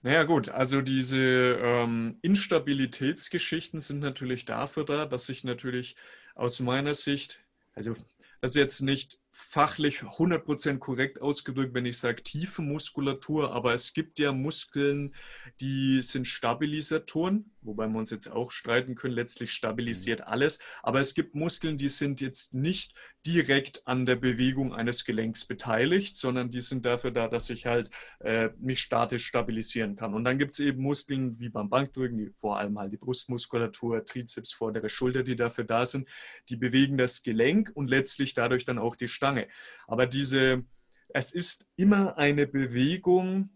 Naja 0.03 0.23
gut, 0.23 0.49
also 0.49 0.81
diese 0.81 1.19
ähm, 1.61 2.19
Instabilitätsgeschichten 2.23 3.81
sind 3.81 3.99
natürlich 3.99 4.45
dafür 4.45 4.85
da, 4.85 5.07
dass 5.07 5.29
ich 5.29 5.43
natürlich 5.43 5.97
aus 6.35 6.61
meiner 6.61 6.95
Sicht, 6.95 7.41
also 7.75 7.97
das 8.41 8.53
ist 8.53 8.57
jetzt 8.57 8.81
nicht 8.83 9.19
fachlich 9.33 10.01
100% 10.01 10.79
korrekt 10.79 11.21
ausgedrückt, 11.21 11.75
wenn 11.75 11.87
ich 11.87 11.99
sage 11.99 12.23
tiefe 12.23 12.63
Muskulatur, 12.63 13.53
aber 13.53 13.75
es 13.75 13.93
gibt 13.93 14.19
ja 14.19 14.33
Muskeln, 14.33 15.15
die 15.61 16.03
sind 16.03 16.27
Stabilisatoren, 16.27 17.51
wobei 17.69 17.87
wir 17.87 17.99
uns 17.99 18.11
jetzt 18.11 18.27
auch 18.33 18.51
streiten 18.51 18.97
können, 18.97 19.15
letztlich 19.15 19.53
stabilisiert 19.53 20.21
mhm. 20.21 20.27
alles, 20.27 20.59
aber 20.83 20.99
es 20.99 21.15
gibt 21.15 21.37
Muskeln, 21.37 21.79
die 21.79 21.89
sind 21.89 22.21
jetzt 22.21 22.55
nicht 22.55 22.95
direkt 23.27 23.87
an 23.87 24.07
der 24.07 24.17
Bewegung 24.17 24.73
eines 24.73 25.05
Gelenks 25.05 25.45
beteiligt, 25.45 26.17
sondern 26.17 26.51
die 26.51 26.61
sind 26.61 26.87
dafür 26.87 27.11
da, 27.11 27.29
dass 27.29 27.51
ich 27.51 27.67
halt 27.67 27.91
äh, 28.21 28.51
mich 28.59 28.81
statisch 28.81 29.27
stabilisieren 29.27 29.97
kann. 29.97 30.15
Und 30.15 30.25
dann 30.25 30.39
gibt 30.39 30.53
es 30.53 30.61
eben 30.61 30.83
Muskeln 30.83 31.39
wie 31.39 31.49
beim 31.49 31.69
Bankdrücken, 31.69 32.33
vor 32.35 32.59
allem 32.59 32.79
halt 32.79 32.93
die 32.93 32.97
Brustmuskulatur, 32.97 34.05
Trizeps, 34.05 34.53
vordere 34.53 34.89
Schulter, 34.89 35.23
die 35.23 35.37
dafür 35.37 35.65
da 35.65 35.85
sind, 35.85 36.09
die 36.49 36.57
bewegen 36.57 36.97
das 36.97 37.23
Gelenk 37.23 37.71
und 37.75 37.89
letztlich 37.89 38.35
dadurch 38.35 38.65
dann 38.65 38.79
auch 38.79 38.97
die 38.97 39.09
Stange. 39.09 39.49
Aber 39.87 40.07
diese, 40.07 40.65
es 41.09 41.33
ist 41.33 41.69
immer 41.77 42.19
eine 42.19 42.47
Bewegung, 42.47 43.51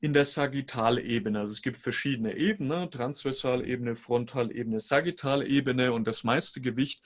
in 0.00 0.12
der 0.12 0.24
Sagittalebene. 0.24 1.40
Also 1.40 1.52
es 1.52 1.62
gibt 1.62 1.78
verschiedene 1.78 2.36
Ebenen, 2.36 2.90
Transversalebene, 2.90 3.96
Frontalebene, 3.96 4.80
Sagittalebene 4.80 5.92
und 5.92 6.06
das 6.06 6.24
meiste 6.24 6.60
Gewicht 6.60 7.02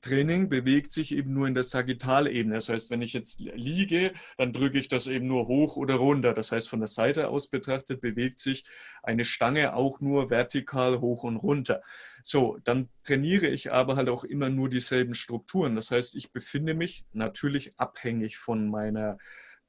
Training 0.00 0.48
bewegt 0.48 0.92
sich 0.92 1.12
eben 1.12 1.34
nur 1.34 1.48
in 1.48 1.54
der 1.54 1.64
Sagittalebene. 1.64 2.54
Das 2.54 2.68
heißt, 2.68 2.90
wenn 2.90 3.02
ich 3.02 3.12
jetzt 3.12 3.40
liege, 3.40 4.12
dann 4.38 4.52
drücke 4.52 4.78
ich 4.78 4.86
das 4.86 5.08
eben 5.08 5.26
nur 5.26 5.48
hoch 5.48 5.76
oder 5.76 5.96
runter. 5.96 6.32
Das 6.32 6.52
heißt, 6.52 6.68
von 6.68 6.78
der 6.78 6.86
Seite 6.86 7.28
aus 7.28 7.48
betrachtet 7.48 8.00
bewegt 8.00 8.38
sich 8.38 8.64
eine 9.02 9.24
Stange 9.24 9.74
auch 9.74 10.00
nur 10.00 10.30
vertikal 10.30 11.00
hoch 11.00 11.24
und 11.24 11.36
runter. 11.36 11.82
So, 12.22 12.58
dann 12.62 12.90
trainiere 13.04 13.48
ich 13.48 13.72
aber 13.72 13.96
halt 13.96 14.08
auch 14.08 14.22
immer 14.22 14.50
nur 14.50 14.68
dieselben 14.68 15.14
Strukturen. 15.14 15.74
Das 15.74 15.90
heißt, 15.90 16.14
ich 16.14 16.30
befinde 16.30 16.74
mich 16.74 17.04
natürlich 17.12 17.76
abhängig 17.76 18.36
von 18.38 18.68
meiner 18.70 19.18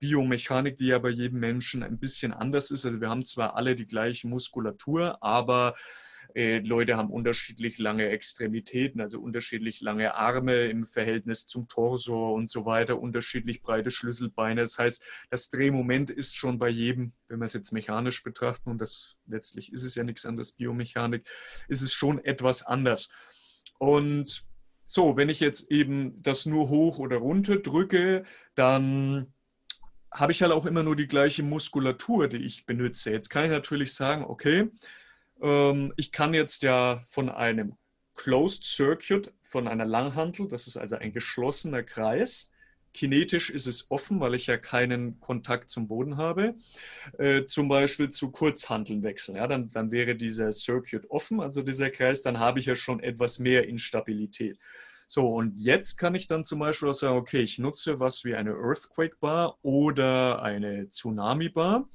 Biomechanik, 0.04 0.78
die 0.78 0.88
ja 0.88 1.00
bei 1.00 1.12
jedem 1.12 1.39
Menschen 1.39 1.82
ein 1.82 1.98
bisschen 1.98 2.34
anders 2.34 2.72
ist. 2.72 2.86
Also 2.86 3.00
wir 3.00 3.10
haben 3.10 3.24
zwar 3.24 3.56
alle 3.56 3.74
die 3.74 3.88
gleiche 3.88 4.28
Muskulatur, 4.28 5.24
aber 5.24 5.76
äh, 6.36 6.60
Leute 6.60 6.98
haben 6.98 7.10
unterschiedlich 7.10 7.78
lange 7.78 8.10
Extremitäten, 8.10 9.00
also 9.00 9.22
unterschiedlich 9.22 9.80
lange 9.80 10.14
Arme 10.16 10.66
im 10.66 10.86
Verhältnis 10.86 11.47
zum 11.47 11.70
Torso 11.70 12.34
und 12.34 12.49
so 12.49 12.66
weiter, 12.66 12.99
unterschiedlich 12.99 13.62
breite 13.62 13.91
Schlüsselbeine. 13.91 14.60
Das 14.60 14.78
heißt, 14.78 15.06
das 15.30 15.49
Drehmoment 15.49 16.10
ist 16.10 16.36
schon 16.36 16.60
bei 16.60 16.68
jedem, 16.68 17.14
wenn 17.30 17.39
wir 17.39 17.45
es 17.45 17.54
jetzt 17.54 17.72
mechanisch 17.72 18.24
betrachten, 18.24 18.72
und 18.72 18.82
das 18.82 19.16
letztlich 19.26 19.72
ist 19.72 19.86
es 19.86 19.95
ja 19.95 20.04
nichts 20.04 20.26
anderes, 20.26 20.51
Biomechanik, 20.51 21.26
ist 21.70 21.82
es 21.82 21.93
schon 21.93 22.20
etwas 22.26 22.62
anders. 22.62 23.08
Und 23.80 24.43
so, 24.86 25.16
wenn 25.16 25.30
ich 25.30 25.39
jetzt 25.39 25.72
eben 25.72 26.22
das 26.22 26.45
nur 26.45 26.68
hoch 26.68 26.99
oder 26.99 27.16
runter 27.16 27.56
drücke, 27.56 28.26
dann 28.54 29.34
habe 30.14 30.32
ich 30.32 30.41
halt 30.41 30.51
auch 30.51 30.66
immer 30.66 30.84
nur 30.84 30.95
die 30.95 31.07
gleiche 31.07 31.43
Muskulatur, 31.43 32.28
die 32.28 32.38
ich 32.38 32.66
benutze. 32.66 33.11
Jetzt 33.11 33.30
kann 33.30 33.45
ich 33.45 33.51
natürlich 33.51 33.93
sagen, 33.93 34.24
okay, 34.24 34.70
ähm, 35.41 35.93
ich 35.97 36.11
kann 36.11 36.34
jetzt 36.34 36.64
ja 36.64 37.03
von 37.07 37.30
einem 37.30 37.76
Closed 38.16 38.64
Circuit 38.64 39.34
von 39.43 39.68
einer 39.68 39.86
Langhantel. 39.86 40.47
Das 40.47 40.68
ist 40.68 40.78
also 40.78 40.97
ein 40.97 41.14
geschlossener 41.14 41.84
Kreis. 41.84 42.51
Kinetisch 42.93 43.49
ist 43.49 43.66
es 43.66 43.89
offen, 43.89 44.20
weil 44.20 44.36
ich 44.36 44.45
ja 44.45 44.57
keinen 44.57 45.20
Kontakt 45.20 45.72
zum 45.72 45.88
Boden 45.88 46.18
habe. 46.18 46.53
Äh, 47.18 47.43
zum 47.43 47.68
Beispiel 47.68 48.09
zu 48.09 48.30
Kurzhanteln 48.30 49.01
wechseln. 49.01 49.38
Ja, 49.38 49.47
dann, 49.47 49.70
dann 49.70 49.91
wäre 49.91 50.16
dieser 50.16 50.51
Circuit 50.51 51.09
offen, 51.09 51.39
also 51.39 51.64
dieser 51.64 51.89
Kreis, 51.89 52.22
dann 52.22 52.39
habe 52.39 52.59
ich 52.59 52.68
ja 52.68 52.76
schon 52.76 52.99
etwas 52.99 53.39
mehr 53.39 53.68
Instabilität. 53.68 54.59
So, 55.14 55.28
und 55.28 55.55
jetzt 55.59 55.97
kann 55.97 56.16
ich 56.16 56.26
dann 56.26 56.43
zum 56.43 56.57
Beispiel 56.57 56.89
auch 56.89 56.95
sagen, 56.95 57.18
okay, 57.18 57.41
ich 57.41 57.59
nutze 57.59 57.99
was 57.99 58.26
wie 58.26 58.34
eine 58.34 58.55
Earthquake 58.55 59.16
Bar 59.20 59.59
oder 59.61 60.41
eine 60.41 60.89
Tsunami 60.89 61.49
Bar 61.49 61.88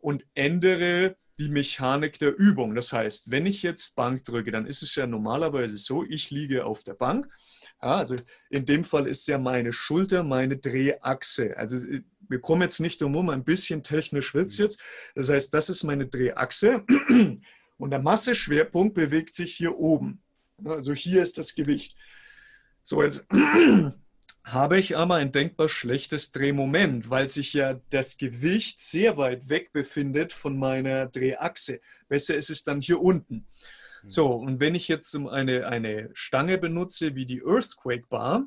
und 0.00 0.24
ändere 0.32 1.14
die 1.38 1.50
Mechanik 1.50 2.18
der 2.18 2.34
Übung. 2.34 2.74
Das 2.74 2.90
heißt, 2.90 3.30
wenn 3.30 3.44
ich 3.44 3.62
jetzt 3.62 3.96
Bank 3.96 4.24
drücke, 4.24 4.50
dann 4.50 4.64
ist 4.64 4.82
es 4.82 4.94
ja 4.94 5.06
normalerweise 5.06 5.76
so, 5.76 6.04
ich 6.04 6.30
liege 6.30 6.64
auf 6.64 6.82
der 6.84 6.94
Bank. 6.94 7.28
Ja, 7.82 7.96
also 7.96 8.16
in 8.48 8.64
dem 8.64 8.84
Fall 8.84 9.08
ist 9.08 9.28
ja 9.28 9.36
meine 9.36 9.74
Schulter 9.74 10.22
meine 10.22 10.56
Drehachse. 10.56 11.58
Also 11.58 11.86
wir 12.30 12.40
kommen 12.40 12.62
jetzt 12.62 12.80
nicht 12.80 13.02
um, 13.02 13.28
ein 13.28 13.44
bisschen 13.44 13.82
technisch 13.82 14.32
wird 14.32 14.46
es 14.46 14.56
jetzt. 14.56 14.80
Das 15.14 15.28
heißt, 15.28 15.52
das 15.52 15.68
ist 15.68 15.84
meine 15.84 16.06
Drehachse 16.06 16.82
und 17.76 17.90
der 17.90 18.00
Masseschwerpunkt 18.00 18.94
bewegt 18.94 19.34
sich 19.34 19.54
hier 19.54 19.76
oben. 19.76 20.22
Also 20.64 20.94
hier 20.94 21.20
ist 21.20 21.36
das 21.36 21.54
Gewicht. 21.54 21.94
So, 22.86 23.02
jetzt 23.02 23.26
habe 24.44 24.78
ich 24.78 24.94
aber 24.94 25.14
ein 25.14 25.32
denkbar 25.32 25.70
schlechtes 25.70 26.32
Drehmoment, 26.32 27.08
weil 27.08 27.30
sich 27.30 27.54
ja 27.54 27.80
das 27.88 28.18
Gewicht 28.18 28.78
sehr 28.78 29.16
weit 29.16 29.48
weg 29.48 29.72
befindet 29.72 30.34
von 30.34 30.58
meiner 30.58 31.06
Drehachse. 31.06 31.80
Besser 32.08 32.36
ist 32.36 32.50
es 32.50 32.62
dann 32.62 32.82
hier 32.82 33.00
unten. 33.00 33.46
Hm. 34.02 34.10
So, 34.10 34.32
und 34.34 34.60
wenn 34.60 34.74
ich 34.74 34.86
jetzt 34.86 35.16
eine, 35.16 35.66
eine 35.66 36.10
Stange 36.12 36.58
benutze 36.58 37.14
wie 37.14 37.24
die 37.24 37.42
Earthquake 37.42 38.06
Bar, 38.10 38.46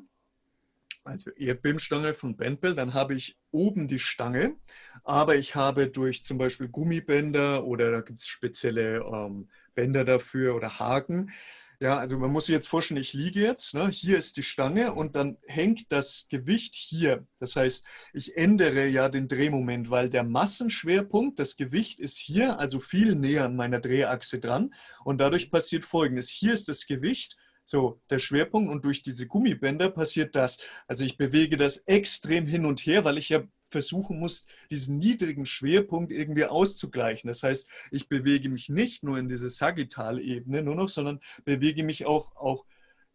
also 1.02 1.30
Erdbebenstange 1.32 2.14
von 2.14 2.36
Bentbell, 2.36 2.76
dann 2.76 2.94
habe 2.94 3.14
ich 3.14 3.36
oben 3.50 3.88
die 3.88 3.98
Stange, 3.98 4.54
aber 5.02 5.34
ich 5.34 5.56
habe 5.56 5.88
durch 5.88 6.22
zum 6.22 6.38
Beispiel 6.38 6.68
Gummibänder 6.68 7.64
oder 7.64 7.90
da 7.90 8.02
gibt 8.02 8.20
es 8.20 8.28
spezielle 8.28 8.98
ähm, 8.98 9.48
Bänder 9.74 10.04
dafür 10.04 10.54
oder 10.54 10.78
Haken, 10.78 11.32
ja, 11.80 11.96
also 11.96 12.18
man 12.18 12.32
muss 12.32 12.46
sich 12.46 12.54
jetzt 12.54 12.68
vorstellen, 12.68 13.00
ich 13.00 13.12
liege 13.12 13.40
jetzt, 13.40 13.72
ne, 13.74 13.88
hier 13.88 14.18
ist 14.18 14.36
die 14.36 14.42
Stange 14.42 14.92
und 14.92 15.14
dann 15.14 15.38
hängt 15.46 15.92
das 15.92 16.26
Gewicht 16.28 16.74
hier. 16.74 17.24
Das 17.38 17.54
heißt, 17.54 17.86
ich 18.12 18.36
ändere 18.36 18.88
ja 18.88 19.08
den 19.08 19.28
Drehmoment, 19.28 19.88
weil 19.88 20.10
der 20.10 20.24
Massenschwerpunkt, 20.24 21.38
das 21.38 21.56
Gewicht 21.56 22.00
ist 22.00 22.18
hier, 22.18 22.58
also 22.58 22.80
viel 22.80 23.14
näher 23.14 23.44
an 23.44 23.54
meiner 23.54 23.78
Drehachse 23.78 24.40
dran. 24.40 24.74
Und 25.04 25.20
dadurch 25.20 25.52
passiert 25.52 25.84
Folgendes. 25.84 26.28
Hier 26.28 26.52
ist 26.52 26.68
das 26.68 26.84
Gewicht, 26.86 27.36
so 27.62 28.00
der 28.10 28.18
Schwerpunkt 28.18 28.72
und 28.72 28.84
durch 28.84 29.02
diese 29.02 29.26
Gummibänder 29.28 29.90
passiert 29.90 30.34
das. 30.34 30.58
Also 30.88 31.04
ich 31.04 31.16
bewege 31.16 31.56
das 31.56 31.78
extrem 31.86 32.46
hin 32.46 32.64
und 32.64 32.80
her, 32.80 33.04
weil 33.04 33.18
ich 33.18 33.28
ja 33.28 33.44
versuchen 33.68 34.18
muss, 34.18 34.46
diesen 34.70 34.98
niedrigen 34.98 35.46
Schwerpunkt 35.46 36.12
irgendwie 36.12 36.44
auszugleichen. 36.44 37.28
Das 37.28 37.42
heißt, 37.42 37.68
ich 37.90 38.08
bewege 38.08 38.48
mich 38.48 38.68
nicht 38.68 39.02
nur 39.02 39.18
in 39.18 39.28
diese 39.28 39.48
Sagittalebene 39.48 40.62
nur 40.62 40.74
noch, 40.74 40.88
sondern 40.88 41.20
bewege 41.44 41.84
mich 41.84 42.06
auch, 42.06 42.34
auch 42.36 42.64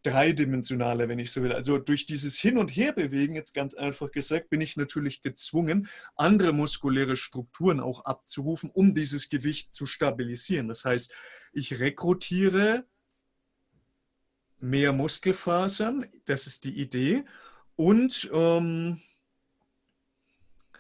dreidimensionaler, 0.04 1.08
wenn 1.08 1.20
ich 1.20 1.32
so 1.32 1.41
will. 1.41 1.54
Also 1.54 1.78
durch 1.78 2.06
dieses 2.06 2.38
Hin- 2.38 2.58
und 2.58 2.70
Herbewegen, 2.70 3.36
jetzt 3.36 3.54
ganz 3.54 3.74
einfach 3.74 4.12
gesagt, 4.12 4.49
bin 4.49 4.62
ich 4.62 4.76
natürlich 4.76 5.22
gezwungen, 5.22 5.88
andere 6.16 6.54
muskuläre 6.54 7.16
Strukturen 7.16 7.80
auch 7.80 8.06
abzurufen, 8.06 8.70
um 8.70 8.93
dieses 8.93 9.30
Gewicht 9.30 9.74
zu 9.74 9.86
stabilisieren. 9.86 10.68
Das 10.68 10.86
heißt, 10.86 11.14
ich 11.54 11.80
rekrutiere 11.80 12.86
mehr 14.60 14.93
Muskelfasern, 14.93 16.06
das 16.26 16.47
ist 16.47 16.66
die 16.66 16.80
Idee, 16.80 17.24
und 17.76 18.30
ähm, 18.34 19.01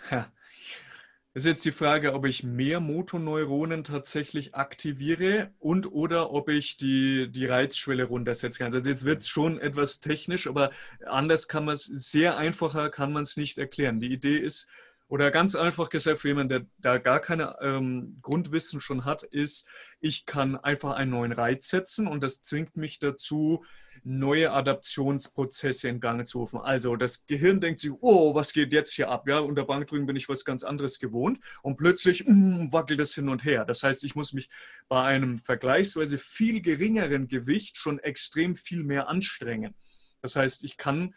Das 0.09 1.45
ist 1.45 1.49
jetzt 1.49 1.65
die 1.65 1.71
Frage, 1.71 2.13
ob 2.13 2.27
ich 2.27 2.43
mehr 2.43 2.79
Motoneuronen 2.79 3.83
tatsächlich 3.83 4.53
aktiviere 4.53 5.51
und 5.57 5.91
oder 5.91 6.31
ob 6.31 6.47
ich 6.47 6.77
die, 6.77 7.31
die 7.31 7.47
Reizschwelle 7.47 8.03
runtersetzen 8.03 8.65
kann. 8.65 8.73
Also 8.75 8.87
jetzt 8.87 9.03
wird 9.03 9.21
es 9.21 9.27
schon 9.27 9.59
etwas 9.59 9.99
technisch, 9.99 10.45
aber 10.45 10.69
anders 11.07 11.47
kann 11.47 11.65
man 11.65 11.73
es, 11.73 11.85
sehr 11.85 12.37
einfacher 12.37 12.91
kann 12.91 13.11
man 13.11 13.23
es 13.23 13.35
nicht 13.35 13.57
erklären. 13.57 13.99
Die 13.99 14.13
Idee 14.13 14.37
ist, 14.37 14.69
oder 15.13 15.29
ganz 15.29 15.53
einfach 15.53 15.91
gesagt, 15.91 16.21
für 16.21 16.29
jemanden, 16.29 16.49
der 16.49 16.65
da 16.79 16.97
gar 16.97 17.19
keine 17.19 17.55
ähm, 17.61 18.17
Grundwissen 18.23 18.81
schon 18.81 19.05
hat, 19.05 19.21
ist, 19.21 19.67
ich 19.99 20.25
kann 20.25 20.55
einfach 20.55 20.95
einen 20.95 21.11
neuen 21.11 21.33
Reiz 21.33 21.69
setzen 21.69 22.07
und 22.07 22.23
das 22.23 22.41
zwingt 22.41 22.75
mich 22.77 22.97
dazu, 22.97 23.63
neue 24.03 24.51
Adaptionsprozesse 24.51 25.87
in 25.87 25.99
Gang 25.99 26.25
zu 26.25 26.39
rufen. 26.39 26.57
Also 26.57 26.95
das 26.95 27.27
Gehirn 27.27 27.61
denkt 27.61 27.79
sich, 27.79 27.91
oh, 28.01 28.33
was 28.33 28.53
geht 28.53 28.73
jetzt 28.73 28.91
hier 28.95 29.09
ab? 29.09 29.27
Ja, 29.27 29.37
unter 29.37 29.65
Bankdrücken 29.65 30.07
bin 30.07 30.15
ich 30.15 30.29
was 30.29 30.45
ganz 30.45 30.63
anderes 30.63 30.97
gewohnt 30.97 31.37
und 31.61 31.77
plötzlich 31.77 32.23
mm, 32.25 32.71
wackelt 32.71 32.99
es 32.99 33.13
hin 33.13 33.29
und 33.29 33.45
her. 33.45 33.65
Das 33.65 33.83
heißt, 33.83 34.03
ich 34.05 34.15
muss 34.15 34.33
mich 34.33 34.49
bei 34.89 35.03
einem 35.03 35.37
vergleichsweise 35.37 36.17
viel 36.17 36.59
geringeren 36.59 37.27
Gewicht 37.27 37.77
schon 37.77 37.99
extrem 37.99 38.55
viel 38.55 38.83
mehr 38.83 39.09
anstrengen. 39.09 39.75
Das 40.23 40.35
heißt, 40.35 40.63
ich 40.63 40.77
kann 40.77 41.13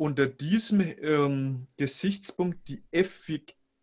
unter 0.00 0.26
diesem 0.26 0.80
ähm, 0.80 1.66
Gesichtspunkt 1.76 2.70
die 2.70 2.82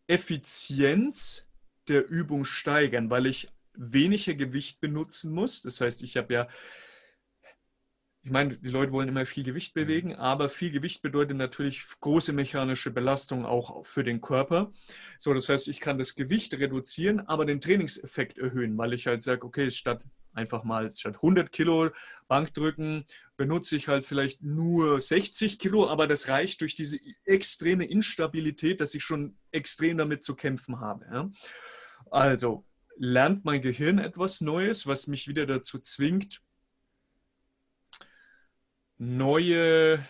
Effizienz 0.08 1.46
der 1.88 2.10
Übung 2.10 2.44
steigern, 2.44 3.12
weil 3.12 3.28
ich 3.28 3.50
weniger 3.76 4.34
Gewicht 4.34 4.82
benutzen 4.82 5.32
muss. 5.32 5.62
Das 5.62 5.80
heißt, 5.80 6.02
ich 6.02 6.18
habe 6.18 6.34
ja 6.34 6.48
ich 8.28 8.34
meine, 8.34 8.58
die 8.58 8.70
Leute 8.70 8.92
wollen 8.92 9.08
immer 9.08 9.26
viel 9.26 9.46
Gewicht 9.46 9.74
mhm. 9.74 9.80
bewegen, 9.80 10.16
aber 10.18 10.50
viel 10.50 10.70
Gewicht 10.70 11.02
bedeutet 11.02 11.38
natürlich 11.38 11.86
große 12.02 12.34
mechanische 12.34 12.92
Belastung 12.92 13.46
auch 13.46 13.86
für 13.86 14.04
den 14.04 14.20
Körper. 14.20 14.74
So, 15.18 15.34
das 15.34 15.48
heißt, 15.48 15.70
ich 15.70 15.80
kann 15.80 15.98
das 15.98 16.14
Gewicht 16.14 16.54
reduzieren, 16.60 17.22
aber 17.22 17.46
den 17.46 17.62
Trainingseffekt 17.62 18.38
erhöhen, 18.38 18.78
weil 18.78 18.92
ich 18.92 19.08
halt 19.08 19.22
sage, 19.22 19.48
okay, 19.48 19.72
statt 19.72 20.04
einfach 20.34 20.66
mal 20.66 20.92
statt 20.92 21.16
100 21.16 21.54
Kilo 21.54 21.92
Bankdrücken 22.28 23.06
benutze 23.38 23.78
ich 23.78 23.88
halt 23.88 24.04
vielleicht 24.04 24.42
nur 24.42 25.00
60 25.00 25.58
Kilo, 25.58 25.88
aber 25.88 26.06
das 26.06 26.28
reicht 26.28 26.60
durch 26.60 26.76
diese 26.76 27.00
extreme 27.24 27.86
Instabilität, 27.86 28.82
dass 28.82 28.94
ich 28.94 29.06
schon 29.06 29.38
extrem 29.52 29.98
damit 29.98 30.26
zu 30.26 30.36
kämpfen 30.36 30.82
habe. 30.82 31.06
Ja? 31.10 31.32
Also 32.12 32.66
lernt 32.98 33.46
mein 33.46 33.62
Gehirn 33.62 34.00
etwas 34.00 34.42
Neues, 34.42 34.86
was 34.86 35.08
mich 35.08 35.30
wieder 35.30 35.46
dazu 35.46 35.80
zwingt, 35.80 36.42
neue 38.98 40.06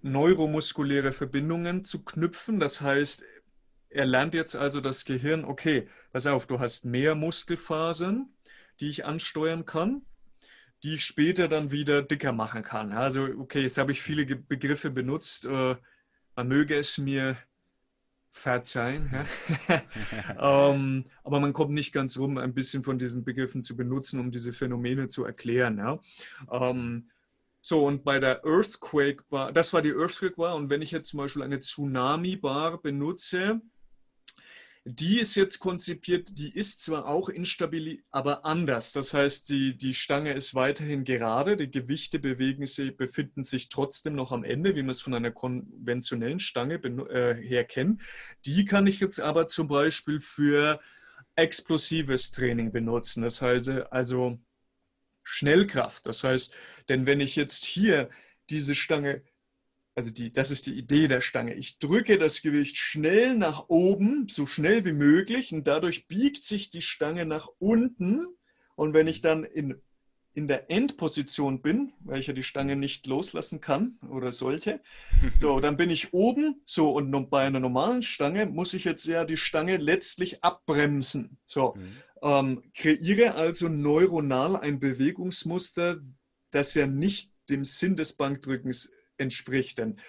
neuromuskuläre 0.00 1.12
Verbindungen 1.12 1.84
zu 1.84 2.04
knüpfen. 2.04 2.60
Das 2.60 2.80
heißt, 2.80 3.24
er 3.90 4.06
lernt 4.06 4.34
jetzt 4.34 4.54
also 4.54 4.80
das 4.80 5.04
Gehirn, 5.04 5.44
okay, 5.44 5.88
pass 6.12 6.26
auf, 6.26 6.46
du 6.46 6.60
hast 6.60 6.84
mehr 6.84 7.14
Muskelfasern, 7.14 8.28
die 8.80 8.90
ich 8.90 9.04
ansteuern 9.04 9.64
kann, 9.64 10.02
die 10.82 10.94
ich 10.94 11.04
später 11.04 11.48
dann 11.48 11.70
wieder 11.70 12.02
dicker 12.02 12.32
machen 12.32 12.62
kann. 12.62 12.92
Also, 12.92 13.24
okay, 13.24 13.62
jetzt 13.62 13.78
habe 13.78 13.92
ich 13.92 14.02
viele 14.02 14.24
Begriffe 14.36 14.90
benutzt. 14.90 15.46
Äh, 15.46 15.76
man 16.36 16.48
möge 16.48 16.76
es 16.76 16.98
mir 16.98 17.36
verzeihen. 18.32 19.10
Ähm, 20.40 21.06
aber 21.24 21.40
man 21.40 21.52
kommt 21.52 21.72
nicht 21.72 21.92
ganz 21.92 22.16
rum, 22.16 22.38
ein 22.38 22.54
bisschen 22.54 22.84
von 22.84 22.98
diesen 22.98 23.24
Begriffen 23.24 23.62
zu 23.62 23.76
benutzen, 23.76 24.20
um 24.20 24.30
diese 24.30 24.52
Phänomene 24.52 25.08
zu 25.08 25.24
erklären. 25.24 25.78
Ja? 25.78 25.98
Ähm, 26.50 27.10
so, 27.60 27.84
und 27.84 28.04
bei 28.04 28.20
der 28.20 28.44
Earthquake 28.44 29.24
Bar, 29.28 29.52
das 29.52 29.72
war 29.72 29.82
die 29.82 29.92
Earthquake 29.92 30.36
Bar, 30.36 30.54
und 30.54 30.70
wenn 30.70 30.82
ich 30.82 30.90
jetzt 30.90 31.08
zum 31.08 31.18
Beispiel 31.18 31.42
eine 31.42 31.60
Tsunami 31.60 32.36
Bar 32.36 32.80
benutze, 32.80 33.60
die 34.90 35.20
ist 35.20 35.34
jetzt 35.34 35.58
konzipiert, 35.58 36.38
die 36.38 36.54
ist 36.54 36.80
zwar 36.80 37.06
auch 37.06 37.28
instabil, 37.28 38.02
aber 38.10 38.46
anders. 38.46 38.92
Das 38.92 39.12
heißt, 39.12 39.50
die, 39.50 39.76
die 39.76 39.92
Stange 39.92 40.32
ist 40.32 40.54
weiterhin 40.54 41.04
gerade, 41.04 41.58
die 41.58 41.70
Gewichte 41.70 42.18
bewegen 42.18 42.66
sich, 42.66 42.96
befinden 42.96 43.44
sich 43.44 43.68
trotzdem 43.68 44.14
noch 44.14 44.32
am 44.32 44.44
Ende, 44.44 44.74
wie 44.74 44.82
man 44.82 44.90
es 44.90 45.02
von 45.02 45.12
einer 45.12 45.30
konventionellen 45.30 46.38
Stange 46.38 46.76
äh, 46.76 47.34
her 47.34 47.64
kennt. 47.64 48.00
Die 48.46 48.64
kann 48.64 48.86
ich 48.86 49.00
jetzt 49.00 49.20
aber 49.20 49.46
zum 49.46 49.68
Beispiel 49.68 50.20
für 50.20 50.80
explosives 51.36 52.30
Training 52.30 52.72
benutzen. 52.72 53.22
Das 53.22 53.42
heißt 53.42 53.68
also 53.90 54.38
Schnellkraft. 55.22 56.06
Das 56.06 56.24
heißt, 56.24 56.54
denn 56.88 57.04
wenn 57.04 57.20
ich 57.20 57.36
jetzt 57.36 57.66
hier 57.66 58.08
diese 58.48 58.74
Stange 58.74 59.22
also 59.98 60.12
die, 60.12 60.32
das 60.32 60.52
ist 60.52 60.66
die 60.66 60.74
Idee 60.74 61.08
der 61.08 61.20
Stange. 61.20 61.54
Ich 61.54 61.80
drücke 61.80 62.18
das 62.18 62.40
Gewicht 62.40 62.76
schnell 62.76 63.34
nach 63.34 63.64
oben, 63.66 64.28
so 64.30 64.46
schnell 64.46 64.84
wie 64.84 64.92
möglich, 64.92 65.52
und 65.52 65.66
dadurch 65.66 66.06
biegt 66.06 66.44
sich 66.44 66.70
die 66.70 66.82
Stange 66.82 67.26
nach 67.26 67.48
unten. 67.58 68.24
Und 68.76 68.94
wenn 68.94 69.08
ich 69.08 69.22
dann 69.22 69.42
in, 69.42 69.82
in 70.34 70.46
der 70.46 70.70
Endposition 70.70 71.62
bin, 71.62 71.94
weil 71.98 72.20
ich 72.20 72.28
ja 72.28 72.32
die 72.32 72.44
Stange 72.44 72.76
nicht 72.76 73.08
loslassen 73.08 73.60
kann 73.60 73.98
oder 74.08 74.30
sollte, 74.30 74.80
so, 75.34 75.58
dann 75.58 75.76
bin 75.76 75.90
ich 75.90 76.14
oben. 76.14 76.62
So, 76.64 76.92
und 76.92 77.28
bei 77.28 77.44
einer 77.44 77.58
normalen 77.58 78.02
Stange 78.02 78.46
muss 78.46 78.74
ich 78.74 78.84
jetzt 78.84 79.04
ja 79.04 79.24
die 79.24 79.36
Stange 79.36 79.78
letztlich 79.78 80.44
abbremsen. 80.44 81.38
So, 81.48 81.74
mhm. 81.74 81.96
Ähm, 82.22 82.62
kreiere 82.72 83.34
also 83.34 83.68
neuronal 83.68 84.54
ein 84.54 84.78
Bewegungsmuster, 84.78 86.00
das 86.52 86.74
ja 86.74 86.86
nicht 86.86 87.32
dem 87.50 87.64
Sinn 87.64 87.96
des 87.96 88.12
Bankdrückens 88.12 88.92
entspricht. 89.18 89.78
Denn 89.78 90.00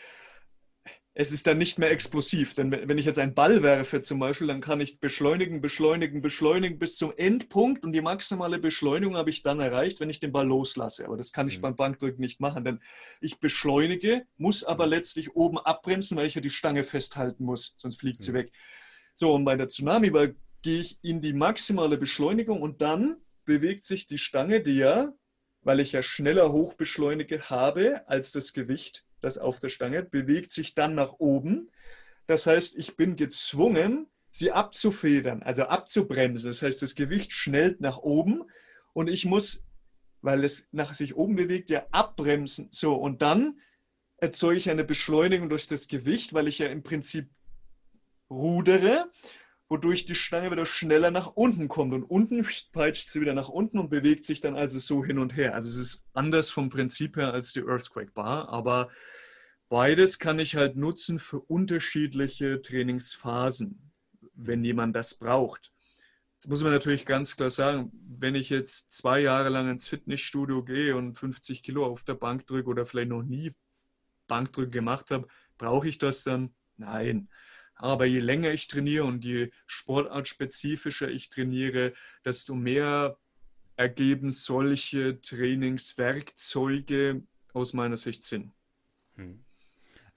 es 1.13 1.33
ist 1.33 1.47
dann 1.47 1.57
nicht 1.57 1.79
mehr 1.79 1.91
explosiv. 1.91 2.53
Denn 2.53 2.71
wenn 2.71 2.97
ich 2.97 3.05
jetzt 3.05 3.19
einen 3.19 3.33
Ball 3.33 3.61
werfe 3.61 3.99
zum 3.99 4.19
Beispiel, 4.19 4.47
dann 4.47 4.61
kann 4.61 4.79
ich 4.79 5.01
beschleunigen, 5.01 5.59
beschleunigen, 5.59 6.21
beschleunigen 6.21 6.79
bis 6.79 6.95
zum 6.95 7.11
Endpunkt 7.17 7.83
und 7.83 7.91
die 7.91 7.99
maximale 7.99 8.57
Beschleunigung 8.57 9.17
habe 9.17 9.29
ich 9.29 9.43
dann 9.43 9.59
erreicht, 9.59 9.99
wenn 9.99 10.09
ich 10.09 10.21
den 10.21 10.31
Ball 10.31 10.47
loslasse. 10.47 11.05
Aber 11.05 11.17
das 11.17 11.33
kann 11.33 11.49
ich 11.49 11.57
mhm. 11.57 11.61
beim 11.63 11.75
Bankdrücken 11.75 12.21
nicht 12.21 12.39
machen, 12.39 12.63
denn 12.63 12.79
ich 13.19 13.39
beschleunige, 13.39 14.25
muss 14.37 14.63
aber 14.63 14.85
mhm. 14.85 14.91
letztlich 14.91 15.35
oben 15.35 15.57
abbremsen, 15.57 16.15
weil 16.15 16.25
ich 16.25 16.35
ja 16.35 16.41
die 16.41 16.49
Stange 16.49 16.83
festhalten 16.83 17.43
muss, 17.43 17.75
sonst 17.77 17.99
fliegt 17.99 18.21
sie 18.21 18.31
mhm. 18.31 18.35
weg. 18.35 18.51
So, 19.13 19.33
und 19.33 19.43
bei 19.43 19.57
der 19.57 19.67
Tsunami-Ball 19.67 20.35
gehe 20.61 20.79
ich 20.79 20.99
in 21.01 21.19
die 21.19 21.33
maximale 21.33 21.97
Beschleunigung 21.97 22.61
und 22.61 22.81
dann 22.81 23.17
bewegt 23.43 23.83
sich 23.83 24.07
die 24.07 24.17
Stange, 24.17 24.61
die 24.61 24.77
ja, 24.77 25.11
weil 25.69 25.81
ich 25.81 25.91
ja 25.91 26.01
schneller 26.01 26.51
hochbeschleunige 26.51 27.51
habe 27.51 28.01
als 28.07 28.31
das 28.31 28.53
Gewicht, 28.53 29.05
das 29.21 29.37
auf 29.37 29.59
der 29.59 29.69
Stange, 29.69 30.01
bewegt 30.01 30.51
sich 30.51 30.73
dann 30.73 30.95
nach 30.95 31.19
oben. 31.19 31.69
Das 32.25 32.47
heißt, 32.47 32.75
ich 32.75 32.95
bin 32.95 33.15
gezwungen, 33.15 34.07
sie 34.31 34.51
abzufedern, 34.51 35.43
also 35.43 35.65
abzubremsen. 35.65 36.49
Das 36.49 36.63
heißt, 36.63 36.81
das 36.81 36.95
Gewicht 36.95 37.33
schnellt 37.33 37.81
nach 37.81 37.99
oben 37.99 38.45
und 38.93 39.11
ich 39.11 39.25
muss, 39.25 39.63
weil 40.23 40.43
es 40.43 40.69
nach 40.71 40.95
sich 40.95 41.15
oben 41.15 41.35
bewegt, 41.35 41.69
ja 41.69 41.85
abbremsen. 41.91 42.69
So, 42.71 42.95
und 42.95 43.21
dann 43.21 43.59
erzeuge 44.17 44.57
ich 44.57 44.71
eine 44.71 44.83
Beschleunigung 44.83 45.49
durch 45.49 45.67
das 45.67 45.87
Gewicht, 45.87 46.33
weil 46.33 46.47
ich 46.47 46.57
ja 46.57 46.65
im 46.65 46.81
Prinzip 46.81 47.29
rudere, 48.27 49.11
wodurch 49.69 50.05
die 50.05 50.15
Stange 50.15 50.51
wieder 50.51 50.65
schneller 50.65 51.11
nach 51.11 51.27
unten 51.27 51.67
kommt. 51.67 51.93
Und 51.93 52.03
unten 52.03 52.45
peitscht 52.73 53.09
sie 53.09 53.21
wieder 53.21 53.33
nach 53.33 53.49
unten 53.49 53.79
und 53.79 53.89
bewegt 53.89 54.25
sich 54.25 54.41
dann 54.41 54.55
also 54.55 54.79
so 54.79 55.05
hin 55.05 55.19
und 55.19 55.37
her. 55.37 55.55
Also 55.55 55.69
es 55.69 55.77
ist 55.77 56.03
anders 56.13 56.49
vom 56.49 56.69
Prinzip 56.69 57.15
her 57.15 57.31
als 57.33 57.53
die 57.53 57.61
Earthquake 57.61 58.11
Bar, 58.11 58.49
aber 58.49 58.89
Beides 59.69 60.17
kann 60.17 60.39
ich 60.39 60.55
halt 60.55 60.75
nutzen 60.75 61.19
für 61.19 61.39
unterschiedliche 61.41 62.59
Trainingsphasen, 62.59 63.91
wenn 64.33 64.63
jemand 64.63 64.95
das 64.95 65.13
braucht. 65.13 65.71
Jetzt 66.33 66.49
muss 66.49 66.63
man 66.63 66.71
natürlich 66.71 67.05
ganz 67.05 67.37
klar 67.37 67.51
sagen, 67.51 67.91
wenn 67.93 68.33
ich 68.33 68.49
jetzt 68.49 68.91
zwei 68.91 69.19
Jahre 69.19 69.49
lang 69.49 69.69
ins 69.69 69.87
Fitnessstudio 69.87 70.63
gehe 70.63 70.95
und 70.95 71.19
50 71.19 71.61
Kilo 71.61 71.85
auf 71.85 72.03
der 72.03 72.15
Bank 72.15 72.47
drücke 72.47 72.67
oder 72.67 72.87
vielleicht 72.87 73.09
noch 73.09 73.21
nie 73.21 73.53
Bankdrücken 74.27 74.71
gemacht 74.71 75.11
habe, 75.11 75.27
brauche 75.59 75.87
ich 75.87 75.99
das 75.99 76.23
dann? 76.23 76.55
Nein. 76.77 77.29
Aber 77.79 78.05
je 78.05 78.19
länger 78.19 78.51
ich 78.51 78.67
trainiere 78.67 79.05
und 79.05 79.23
je 79.23 79.49
sportartspezifischer 79.65 81.09
ich 81.09 81.29
trainiere, 81.29 81.93
desto 82.25 82.53
mehr 82.53 83.17
ergeben 83.77 84.31
solche 84.31 85.21
Trainingswerkzeuge 85.21 87.23
aus 87.53 87.73
meiner 87.73 87.97
Sicht 87.97 88.23
Sinn. 88.23 88.51
Hm. 89.15 89.43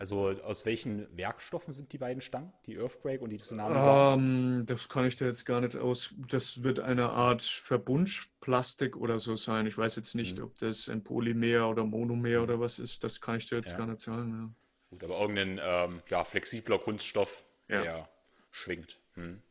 Also 0.02 0.30
aus 0.42 0.66
welchen 0.66 1.06
Werkstoffen 1.16 1.72
sind 1.72 1.92
die 1.92 1.98
beiden 1.98 2.20
Stangen, 2.20 2.52
die 2.66 2.76
Earthquake 2.76 3.20
und 3.20 3.30
die 3.30 3.36
Tsunami? 3.36 3.76
Um, 3.76 4.58
ähm, 4.58 4.66
das 4.66 4.88
kann 4.88 5.06
ich 5.06 5.14
da 5.14 5.26
jetzt 5.26 5.46
gar 5.46 5.60
nicht 5.60 5.76
aus. 5.76 6.12
Das 6.26 6.64
wird 6.64 6.80
eine 6.80 7.10
Art 7.10 7.42
Verbundplastik 7.42 8.96
oder 8.96 9.20
so 9.20 9.36
sein. 9.36 9.64
Ich 9.66 9.78
weiß 9.78 9.94
jetzt 9.94 10.16
nicht, 10.16 10.38
mhm. 10.38 10.44
ob 10.46 10.58
das 10.58 10.88
ein 10.88 11.04
Polymer 11.04 11.68
oder 11.68 11.84
Monomer 11.84 12.38
mhm. 12.38 12.42
oder 12.42 12.58
was 12.58 12.80
ist. 12.80 13.04
Das 13.04 13.20
kann 13.20 13.36
ich 13.36 13.46
dir 13.46 13.58
jetzt 13.58 13.70
ja. 13.70 13.78
gar 13.78 13.86
nicht 13.86 14.00
sagen. 14.00 14.32
Ja. 14.32 14.90
Gut, 14.90 15.04
aber 15.04 15.20
irgendein 15.20 15.60
ähm, 15.62 16.02
ja, 16.10 16.24
flexibler 16.24 16.80
Kunststoff, 16.80 17.44
ja. 17.72 17.82
der 17.82 18.08
schwingt. 18.50 18.98
Hm. 19.14 19.42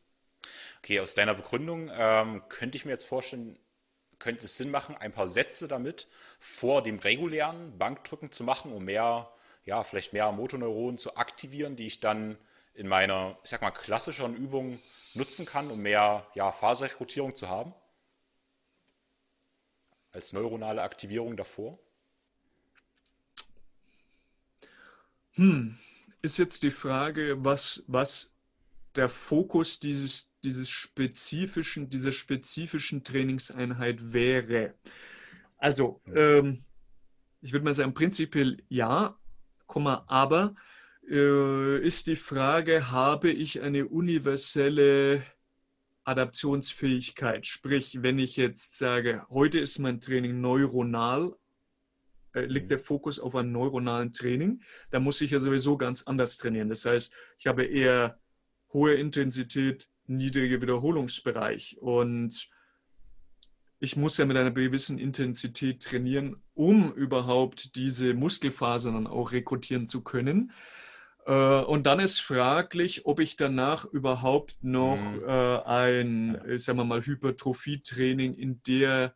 Okay, 0.78 1.00
aus 1.00 1.14
deiner 1.14 1.34
Begründung 1.34 1.90
ähm, 1.92 2.42
könnte 2.48 2.76
ich 2.76 2.84
mir 2.84 2.92
jetzt 2.92 3.06
vorstellen, 3.06 3.58
könnte 4.18 4.46
es 4.46 4.56
Sinn 4.56 4.70
machen, 4.70 4.96
ein 4.96 5.12
paar 5.12 5.28
Sätze 5.28 5.68
damit 5.68 6.08
vor 6.38 6.82
dem 6.82 6.98
regulären 6.98 7.76
Bankdrücken 7.78 8.30
zu 8.30 8.44
machen, 8.44 8.72
um 8.72 8.84
mehr 8.84 9.32
ja, 9.64 9.82
vielleicht 9.82 10.12
mehr 10.12 10.30
Motoneuronen 10.32 10.98
zu 10.98 11.16
aktivieren, 11.16 11.76
die 11.76 11.86
ich 11.86 12.00
dann 12.00 12.36
in 12.74 12.88
meiner, 12.88 13.38
ich 13.44 13.50
sag 13.50 13.62
mal, 13.62 13.70
klassischeren 13.70 14.34
Übung 14.34 14.80
nutzen 15.14 15.46
kann, 15.46 15.70
um 15.70 15.80
mehr 15.80 16.26
ja, 16.34 16.50
Faserrekrutierung 16.52 17.36
zu 17.36 17.48
haben? 17.48 17.74
Als 20.10 20.32
neuronale 20.32 20.82
Aktivierung 20.82 21.36
davor? 21.36 21.78
Hm, 25.34 25.78
ist 26.22 26.38
jetzt 26.38 26.62
die 26.62 26.70
Frage, 26.70 27.44
was, 27.44 27.84
was 27.86 28.34
der 28.94 29.08
Fokus 29.08 29.80
dieses, 29.80 30.32
dieses 30.44 30.68
spezifischen, 30.68 31.88
dieser 31.88 32.12
spezifischen 32.12 33.04
Trainingseinheit 33.04 34.12
wäre. 34.12 34.74
Also, 35.58 36.00
ähm, 36.14 36.64
ich 37.40 37.52
würde 37.52 37.64
mal 37.64 37.74
sagen, 37.74 37.94
prinzipiell 37.94 38.62
ja, 38.68 39.18
aber 39.66 40.54
äh, 41.08 41.78
ist 41.78 42.06
die 42.06 42.16
Frage, 42.16 42.90
habe 42.90 43.30
ich 43.30 43.62
eine 43.62 43.88
universelle 43.88 45.22
Adaptionsfähigkeit? 46.04 47.46
Sprich, 47.46 48.02
wenn 48.02 48.18
ich 48.18 48.36
jetzt 48.36 48.76
sage, 48.76 49.26
heute 49.30 49.60
ist 49.60 49.78
mein 49.78 50.00
Training 50.00 50.40
neuronal, 50.40 51.34
liegt 52.34 52.70
der 52.70 52.78
Fokus 52.78 53.18
auf 53.18 53.34
einem 53.34 53.52
neuronalen 53.52 54.12
Training, 54.12 54.62
dann 54.90 55.02
muss 55.02 55.20
ich 55.20 55.30
ja 55.30 55.38
sowieso 55.38 55.76
ganz 55.76 56.02
anders 56.04 56.38
trainieren. 56.38 56.68
Das 56.68 56.84
heißt, 56.84 57.14
ich 57.38 57.46
habe 57.46 57.64
eher 57.64 58.18
hohe 58.72 58.94
Intensität, 58.94 59.88
niedrige 60.06 60.60
Wiederholungsbereich 60.60 61.78
und 61.80 62.48
ich 63.78 63.96
muss 63.96 64.16
ja 64.16 64.24
mit 64.24 64.36
einer 64.36 64.52
gewissen 64.52 64.98
Intensität 64.98 65.82
trainieren, 65.82 66.36
um 66.54 66.92
überhaupt 66.92 67.74
diese 67.74 68.14
Muskelfasern 68.14 68.94
dann 68.94 69.06
auch 69.08 69.32
rekrutieren 69.32 69.88
zu 69.88 70.02
können. 70.02 70.52
Äh, 71.26 71.62
und 71.62 71.84
dann 71.84 71.98
ist 71.98 72.20
fraglich, 72.20 73.06
ob 73.06 73.18
ich 73.18 73.36
danach 73.36 73.84
überhaupt 73.84 74.62
noch 74.62 75.00
mhm. 75.00 75.24
Äh, 75.26 75.62
ein, 75.64 76.58
sagen 76.58 76.78
wir 76.78 76.84
mal, 76.84 77.04
Hypertrophie-Training 77.04 78.34
in 78.34 78.62
der 78.62 79.14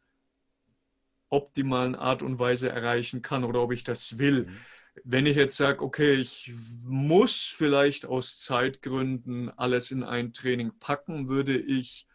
optimalen 1.28 1.94
Art 1.94 2.22
und 2.22 2.38
Weise 2.38 2.68
erreichen 2.68 3.22
kann 3.22 3.44
oder 3.44 3.62
ob 3.62 3.72
ich 3.72 3.84
das 3.84 4.18
will. 4.18 4.46
Mhm. 4.46 4.56
Wenn 5.04 5.26
ich 5.26 5.36
jetzt 5.36 5.56
sage, 5.56 5.82
okay, 5.82 6.14
ich 6.14 6.54
muss 6.82 7.42
vielleicht 7.42 8.06
aus 8.06 8.38
Zeitgründen 8.38 9.50
alles 9.50 9.90
in 9.90 10.02
ein 10.02 10.32
Training 10.32 10.72
packen, 10.78 11.28
würde 11.28 11.56
ich 11.56 12.06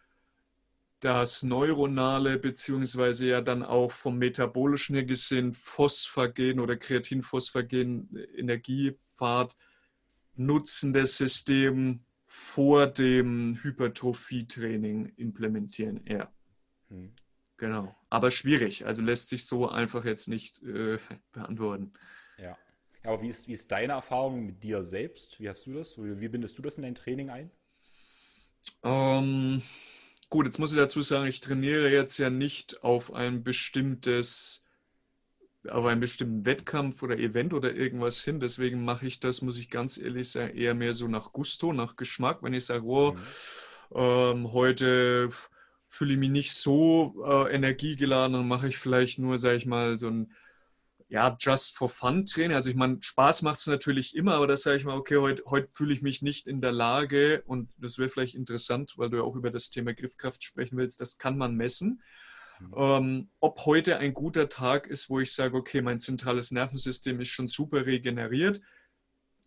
das 1.00 1.44
neuronale 1.44 2.38
beziehungsweise 2.38 3.28
ja 3.28 3.42
dann 3.42 3.64
auch 3.64 3.92
vom 3.92 4.18
metabolischen 4.18 4.96
her 4.96 5.04
gesehen 5.04 5.54
Phosphagen 5.54 6.60
oder 6.60 6.78
Kreatinphosphagen 6.78 8.16
Energiefahrt 8.36 9.56
nutzendes 10.36 11.18
System 11.18 12.06
vor 12.28 12.88
dem 12.88 13.60
Hypertrophie-Training 13.62 15.14
implementieren 15.18 16.06
eher. 16.06 16.32
Genau. 17.62 17.96
Aber 18.10 18.32
schwierig. 18.32 18.88
Also 18.88 19.04
lässt 19.04 19.30
sich 19.30 19.46
so 19.46 19.70
einfach 19.70 20.04
jetzt 20.04 20.28
nicht 20.28 20.64
äh, 20.64 20.98
beantworten. 21.32 21.94
Ja. 22.40 22.58
Aber 23.04 23.22
wie 23.22 23.28
ist, 23.28 23.48
wie 23.48 23.54
ist 23.54 23.72
deine 23.72 23.94
Erfahrung 23.94 24.48
mit 24.48 24.64
dir 24.64 24.82
selbst? 24.82 25.40
Wie 25.40 25.48
hast 25.48 25.68
du 25.68 25.74
das? 25.74 25.96
Wie 25.98 26.28
bindest 26.28 26.58
du 26.58 26.64
das 26.64 26.78
in 26.78 26.84
dein 26.84 26.96
Training 26.96 27.30
ein? 27.30 27.52
Ähm, 28.82 29.62
Gut, 30.32 30.48
jetzt 30.48 30.58
muss 30.58 30.72
ich 30.72 30.80
dazu 30.80 31.04
sagen, 31.04 31.28
ich 31.28 31.40
trainiere 31.40 31.92
jetzt 31.92 32.18
ja 32.18 32.32
nicht 32.32 32.84
auf 32.84 33.14
ein 33.14 33.44
bestimmtes, 33.44 34.66
auf 35.70 35.86
einen 35.86 36.00
bestimmten 36.00 36.46
Wettkampf 36.48 37.04
oder 37.04 37.20
Event 37.20 37.54
oder 37.54 37.76
irgendwas 37.76 38.24
hin. 38.24 38.40
Deswegen 38.40 38.84
mache 38.84 39.06
ich 39.06 39.20
das, 39.20 39.44
muss 39.44 39.60
ich 39.60 39.70
ganz 39.70 40.00
ehrlich 40.00 40.32
sagen, 40.32 40.58
eher 40.58 40.74
mehr 40.74 40.96
so 40.96 41.08
nach 41.08 41.32
Gusto, 41.32 41.74
nach 41.74 41.96
Geschmack. 41.96 42.42
Wenn 42.42 42.56
ich 42.56 42.66
sage, 42.66 42.86
oh, 42.86 43.12
mhm. 43.12 43.20
ähm, 43.94 44.54
heute 44.54 45.30
fühle 45.92 46.14
ich 46.14 46.20
mich 46.20 46.30
nicht 46.30 46.54
so 46.54 47.24
äh, 47.28 47.54
energiegeladen, 47.54 48.34
dann 48.34 48.48
mache 48.48 48.70
ich 48.70 48.78
vielleicht 48.78 49.20
nur, 49.20 49.38
sage 49.38 49.58
ich 49.58 49.66
mal, 49.66 49.98
so 49.98 50.10
ein 50.10 50.34
ja, 51.10 51.36
just 51.38 51.76
for 51.76 51.90
fun 51.90 52.26
Training. 52.26 52.56
Also 52.56 52.70
ich 52.70 52.78
meine, 52.78 52.98
Spaß 53.02 53.42
macht 53.42 53.60
es 53.60 53.68
natürlich 53.68 54.16
immer, 54.16 54.36
aber 54.36 54.48
da 54.48 54.56
sage 54.56 54.78
ich 54.78 54.86
mal, 54.86 54.96
okay, 54.96 55.18
heute, 55.18 55.44
heute 55.46 55.68
fühle 55.74 55.94
ich 55.94 56.02
mich 56.02 56.22
nicht 56.22 56.48
in 56.48 56.62
der 56.62 56.72
Lage 56.72 57.44
und 57.46 57.70
das 57.78 57.98
wäre 57.98 58.08
vielleicht 58.08 58.34
interessant, 58.34 58.94
weil 58.96 59.10
du 59.10 59.18
ja 59.18 59.24
auch 59.24 59.36
über 59.36 59.52
das 59.52 59.70
Thema 59.70 59.94
Griffkraft 59.94 60.42
sprechen 60.42 60.78
willst, 60.78 61.02
das 61.02 61.18
kann 61.18 61.38
man 61.38 61.56
messen. 61.56 62.02
Mhm. 62.62 62.74
Ähm, 62.78 63.30
ob 63.42 63.66
heute 63.66 63.98
ein 63.98 64.14
guter 64.14 64.48
Tag 64.48 64.88
ist, 64.88 65.10
wo 65.10 65.20
ich 65.20 65.34
sage, 65.34 65.58
okay, 65.58 65.82
mein 65.82 66.00
zentrales 66.00 66.52
Nervensystem 66.52 67.20
ist 67.20 67.30
schon 67.30 67.50
super 67.50 67.86
regeneriert. 67.86 68.62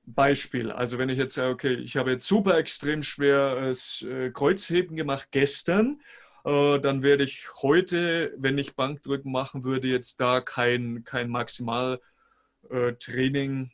Beispiel, 0.04 0.70
also 0.70 0.98
wenn 0.98 1.08
ich 1.08 1.16
jetzt 1.16 1.32
sage, 1.32 1.48
okay, 1.48 1.74
ich 1.76 1.96
habe 1.96 2.10
jetzt 2.10 2.26
super 2.26 2.58
extrem 2.58 3.02
schweres 3.02 4.02
äh, 4.02 4.30
Kreuzheben 4.30 4.96
gemacht 4.96 5.28
gestern 5.30 6.02
äh, 6.44 6.78
dann 6.78 7.02
werde 7.02 7.24
ich 7.24 7.48
heute, 7.62 8.34
wenn 8.36 8.58
ich 8.58 8.76
Bankdrücken 8.76 9.32
machen 9.32 9.64
würde, 9.64 9.88
jetzt 9.88 10.20
da 10.20 10.40
kein, 10.40 11.02
kein 11.04 11.30
Maximaltraining 11.30 13.66
äh, 13.66 13.70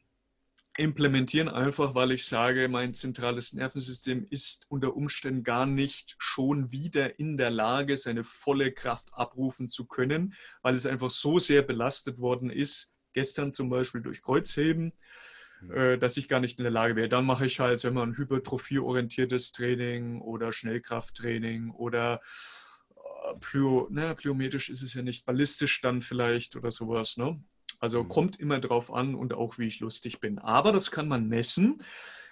implementieren, 0.79 1.49
einfach 1.49 1.95
weil 1.95 2.13
ich 2.13 2.25
sage, 2.25 2.69
mein 2.69 2.95
zentrales 2.95 3.53
Nervensystem 3.53 4.27
ist 4.31 4.67
unter 4.69 4.97
Umständen 4.97 5.43
gar 5.43 5.67
nicht 5.67 6.15
schon 6.19 6.71
wieder 6.71 7.19
in 7.19 7.37
der 7.37 7.51
Lage, 7.51 7.97
seine 7.97 8.25
volle 8.25 8.73
Kraft 8.73 9.09
abrufen 9.13 9.69
zu 9.69 9.87
können, 9.87 10.35
weil 10.63 10.75
es 10.75 10.87
einfach 10.87 11.11
so 11.11 11.39
sehr 11.39 11.63
belastet 11.63 12.19
worden 12.19 12.51
ist, 12.51 12.93
gestern 13.13 13.53
zum 13.53 13.69
Beispiel 13.69 14.01
durch 14.01 14.23
Kreuzheben, 14.23 14.93
mhm. 15.61 15.73
äh, 15.73 15.99
dass 15.99 16.17
ich 16.17 16.29
gar 16.29 16.41
nicht 16.41 16.59
in 16.59 16.63
der 16.63 16.73
Lage 16.73 16.95
wäre. 16.95 17.09
Dann 17.09 17.27
mache 17.27 17.47
ich 17.47 17.59
halt, 17.59 17.83
wenn 17.83 17.95
man 17.95 18.11
ein 18.11 18.17
hypertrophieorientiertes 18.17 19.51
Training 19.51 20.21
oder 20.21 20.53
Schnellkrafttraining 20.53 21.73
oder 21.73 22.21
plyo, 23.41 23.89
ne, 23.91 24.15
plyometrisch 24.15 24.71
ist 24.71 24.83
es 24.83 24.95
ja 24.95 25.03
nicht, 25.03 25.27
ballistisch 25.27 25.81
dann 25.81 26.01
vielleicht 26.01 26.57
oder 26.57 26.71
sowas, 26.71 27.17
ne? 27.17 27.43
Also 27.79 28.03
mhm. 28.03 28.09
kommt 28.09 28.41
immer 28.41 28.61
drauf 28.61 28.93
an 28.93 29.15
und 29.15 29.33
auch 29.33 29.59
wie 29.59 29.67
ich 29.67 29.81
lustig 29.81 30.21
bin. 30.21 30.39
Aber 30.39 30.73
das 30.73 30.91
kann 30.91 31.09
man 31.09 31.29
messen. 31.29 31.83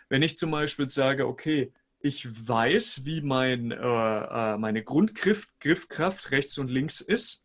Wenn 0.09 0.23
ich 0.23 0.37
zum 0.37 0.51
Beispiel 0.51 0.89
sage, 0.89 1.27
okay, 1.27 1.73
ich 2.01 2.49
weiß, 2.49 3.05
wie 3.05 3.23
mein, 3.23 3.73
äh, 3.73 3.77
äh 3.77 4.59
meine 4.59 4.85
Grundgriffkraft 4.85 6.31
rechts 6.31 6.59
und 6.59 6.69
links 6.69 7.01
ist, 7.01 7.45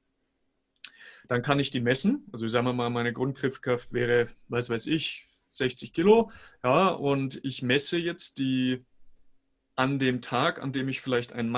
dann 1.28 1.42
kann 1.42 1.60
ich 1.60 1.72
die 1.72 1.82
messen. 1.82 2.28
Also 2.32 2.48
sagen 2.48 2.68
wir 2.68 2.74
mal, 2.74 2.90
meine 2.90 3.14
Grundgriffkraft 3.14 3.94
wäre, 3.94 4.28
was 4.48 4.70
weiß 4.70 4.88
ich, 4.88 5.28
60 5.52 5.94
Kilo. 5.94 6.32
Ja, 6.64 6.90
und 6.90 7.40
ich 7.44 7.62
messe 7.62 7.98
jetzt 7.98 8.38
die 8.38 8.86
an 9.76 10.00
dem 10.00 10.22
Tag, 10.22 10.62
an 10.62 10.72
dem 10.72 10.90
ich 10.90 11.02
vielleicht 11.02 11.34
ein 11.34 11.50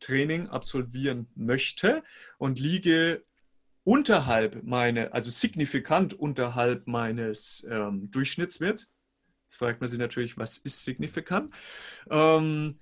Maximaltraining 0.00 0.48
absolvieren 0.48 1.28
möchte 1.34 2.02
und 2.38 2.58
liege 2.58 3.24
unterhalb 3.84 4.62
meine, 4.64 5.12
also 5.12 5.30
signifikant 5.30 6.14
unterhalb 6.14 6.86
meines 6.86 7.66
ähm, 7.70 8.10
Durchschnittswerts. 8.10 8.88
Jetzt 9.44 9.56
fragt 9.56 9.80
man 9.80 9.88
sich 9.88 9.98
natürlich, 9.98 10.36
was 10.36 10.58
ist 10.58 10.84
signifikant? 10.84 11.54
Ähm, 12.10 12.80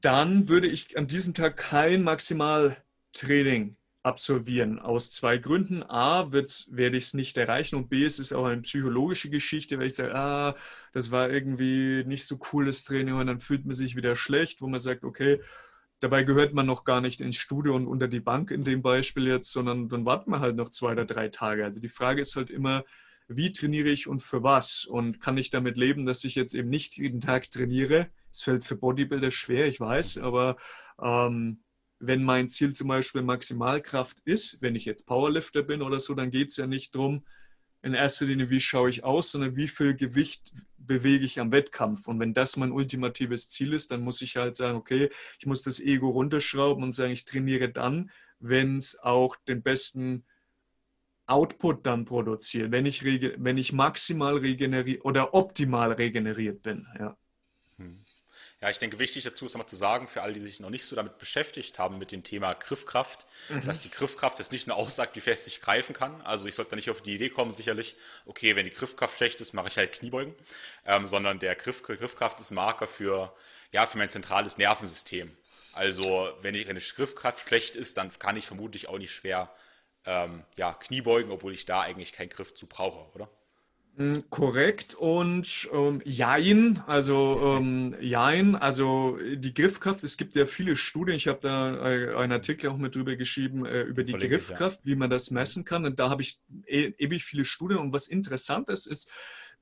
dann 0.00 0.48
würde 0.48 0.68
ich 0.68 0.96
an 0.96 1.06
diesem 1.06 1.34
Tag 1.34 1.56
kein 1.56 2.02
Maximaltraining 2.02 3.76
absolvieren. 4.02 4.78
Aus 4.78 5.10
zwei 5.10 5.36
Gründen. 5.36 5.82
A, 5.82 6.32
wird, 6.32 6.68
werde 6.70 6.96
ich 6.96 7.06
es 7.06 7.14
nicht 7.14 7.36
erreichen 7.36 7.76
und 7.76 7.88
B, 7.88 8.04
es 8.04 8.18
ist 8.18 8.32
auch 8.32 8.44
eine 8.46 8.62
psychologische 8.62 9.30
Geschichte, 9.30 9.78
weil 9.78 9.88
ich 9.88 9.96
sage, 9.96 10.14
ah, 10.14 10.54
das 10.92 11.10
war 11.10 11.28
irgendwie 11.28 12.04
nicht 12.06 12.24
so 12.24 12.38
cooles 12.38 12.84
Training 12.84 13.14
und 13.14 13.26
dann 13.26 13.40
fühlt 13.40 13.66
man 13.66 13.74
sich 13.74 13.96
wieder 13.96 14.14
schlecht, 14.14 14.62
wo 14.62 14.68
man 14.68 14.80
sagt, 14.80 15.02
okay, 15.04 15.40
Dabei 16.06 16.22
gehört 16.22 16.54
man 16.54 16.66
noch 16.66 16.84
gar 16.84 17.00
nicht 17.00 17.20
ins 17.20 17.34
Studio 17.34 17.74
und 17.74 17.88
unter 17.88 18.06
die 18.06 18.20
Bank 18.20 18.52
in 18.52 18.62
dem 18.62 18.80
Beispiel 18.80 19.26
jetzt, 19.26 19.50
sondern 19.50 19.88
dann 19.88 20.06
warten 20.06 20.30
wir 20.30 20.38
halt 20.38 20.54
noch 20.54 20.68
zwei 20.68 20.92
oder 20.92 21.04
drei 21.04 21.26
Tage. 21.30 21.64
Also 21.64 21.80
die 21.80 21.88
Frage 21.88 22.20
ist 22.20 22.36
halt 22.36 22.48
immer, 22.48 22.84
wie 23.26 23.50
trainiere 23.50 23.88
ich 23.88 24.06
und 24.06 24.22
für 24.22 24.44
was? 24.44 24.84
Und 24.84 25.20
kann 25.20 25.36
ich 25.36 25.50
damit 25.50 25.76
leben, 25.76 26.06
dass 26.06 26.22
ich 26.22 26.36
jetzt 26.36 26.54
eben 26.54 26.68
nicht 26.68 26.96
jeden 26.96 27.18
Tag 27.20 27.50
trainiere? 27.50 28.06
Es 28.30 28.40
fällt 28.40 28.62
für 28.62 28.76
Bodybuilder 28.76 29.32
schwer, 29.32 29.66
ich 29.66 29.80
weiß, 29.80 30.18
aber 30.18 30.58
ähm, 31.02 31.64
wenn 31.98 32.22
mein 32.22 32.50
Ziel 32.50 32.72
zum 32.72 32.86
Beispiel 32.86 33.22
Maximalkraft 33.22 34.20
ist, 34.20 34.62
wenn 34.62 34.76
ich 34.76 34.84
jetzt 34.84 35.08
Powerlifter 35.08 35.64
bin 35.64 35.82
oder 35.82 35.98
so, 35.98 36.14
dann 36.14 36.30
geht 36.30 36.50
es 36.50 36.56
ja 36.56 36.68
nicht 36.68 36.94
darum, 36.94 37.24
in 37.86 37.94
erster 37.94 38.26
Linie, 38.26 38.50
wie 38.50 38.60
schaue 38.60 38.90
ich 38.90 39.04
aus, 39.04 39.30
sondern 39.30 39.54
wie 39.54 39.68
viel 39.68 39.94
Gewicht 39.94 40.52
bewege 40.76 41.24
ich 41.24 41.38
am 41.38 41.52
Wettkampf. 41.52 42.08
Und 42.08 42.18
wenn 42.18 42.34
das 42.34 42.56
mein 42.56 42.72
ultimatives 42.72 43.48
Ziel 43.48 43.72
ist, 43.72 43.92
dann 43.92 44.02
muss 44.02 44.22
ich 44.22 44.36
halt 44.36 44.56
sagen, 44.56 44.76
okay, 44.76 45.08
ich 45.38 45.46
muss 45.46 45.62
das 45.62 45.78
Ego 45.78 46.10
runterschrauben 46.10 46.82
und 46.82 46.90
sagen, 46.90 47.12
ich 47.12 47.24
trainiere 47.24 47.68
dann, 47.68 48.10
wenn 48.40 48.76
es 48.76 48.98
auch 48.98 49.36
den 49.36 49.62
besten 49.62 50.24
Output 51.26 51.86
dann 51.86 52.04
produziert, 52.04 52.72
wenn 52.72 52.86
ich, 52.86 53.04
wenn 53.04 53.56
ich 53.56 53.72
maximal 53.72 54.36
regeneriert 54.36 55.04
oder 55.04 55.32
optimal 55.32 55.92
regeneriert 55.92 56.64
bin. 56.64 56.88
Ja. 56.98 57.16
Ja, 58.62 58.70
ich 58.70 58.78
denke, 58.78 58.98
wichtig 58.98 59.22
dazu 59.24 59.44
ist 59.44 59.52
nochmal 59.52 59.68
zu 59.68 59.76
sagen, 59.76 60.08
für 60.08 60.22
alle, 60.22 60.32
die 60.32 60.40
sich 60.40 60.60
noch 60.60 60.70
nicht 60.70 60.86
so 60.86 60.96
damit 60.96 61.18
beschäftigt 61.18 61.78
haben, 61.78 61.98
mit 61.98 62.10
dem 62.10 62.24
Thema 62.24 62.54
Griffkraft, 62.54 63.26
mhm. 63.50 63.66
dass 63.66 63.82
die 63.82 63.90
Griffkraft 63.90 64.38
jetzt 64.38 64.50
nicht 64.50 64.66
nur 64.66 64.76
aussagt, 64.76 65.14
wie 65.14 65.20
fest 65.20 65.46
ich 65.46 65.60
greifen 65.60 65.94
kann. 65.94 66.22
Also 66.22 66.48
ich 66.48 66.54
sollte 66.54 66.74
nicht 66.74 66.88
auf 66.88 67.02
die 67.02 67.14
Idee 67.14 67.28
kommen, 67.28 67.50
sicherlich, 67.50 67.96
okay, 68.24 68.56
wenn 68.56 68.64
die 68.64 68.72
Griffkraft 68.72 69.18
schlecht 69.18 69.42
ist, 69.42 69.52
mache 69.52 69.68
ich 69.68 69.76
halt 69.76 69.92
Kniebeugen, 69.92 70.34
ähm, 70.86 71.04
sondern 71.04 71.38
der 71.38 71.54
Griff, 71.54 71.82
Griffkraft 71.82 72.40
ist 72.40 72.50
ein 72.50 72.54
Marker 72.54 72.88
für, 72.88 73.34
ja, 73.72 73.84
für 73.84 73.98
mein 73.98 74.08
zentrales 74.08 74.56
Nervensystem. 74.56 75.36
Also 75.74 76.32
wenn, 76.40 76.54
ich, 76.54 76.66
die 76.66 76.94
Griffkraft 76.94 77.46
schlecht 77.46 77.76
ist, 77.76 77.98
dann 77.98 78.10
kann 78.18 78.38
ich 78.38 78.46
vermutlich 78.46 78.88
auch 78.88 78.96
nicht 78.96 79.12
schwer 79.12 79.54
ähm, 80.06 80.44
ja, 80.56 80.72
Kniebeugen, 80.72 81.30
obwohl 81.30 81.52
ich 81.52 81.66
da 81.66 81.82
eigentlich 81.82 82.14
keinen 82.14 82.30
Griff 82.30 82.54
zu 82.54 82.66
brauche, 82.66 83.14
oder? 83.14 83.28
Mm, 83.96 84.12
korrekt. 84.28 84.94
Und 84.94 85.68
ähm, 85.72 86.02
Jein, 86.04 86.82
also 86.86 87.56
ähm, 87.58 87.94
Jein, 88.00 88.54
also 88.54 89.18
die 89.36 89.54
Griffkraft, 89.54 90.04
es 90.04 90.18
gibt 90.18 90.36
ja 90.36 90.44
viele 90.44 90.76
Studien, 90.76 91.16
ich 91.16 91.28
habe 91.28 91.38
da 91.40 91.90
äh, 91.90 92.14
einen 92.14 92.32
Artikel 92.32 92.68
auch 92.68 92.76
mit 92.76 92.94
drüber 92.94 93.16
geschrieben, 93.16 93.64
äh, 93.64 93.82
über 93.82 94.04
die 94.04 94.12
Verlinke, 94.12 94.36
Griffkraft, 94.36 94.80
ja. 94.80 94.92
wie 94.92 94.96
man 94.96 95.08
das 95.08 95.30
messen 95.30 95.64
kann. 95.64 95.86
Und 95.86 95.98
da 95.98 96.10
habe 96.10 96.20
ich 96.20 96.38
e 96.66 96.92
ewig 96.98 97.24
viele 97.24 97.46
Studien. 97.46 97.78
Und 97.78 97.94
was 97.94 98.06
interessant 98.08 98.68
ist, 98.68 98.86
ist, 98.86 99.10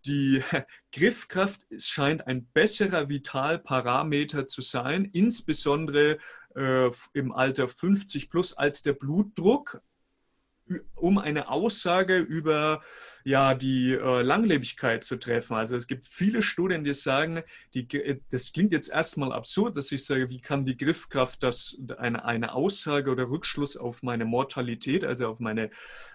die 0.05 0.43
Griffkraft 0.93 1.65
scheint 1.79 2.27
ein 2.27 2.47
besserer 2.47 3.09
Vitalparameter 3.09 4.49
zu 4.49 4.63
sein, 4.63 5.05
insbesondere 5.05 6.19
äh, 6.57 6.91
im 7.13 7.31
Alter 7.31 7.69
50 7.69 8.31
plus 8.31 8.53
als 8.53 8.83
der 8.83 8.95
Blutdruck, 8.95 9.81
um 10.95 11.19
eine 11.19 11.51
Aussage 11.51 12.19
über 12.19 12.83
ja, 13.25 13.55
die 13.55 13.93
äh, 13.93 14.23
Langlebigkeit 14.23 15.03
zu 15.03 15.17
treffen. 15.17 15.55
Also 15.55 15.77
es 15.77 15.87
gibt 15.87 16.07
viele 16.07 16.43
Studien, 16.43 16.85
die 16.85 16.93
sagen, 16.93 17.43
die, 17.75 17.89
das 18.31 18.53
klingt 18.53 18.73
jetzt 18.73 18.91
erstmal 18.91 19.33
absurd, 19.33 19.77
dass 19.77 19.93
ich 19.93 20.05
sage, 20.05 20.29
wie 20.29 20.41
kann 20.41 20.65
die 20.65 20.77
Griffkraft 20.77 21.43
das 21.43 21.77
eine, 21.97 22.25
eine 22.25 22.55
Aussage 22.55 23.11
oder 23.11 23.31
Rückschluss 23.31 23.77
auf 23.77 24.03
meine 24.03 24.27
Mortalität, 24.27 25.05
also 25.05 25.29
auf 25.29 25.39
meine 25.39 25.71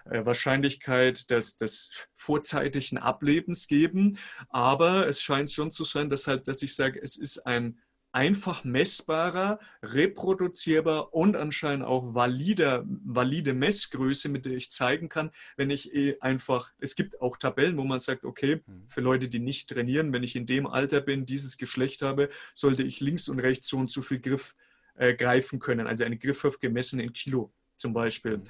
äh, 0.08 0.24
Wahrscheinlichkeit 0.24 1.30
des, 1.30 1.56
des 1.56 2.08
vorzeitigen 2.16 2.98
Ablebens 2.98 3.66
geben. 3.66 4.18
Aber 4.48 5.08
es 5.08 5.20
scheint 5.20 5.50
schon 5.50 5.70
zu 5.70 5.84
sein, 5.84 6.08
dass, 6.08 6.28
halt, 6.28 6.46
dass 6.46 6.62
ich 6.62 6.74
sage, 6.74 7.00
es 7.02 7.16
ist 7.16 7.38
ein 7.46 7.80
einfach 8.12 8.64
messbarer, 8.64 9.60
reproduzierbar 9.82 11.14
und 11.14 11.36
anscheinend 11.36 11.84
auch 11.84 12.14
valider, 12.14 12.84
valide 12.86 13.54
Messgröße, 13.54 14.28
mit 14.28 14.46
der 14.46 14.54
ich 14.54 14.70
zeigen 14.70 15.08
kann, 15.08 15.30
wenn 15.56 15.70
ich 15.70 15.94
eh 15.94 16.18
einfach, 16.20 16.72
es 16.78 16.96
gibt 16.96 17.20
auch 17.20 17.36
Tabellen, 17.36 17.76
wo 17.76 17.84
man 17.84 18.00
sagt, 18.00 18.24
okay, 18.24 18.62
mhm. 18.66 18.84
für 18.88 19.00
Leute, 19.00 19.28
die 19.28 19.38
nicht 19.38 19.70
trainieren, 19.70 20.12
wenn 20.12 20.22
ich 20.22 20.34
in 20.34 20.46
dem 20.46 20.66
Alter 20.66 21.00
bin, 21.00 21.26
dieses 21.26 21.56
Geschlecht 21.56 22.02
habe, 22.02 22.30
sollte 22.54 22.82
ich 22.82 23.00
links 23.00 23.28
und 23.28 23.38
rechts 23.38 23.68
so 23.68 23.76
und 23.78 23.90
so 23.90 24.02
viel 24.02 24.20
Griff 24.20 24.54
äh, 24.96 25.14
greifen 25.14 25.60
können, 25.60 25.86
also 25.86 26.04
eine 26.04 26.18
Griffkraft 26.18 26.60
gemessen 26.60 27.00
in 27.00 27.12
Kilo 27.12 27.52
zum 27.76 27.92
Beispiel 27.92 28.38
mhm. 28.38 28.44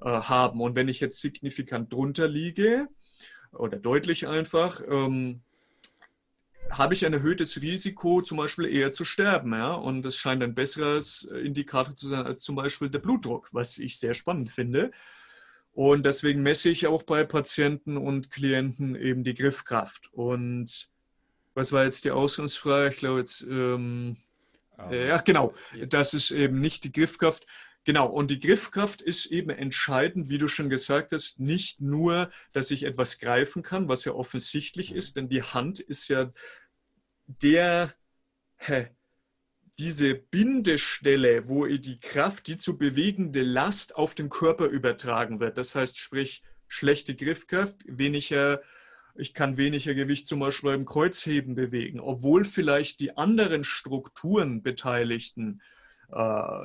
äh, 0.00 0.08
haben. 0.08 0.60
Und 0.60 0.74
wenn 0.74 0.88
ich 0.88 1.00
jetzt 1.00 1.20
signifikant 1.20 1.92
drunter 1.92 2.28
liege, 2.28 2.88
oder 3.52 3.78
deutlich 3.78 4.26
einfach, 4.26 4.82
ähm, 4.88 5.42
habe 6.72 6.94
ich 6.94 7.04
ein 7.04 7.12
erhöhtes 7.12 7.60
Risiko, 7.60 8.22
zum 8.22 8.38
Beispiel 8.38 8.66
eher 8.66 8.92
zu 8.92 9.04
sterben. 9.04 9.52
Ja? 9.52 9.74
Und 9.74 10.02
das 10.02 10.16
scheint 10.16 10.42
ein 10.42 10.54
besseres 10.54 11.24
Indikator 11.24 11.94
zu 11.94 12.08
sein 12.08 12.26
als 12.26 12.42
zum 12.42 12.56
Beispiel 12.56 12.90
der 12.90 12.98
Blutdruck, 12.98 13.48
was 13.52 13.78
ich 13.78 13.98
sehr 13.98 14.14
spannend 14.14 14.50
finde. 14.50 14.90
Und 15.72 16.04
deswegen 16.04 16.42
messe 16.42 16.68
ich 16.70 16.86
auch 16.86 17.02
bei 17.02 17.24
Patienten 17.24 17.96
und 17.96 18.30
Klienten 18.30 18.94
eben 18.94 19.24
die 19.24 19.34
Griffkraft. 19.34 20.12
Und 20.12 20.88
was 21.54 21.72
war 21.72 21.84
jetzt 21.84 22.04
die 22.04 22.10
Ausgangsfrage? 22.10 22.88
Ich 22.88 22.96
glaube 22.96 23.20
jetzt, 23.20 23.42
ähm, 23.42 24.16
um, 24.78 24.92
äh, 24.92 25.08
ja 25.08 25.18
genau, 25.18 25.54
das 25.88 26.14
ist 26.14 26.30
eben 26.30 26.60
nicht 26.60 26.84
die 26.84 26.92
Griffkraft. 26.92 27.46
Genau, 27.84 28.06
und 28.06 28.30
die 28.30 28.38
Griffkraft 28.38 29.02
ist 29.02 29.26
eben 29.26 29.50
entscheidend, 29.50 30.28
wie 30.28 30.38
du 30.38 30.46
schon 30.46 30.70
gesagt 30.70 31.12
hast, 31.12 31.40
nicht 31.40 31.80
nur, 31.80 32.30
dass 32.52 32.70
ich 32.70 32.84
etwas 32.84 33.18
greifen 33.18 33.64
kann, 33.64 33.88
was 33.88 34.04
ja 34.04 34.12
offensichtlich 34.12 34.92
mhm. 34.92 34.96
ist, 34.98 35.16
denn 35.16 35.28
die 35.28 35.42
Hand 35.42 35.80
ist 35.80 36.08
ja 36.08 36.32
der, 37.40 37.94
diese 39.78 40.14
Bindestelle, 40.14 41.48
wo 41.48 41.66
die 41.66 42.00
Kraft, 42.00 42.46
die 42.46 42.58
zu 42.58 42.78
bewegende 42.78 43.42
Last 43.42 43.96
auf 43.96 44.14
den 44.14 44.28
Körper 44.28 44.66
übertragen 44.66 45.40
wird. 45.40 45.58
Das 45.58 45.74
heißt, 45.74 45.98
sprich, 45.98 46.42
schlechte 46.68 47.14
Griffkraft, 47.14 47.76
weniger, 47.86 48.62
ich 49.14 49.34
kann 49.34 49.56
weniger 49.56 49.94
Gewicht 49.94 50.26
zum 50.26 50.40
Beispiel 50.40 50.70
beim 50.70 50.86
Kreuzheben 50.86 51.54
bewegen, 51.54 52.00
obwohl 52.00 52.44
vielleicht 52.44 53.00
die 53.00 53.16
anderen 53.16 53.64
Strukturen 53.64 54.62
Beteiligten, 54.62 55.60
äh, 56.10 56.58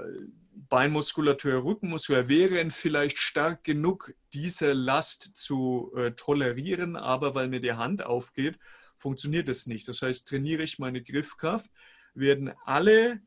Beinmuskulatur, 0.69 1.63
Rückenmuskulatur, 1.63 2.29
wären 2.29 2.71
vielleicht 2.71 3.19
stark 3.19 3.63
genug, 3.63 4.13
diese 4.33 4.73
Last 4.73 5.35
zu 5.35 5.91
äh, 5.95 6.11
tolerieren, 6.11 6.95
aber 6.95 7.35
weil 7.35 7.47
mir 7.47 7.61
die 7.61 7.73
Hand 7.73 8.05
aufgeht, 8.05 8.57
funktioniert 8.97 9.49
es 9.49 9.67
nicht. 9.67 9.87
Das 9.87 10.01
heißt, 10.01 10.27
trainiere 10.27 10.63
ich 10.63 10.79
meine 10.79 11.01
Griffkraft, 11.01 11.69
werden 12.13 12.51
alle 12.65 13.21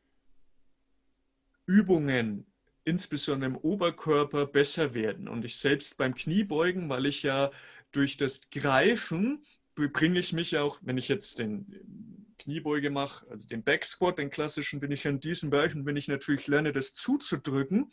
Übungen, 1.66 2.46
insbesondere 2.84 3.50
im 3.50 3.56
Oberkörper, 3.56 4.46
besser 4.46 4.94
werden. 4.94 5.28
Und 5.28 5.44
ich 5.44 5.58
selbst 5.58 5.96
beim 5.98 6.14
Kniebeugen, 6.14 6.88
weil 6.88 7.06
ich 7.06 7.22
ja 7.22 7.50
durch 7.92 8.16
das 8.16 8.50
Greifen 8.50 9.44
bringe 9.74 10.18
ich 10.18 10.32
mich 10.32 10.58
auch, 10.58 10.78
wenn 10.82 10.98
ich 10.98 11.08
jetzt 11.08 11.38
den 11.38 12.26
Kniebeuge 12.38 12.90
mache, 12.90 13.26
also 13.30 13.46
den 13.46 13.62
Backsquat, 13.62 14.18
den 14.18 14.30
klassischen, 14.30 14.80
bin 14.80 14.90
ich 14.90 15.04
in 15.04 15.20
diesem 15.20 15.50
Bereich 15.50 15.74
und 15.74 15.86
wenn 15.86 15.96
ich 15.96 16.08
natürlich 16.08 16.46
lerne, 16.46 16.72
das 16.72 16.92
zuzudrücken, 16.92 17.90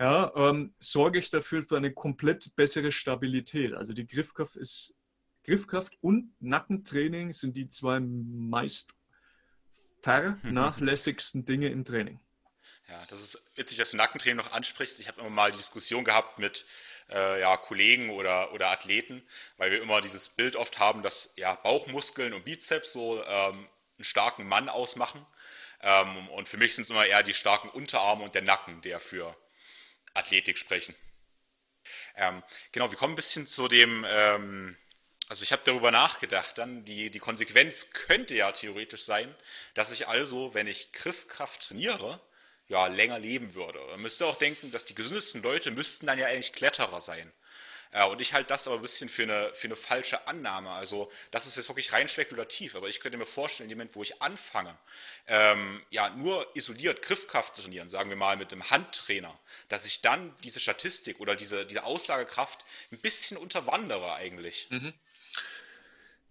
ja, 0.00 0.32
ähm, 0.36 0.74
sorge 0.78 1.18
ich 1.18 1.30
dafür 1.30 1.62
für 1.62 1.76
eine 1.76 1.92
komplett 1.92 2.54
bessere 2.56 2.92
Stabilität. 2.92 3.74
Also 3.74 3.92
die 3.92 4.06
Griffkraft 4.06 4.56
ist 4.56 4.96
Griffkraft 5.48 5.96
und 6.02 6.34
Nackentraining 6.40 7.32
sind 7.32 7.56
die 7.56 7.68
zwei 7.68 8.00
meist 8.00 8.92
vernachlässigsten 10.02 11.46
Dinge 11.46 11.68
im 11.70 11.86
Training. 11.86 12.20
Ja, 12.86 13.02
das 13.08 13.22
ist 13.22 13.56
witzig, 13.56 13.78
dass 13.78 13.92
du 13.92 13.96
Nackentraining 13.96 14.36
noch 14.36 14.52
ansprichst. 14.52 15.00
Ich 15.00 15.08
habe 15.08 15.20
immer 15.20 15.30
mal 15.30 15.50
die 15.50 15.56
Diskussion 15.56 16.04
gehabt 16.04 16.38
mit 16.38 16.66
äh, 17.08 17.40
ja, 17.40 17.56
Kollegen 17.56 18.10
oder, 18.10 18.52
oder 18.52 18.68
Athleten, 18.70 19.22
weil 19.56 19.70
wir 19.70 19.80
immer 19.80 20.02
dieses 20.02 20.28
Bild 20.28 20.54
oft 20.54 20.78
haben, 20.78 21.02
dass 21.02 21.32
ja, 21.36 21.54
Bauchmuskeln 21.54 22.34
und 22.34 22.44
Bizeps 22.44 22.92
so 22.92 23.24
ähm, 23.24 23.68
einen 23.96 24.04
starken 24.04 24.46
Mann 24.46 24.68
ausmachen. 24.68 25.24
Ähm, 25.80 26.28
und 26.28 26.48
für 26.48 26.58
mich 26.58 26.74
sind 26.74 26.82
es 26.82 26.90
immer 26.90 27.06
eher 27.06 27.22
die 27.22 27.34
starken 27.34 27.70
Unterarme 27.70 28.22
und 28.22 28.34
der 28.34 28.42
Nacken, 28.42 28.82
der 28.82 29.00
für 29.00 29.34
Athletik 30.12 30.58
sprechen. 30.58 30.94
Ähm, 32.16 32.42
genau, 32.72 32.90
wir 32.90 32.98
kommen 32.98 33.14
ein 33.14 33.16
bisschen 33.16 33.46
zu 33.46 33.66
dem, 33.68 34.04
ähm, 34.06 34.76
also 35.28 35.42
ich 35.42 35.52
habe 35.52 35.62
darüber 35.64 35.90
nachgedacht, 35.90 36.56
dann 36.56 36.84
die, 36.84 37.10
die 37.10 37.18
Konsequenz 37.18 37.92
könnte 37.92 38.34
ja 38.34 38.50
theoretisch 38.52 39.02
sein, 39.02 39.34
dass 39.74 39.92
ich 39.92 40.08
also, 40.08 40.54
wenn 40.54 40.66
ich 40.66 40.92
Griffkraft 40.92 41.68
trainiere, 41.68 42.20
ja, 42.68 42.86
länger 42.86 43.18
leben 43.18 43.54
würde. 43.54 43.78
Man 43.90 44.02
müsste 44.02 44.26
auch 44.26 44.36
denken, 44.36 44.70
dass 44.70 44.84
die 44.84 44.94
gesündesten 44.94 45.42
Leute 45.42 45.70
müssten 45.70 46.06
dann 46.06 46.18
ja 46.18 46.26
eigentlich 46.26 46.52
Kletterer 46.52 47.00
sein. 47.00 47.32
Ja, 47.94 48.04
und 48.04 48.20
ich 48.20 48.34
halte 48.34 48.48
das 48.48 48.66
aber 48.66 48.76
ein 48.76 48.82
bisschen 48.82 49.08
für 49.08 49.22
eine, 49.22 49.54
für 49.54 49.66
eine 49.66 49.76
falsche 49.76 50.26
Annahme. 50.26 50.70
Also, 50.70 51.10
das 51.30 51.46
ist 51.46 51.56
jetzt 51.56 51.68
wirklich 51.70 51.92
rein 51.92 52.06
spekulativ, 52.06 52.76
aber 52.76 52.88
ich 52.88 53.00
könnte 53.00 53.16
mir 53.16 53.24
vorstellen, 53.24 53.70
im 53.70 53.78
Moment, 53.78 53.96
wo 53.96 54.02
ich 54.02 54.20
anfange, 54.20 54.76
ähm, 55.26 55.82
ja, 55.88 56.10
nur 56.10 56.46
isoliert 56.54 57.00
Griffkraft 57.00 57.56
zu 57.56 57.62
trainieren, 57.62 57.88
sagen 57.88 58.10
wir 58.10 58.16
mal 58.16 58.36
mit 58.36 58.52
einem 58.52 58.68
Handtrainer, 58.68 59.38
dass 59.70 59.86
ich 59.86 60.02
dann 60.02 60.34
diese 60.44 60.60
Statistik 60.60 61.18
oder 61.20 61.34
diese, 61.34 61.64
diese 61.64 61.84
Aussagekraft 61.84 62.62
ein 62.92 62.98
bisschen 62.98 63.38
unterwandere 63.38 64.14
eigentlich. 64.14 64.68
Mhm. 64.68 64.92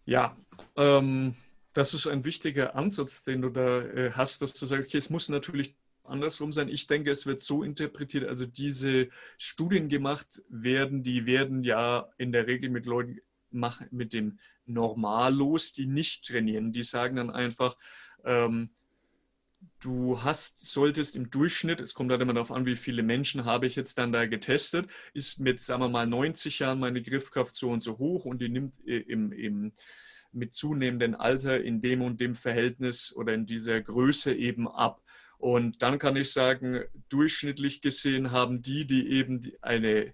Ja, 0.07 0.37
ähm, 0.77 1.35
das 1.73 1.93
ist 1.93 2.07
ein 2.07 2.23
wichtiger 2.23 2.75
Ansatz, 2.75 3.25
den 3.25 3.41
du 3.41 3.49
da 3.49 3.81
äh, 3.81 4.11
hast, 4.13 4.41
dass 4.41 4.53
du 4.53 4.65
sagst, 4.65 4.87
okay, 4.87 4.97
es 4.97 5.09
muss 5.09 5.27
natürlich 5.27 5.75
andersrum 6.05 6.53
sein. 6.53 6.69
Ich 6.69 6.87
denke, 6.87 7.11
es 7.11 7.25
wird 7.25 7.41
so 7.41 7.61
interpretiert, 7.61 8.25
also 8.25 8.45
diese 8.45 9.09
Studien 9.37 9.89
gemacht 9.89 10.41
werden, 10.47 11.03
die 11.03 11.25
werden 11.25 11.61
ja 11.61 12.07
in 12.17 12.31
der 12.31 12.47
Regel 12.47 12.69
mit 12.69 12.85
Leuten 12.85 13.19
machen, 13.51 13.87
mit 13.91 14.13
dem 14.13 14.39
Normallos, 14.65 15.73
die 15.73 15.87
nicht 15.87 16.25
trainieren. 16.25 16.71
Die 16.71 16.83
sagen 16.83 17.17
dann 17.17 17.29
einfach, 17.29 17.75
ähm, 18.23 18.69
du 19.79 20.23
hast, 20.23 20.71
solltest 20.71 21.15
im 21.15 21.29
Durchschnitt, 21.29 21.81
es 21.81 21.93
kommt 21.93 22.11
halt 22.11 22.21
immer 22.21 22.33
darauf 22.33 22.51
an, 22.51 22.65
wie 22.65 22.75
viele 22.75 23.03
Menschen 23.03 23.45
habe 23.45 23.67
ich 23.67 23.75
jetzt 23.75 23.97
dann 23.97 24.11
da 24.11 24.25
getestet, 24.25 24.87
ist 25.13 25.39
mit, 25.39 25.59
sagen 25.59 25.81
wir 25.81 25.89
mal, 25.89 26.07
90 26.07 26.59
Jahren 26.59 26.79
meine 26.79 27.01
Griffkraft 27.01 27.55
so 27.55 27.69
und 27.69 27.81
so 27.81 27.97
hoch 27.97 28.25
und 28.25 28.41
die 28.41 28.49
nimmt 28.49 28.75
äh, 28.87 28.97
im, 28.97 29.31
im 29.31 29.73
mit 30.31 30.53
zunehmendem 30.53 31.15
Alter 31.15 31.61
in 31.63 31.81
dem 31.81 32.01
und 32.01 32.19
dem 32.19 32.35
Verhältnis 32.35 33.15
oder 33.15 33.33
in 33.33 33.45
dieser 33.45 33.81
Größe 33.81 34.33
eben 34.33 34.67
ab. 34.67 35.01
Und 35.37 35.81
dann 35.81 35.99
kann 35.99 36.15
ich 36.15 36.31
sagen, 36.31 36.83
durchschnittlich 37.09 37.81
gesehen 37.81 38.31
haben 38.31 38.61
die, 38.61 38.85
die 38.85 39.09
eben 39.09 39.41
eine 39.61 40.13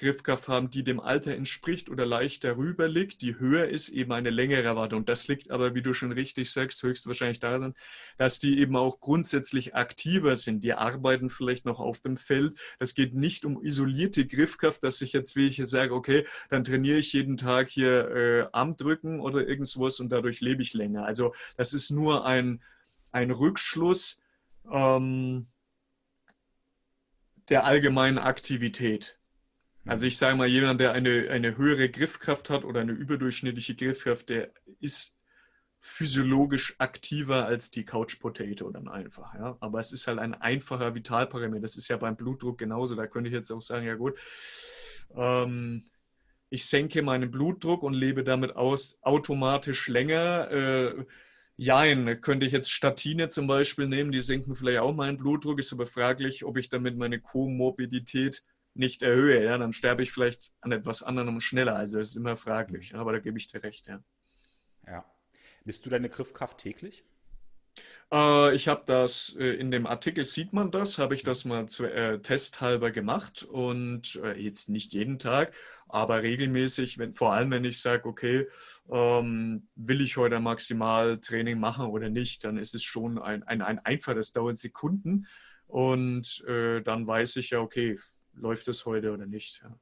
Griffkraft 0.00 0.48
haben, 0.48 0.70
die 0.70 0.82
dem 0.82 0.98
Alter 0.98 1.34
entspricht 1.34 1.90
oder 1.90 2.06
leicht 2.06 2.42
darüber 2.42 2.88
liegt, 2.88 3.20
die 3.20 3.38
höher 3.38 3.68
ist, 3.68 3.90
eben 3.90 4.12
eine 4.12 4.30
längere 4.30 4.62
Erwartung. 4.62 5.04
Das 5.04 5.28
liegt 5.28 5.50
aber, 5.50 5.74
wie 5.74 5.82
du 5.82 5.92
schon 5.92 6.10
richtig 6.10 6.50
sagst, 6.50 6.82
höchstwahrscheinlich 6.82 7.38
daran, 7.38 7.74
dass 8.16 8.38
die 8.38 8.58
eben 8.58 8.76
auch 8.76 9.00
grundsätzlich 9.00 9.74
aktiver 9.74 10.34
sind. 10.34 10.64
Die 10.64 10.72
arbeiten 10.72 11.28
vielleicht 11.28 11.66
noch 11.66 11.80
auf 11.80 12.00
dem 12.00 12.16
Feld. 12.16 12.58
Das 12.78 12.94
geht 12.94 13.14
nicht 13.14 13.44
um 13.44 13.62
isolierte 13.62 14.26
Griffkraft, 14.26 14.82
dass 14.82 15.02
ich 15.02 15.12
jetzt, 15.12 15.36
wie 15.36 15.46
ich 15.46 15.58
jetzt 15.58 15.70
sage, 15.70 15.94
okay, 15.94 16.26
dann 16.48 16.64
trainiere 16.64 16.96
ich 16.96 17.12
jeden 17.12 17.36
Tag 17.36 17.68
hier 17.68 18.10
äh, 18.10 18.46
Armdrücken 18.52 19.20
oder 19.20 19.46
irgendwas 19.46 20.00
und 20.00 20.10
dadurch 20.10 20.40
lebe 20.40 20.62
ich 20.62 20.72
länger. 20.72 21.04
Also 21.04 21.34
das 21.56 21.74
ist 21.74 21.90
nur 21.90 22.24
ein, 22.24 22.62
ein 23.12 23.30
Rückschluss 23.30 24.22
ähm, 24.72 25.46
der 27.50 27.64
allgemeinen 27.64 28.18
Aktivität. 28.18 29.19
Also 29.86 30.06
ich 30.06 30.18
sage 30.18 30.36
mal, 30.36 30.46
jemand, 30.46 30.80
der 30.80 30.92
eine, 30.92 31.30
eine 31.30 31.56
höhere 31.56 31.88
Griffkraft 31.88 32.50
hat 32.50 32.64
oder 32.64 32.80
eine 32.80 32.92
überdurchschnittliche 32.92 33.74
Griffkraft, 33.74 34.28
der 34.28 34.50
ist 34.78 35.18
physiologisch 35.80 36.74
aktiver 36.78 37.46
als 37.46 37.70
die 37.70 37.84
Couch 37.84 38.20
Potato 38.20 38.70
dann 38.70 38.88
einfach. 38.88 39.34
Ja? 39.34 39.56
Aber 39.60 39.80
es 39.80 39.92
ist 39.92 40.06
halt 40.06 40.18
ein 40.18 40.34
einfacher 40.34 40.94
Vitalparameter. 40.94 41.62
Das 41.62 41.76
ist 41.76 41.88
ja 41.88 41.96
beim 41.96 42.16
Blutdruck 42.16 42.58
genauso. 42.58 42.94
Da 42.94 43.06
könnte 43.06 43.28
ich 43.28 43.34
jetzt 43.34 43.50
auch 43.50 43.62
sagen, 43.62 43.86
ja 43.86 43.94
gut, 43.94 44.18
ähm, 45.16 45.84
ich 46.50 46.66
senke 46.66 47.00
meinen 47.02 47.30
Blutdruck 47.30 47.82
und 47.82 47.94
lebe 47.94 48.24
damit 48.24 48.56
aus 48.56 48.98
automatisch 49.02 49.88
länger. 49.88 50.50
Äh, 50.50 51.04
Jein, 51.62 52.22
könnte 52.22 52.46
ich 52.46 52.52
jetzt 52.52 52.72
Statine 52.72 53.28
zum 53.28 53.46
Beispiel 53.46 53.86
nehmen, 53.86 54.12
die 54.12 54.22
senken 54.22 54.56
vielleicht 54.56 54.78
auch 54.78 54.94
meinen 54.94 55.18
Blutdruck, 55.18 55.58
ist 55.58 55.74
aber 55.74 55.86
fraglich, 55.86 56.42
ob 56.46 56.56
ich 56.56 56.70
damit 56.70 56.96
meine 56.96 57.20
Komorbidität 57.20 58.44
nicht 58.74 59.02
erhöhe. 59.02 59.44
Ja? 59.44 59.58
Dann 59.58 59.72
sterbe 59.72 60.02
ich 60.02 60.12
vielleicht 60.12 60.52
an 60.60 60.72
etwas 60.72 61.02
anderem 61.02 61.40
schneller. 61.40 61.76
Also 61.76 61.98
ist 61.98 62.16
immer 62.16 62.36
fraglich, 62.36 62.94
aber 62.94 63.12
da 63.12 63.18
gebe 63.18 63.38
ich 63.38 63.48
dir 63.48 63.62
recht. 63.62 63.88
Ja. 63.88 64.02
ja. 64.86 65.04
Bist 65.64 65.84
du 65.84 65.90
deine 65.90 66.08
Griffkraft 66.08 66.58
täglich? 66.58 67.04
Äh, 68.12 68.54
ich 68.54 68.68
habe 68.68 68.82
das, 68.86 69.36
äh, 69.38 69.54
in 69.54 69.70
dem 69.70 69.86
Artikel 69.86 70.24
sieht 70.24 70.52
man 70.52 70.70
das, 70.70 70.98
habe 70.98 71.14
ich 71.14 71.22
das 71.22 71.44
mal 71.44 71.68
zu, 71.68 71.84
äh, 71.84 72.20
testhalber 72.20 72.90
gemacht 72.90 73.44
und 73.44 74.16
äh, 74.22 74.38
jetzt 74.38 74.68
nicht 74.68 74.92
jeden 74.92 75.18
Tag, 75.18 75.54
aber 75.88 76.22
regelmäßig, 76.22 76.98
wenn, 76.98 77.14
vor 77.14 77.32
allem 77.32 77.50
wenn 77.50 77.64
ich 77.64 77.80
sage, 77.80 78.08
okay, 78.08 78.48
ähm, 78.90 79.68
will 79.76 80.00
ich 80.00 80.16
heute 80.16 80.40
Maximaltraining 80.40 81.58
machen 81.58 81.86
oder 81.86 82.08
nicht, 82.08 82.44
dann 82.44 82.58
ist 82.58 82.74
es 82.74 82.82
schon 82.82 83.18
ein, 83.18 83.42
ein, 83.44 83.62
ein 83.62 83.78
einfach, 83.80 84.14
das 84.14 84.32
dauert 84.32 84.58
Sekunden 84.58 85.26
und 85.66 86.44
äh, 86.48 86.82
dann 86.82 87.06
weiß 87.06 87.36
ich 87.36 87.50
ja, 87.50 87.60
okay, 87.60 87.98
läuft 88.32 88.68
es 88.68 88.86
heute 88.86 89.12
oder 89.12 89.26
nicht. 89.26 89.60
Ja. 89.62 89.78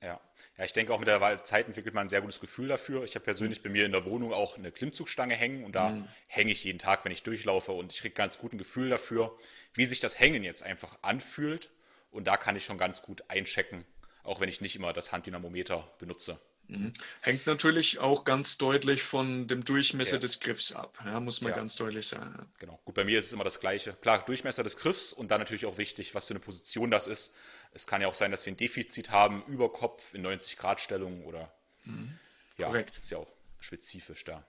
Ja. 0.00 0.20
ja, 0.56 0.64
ich 0.64 0.72
denke 0.72 0.94
auch 0.94 1.00
mit 1.00 1.08
der 1.08 1.42
Zeit 1.42 1.66
entwickelt 1.66 1.92
man 1.92 2.06
ein 2.06 2.08
sehr 2.08 2.20
gutes 2.20 2.38
Gefühl 2.38 2.68
dafür. 2.68 3.02
Ich 3.02 3.16
habe 3.16 3.24
persönlich 3.24 3.62
bei 3.62 3.68
mir 3.68 3.84
in 3.84 3.90
der 3.90 4.04
Wohnung 4.04 4.32
auch 4.32 4.56
eine 4.56 4.70
Klimmzugstange 4.70 5.34
hängen 5.34 5.64
und 5.64 5.74
da 5.74 5.90
mhm. 5.90 6.08
hänge 6.28 6.52
ich 6.52 6.62
jeden 6.62 6.78
Tag, 6.78 7.04
wenn 7.04 7.10
ich 7.10 7.24
durchlaufe 7.24 7.72
und 7.72 7.92
ich 7.92 8.00
kriege 8.00 8.14
ganz 8.14 8.38
gut 8.38 8.52
ein 8.52 8.58
Gefühl 8.58 8.90
dafür, 8.90 9.36
wie 9.74 9.86
sich 9.86 9.98
das 9.98 10.20
Hängen 10.20 10.44
jetzt 10.44 10.62
einfach 10.62 10.98
anfühlt 11.02 11.70
und 12.12 12.28
da 12.28 12.36
kann 12.36 12.54
ich 12.54 12.64
schon 12.64 12.78
ganz 12.78 13.02
gut 13.02 13.24
einchecken, 13.28 13.84
auch 14.22 14.40
wenn 14.40 14.48
ich 14.48 14.60
nicht 14.60 14.76
immer 14.76 14.92
das 14.92 15.10
Handdynamometer 15.10 15.90
benutze. 15.98 16.40
Mhm. 16.68 16.92
Hängt 17.22 17.46
natürlich 17.46 17.98
auch 17.98 18.24
ganz 18.24 18.58
deutlich 18.58 19.02
von 19.02 19.48
dem 19.48 19.64
Durchmesser 19.64 20.16
ja. 20.16 20.18
des 20.18 20.40
Griffs 20.40 20.72
ab, 20.72 20.98
ja, 21.04 21.18
muss 21.18 21.40
man 21.40 21.50
ja. 21.50 21.56
ganz 21.56 21.76
deutlich 21.76 22.06
sagen. 22.06 22.46
Genau. 22.58 22.78
Gut, 22.84 22.94
bei 22.94 23.04
mir 23.04 23.18
ist 23.18 23.26
es 23.26 23.32
immer 23.32 23.44
das 23.44 23.58
Gleiche. 23.58 23.94
Klar, 23.94 24.24
Durchmesser 24.24 24.62
des 24.62 24.76
Griffs 24.76 25.12
und 25.12 25.30
dann 25.30 25.40
natürlich 25.40 25.64
auch 25.64 25.78
wichtig, 25.78 26.14
was 26.14 26.26
für 26.26 26.34
eine 26.34 26.40
Position 26.40 26.90
das 26.90 27.06
ist. 27.06 27.34
Es 27.72 27.86
kann 27.86 28.02
ja 28.02 28.08
auch 28.08 28.14
sein, 28.14 28.30
dass 28.30 28.44
wir 28.44 28.52
ein 28.52 28.58
Defizit 28.58 29.10
haben, 29.10 29.42
über 29.46 29.72
Kopf 29.72 30.12
in 30.12 30.22
90 30.22 30.58
Grad 30.58 30.80
Stellung 30.80 31.24
oder 31.24 31.50
mhm. 31.84 32.18
ja, 32.58 32.66
Korrekt. 32.66 32.98
ist 32.98 33.10
ja 33.10 33.18
auch 33.18 33.28
spezifisch 33.60 34.24
da. 34.24 34.44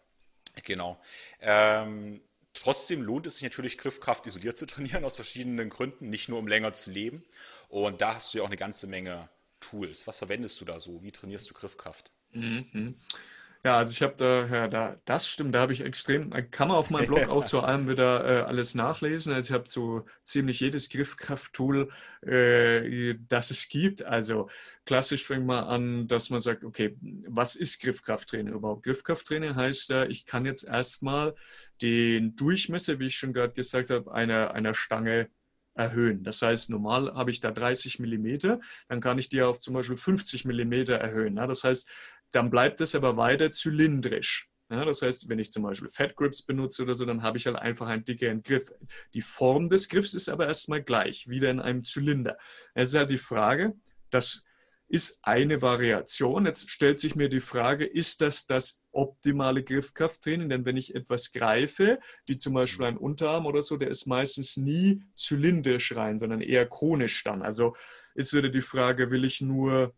Genau. 0.63 1.01
Ähm, 1.39 2.22
trotzdem 2.53 3.01
lohnt 3.01 3.28
es 3.28 3.36
sich 3.36 3.43
natürlich, 3.43 3.78
Griffkraft 3.78 4.26
isoliert 4.26 4.57
zu 4.57 4.65
trainieren, 4.65 5.05
aus 5.05 5.15
verschiedenen 5.15 5.70
Gründen, 5.70 6.09
nicht 6.09 6.28
nur 6.28 6.39
um 6.39 6.47
länger 6.47 6.74
zu 6.74 6.91
leben. 6.91 7.24
Und 7.70 8.01
da 8.01 8.15
hast 8.15 8.34
du 8.34 8.39
ja 8.39 8.43
auch 8.43 8.47
eine 8.47 8.57
ganze 8.57 8.88
Menge 8.88 9.30
Tools. 9.60 10.07
Was 10.07 10.20
verwendest 10.20 10.60
du 10.62 10.66
da 10.66 10.80
so? 10.80 11.03
Wie 11.03 11.12
trainierst 11.12 11.49
du 11.49 11.53
Griffkraft? 11.53 12.12
Mhm. 12.32 12.95
Ja, 13.66 13.78
also 13.78 13.91
ich 13.91 14.01
habe 14.01 14.16
da, 14.16 14.45
ja, 14.47 14.68
da, 14.70 14.95
das 15.03 15.28
stimmt, 15.28 15.53
da 15.53 15.60
habe 15.60 15.74
ich 15.74 15.82
extrem, 15.82 16.30
kann 16.49 16.70
man 16.70 16.78
auf 16.78 16.89
meinem 16.91 17.07
Blog 17.07 17.28
auch 17.28 17.43
zu 17.45 17.60
allem 17.60 17.89
wieder 17.89 18.24
äh, 18.24 18.41
alles 18.43 18.74
nachlesen. 18.74 19.34
Also 19.34 19.49
ich 19.49 19.53
habe 19.53 19.70
so 19.70 20.05
ziemlich 20.24 20.62
jedes 20.62 20.89
Griffkraft-Tool, 20.89 21.91
äh, 22.26 23.16
das 23.28 23.51
es 23.51 23.68
gibt. 23.68 24.01
Also 24.03 24.49
klassisch 24.86 25.26
fängt 25.26 25.45
man 25.45 25.66
an, 25.66 26.07
dass 26.07 26.30
man 26.30 26.39
sagt, 26.39 26.64
okay, 26.64 26.95
was 27.28 27.57
ist 27.57 27.82
Griffkrafttraining 27.82 28.53
überhaupt? 28.53 28.84
Griffkrafttraining 28.84 29.55
heißt 29.55 29.89
ja, 29.89 30.05
ich 30.05 30.26
kann 30.26 30.45
jetzt 30.45 30.64
erstmal 30.64 31.36
den 31.82 32.38
Durchmesser, 32.38 32.97
wie 32.99 33.07
ich 33.07 33.18
schon 33.18 33.34
gerade 33.34 33.53
gesagt 33.53 33.89
habe, 33.89 34.10
einer, 34.14 34.53
einer 34.53 34.74
Stange 34.74 35.30
erhöhen. 35.80 36.24
Das 36.24 36.42
heißt, 36.42 36.70
normal 36.70 37.14
habe 37.16 37.32
ich 37.32 37.40
da 37.40 37.52
30 37.52 38.00
Millimeter, 38.00 38.60
dann 38.90 39.00
kann 39.00 39.18
ich 39.18 39.30
die 39.30 39.42
auf 39.42 39.60
zum 39.60 39.74
Beispiel 39.74 39.98
50 39.98 40.46
Millimeter 40.46 40.96
erhöhen. 40.96 41.38
Das 41.38 41.64
heißt, 41.64 41.90
dann 42.32 42.50
bleibt 42.52 42.82
es 42.82 42.94
aber 42.94 43.18
weiter 43.18 43.52
zylindrisch. 43.52 44.50
Ja, 44.72 44.86
das 44.86 45.02
heißt, 45.02 45.30
wenn 45.30 45.40
ich 45.40 45.52
zum 45.52 45.64
Beispiel 45.64 45.90
Fat 45.90 46.16
Grips 46.16 46.44
benutze 46.44 46.84
oder 46.84 46.94
so, 46.94 47.04
dann 47.06 47.24
habe 47.24 47.38
ich 47.38 47.48
halt 47.48 47.56
einfach 47.56 47.88
einen 47.88 48.04
dickeren 48.04 48.44
Griff. 48.44 48.72
Die 49.16 49.24
Form 49.24 49.68
des 49.70 49.90
Griffs 49.90 50.14
ist 50.14 50.30
aber 50.30 50.46
erstmal 50.46 50.84
gleich, 50.84 51.28
wieder 51.28 51.50
in 51.50 51.60
einem 51.60 51.84
Zylinder. 51.84 52.38
Es 52.76 52.90
ist 52.90 52.96
halt 52.96 53.10
die 53.10 53.18
Frage, 53.18 53.74
dass 54.12 54.44
ist 54.90 55.20
eine 55.22 55.62
Variation. 55.62 56.46
Jetzt 56.46 56.72
stellt 56.72 57.00
sich 57.00 57.16
mir 57.16 57.30
die 57.30 57.40
Frage, 57.40 57.86
ist 57.86 58.22
das 58.22 58.48
das 58.48 58.82
optimale 58.92 59.64
Griffkrafttraining? 59.64 60.50
Denn 60.50 60.66
wenn 60.66 60.78
ich 60.78 60.96
etwas 60.96 61.32
greife, 61.32 62.00
wie 62.26 62.38
zum 62.38 62.56
Beispiel 62.56 62.88
ein 62.88 62.98
Unterarm 62.98 63.46
oder 63.46 63.62
so, 63.62 63.78
der 63.78 63.90
ist 63.90 64.08
meistens 64.08 64.58
nie 64.58 65.04
zylindrisch 65.16 65.96
rein, 65.96 66.18
sondern 66.18 66.42
eher 66.42 66.66
konisch 66.66 67.24
dann. 67.24 67.44
Also 67.44 67.76
ist 68.16 68.34
wieder 68.34 68.50
die 68.50 68.62
Frage, 68.62 69.12
will 69.12 69.26
ich 69.26 69.42
nur 69.42 69.94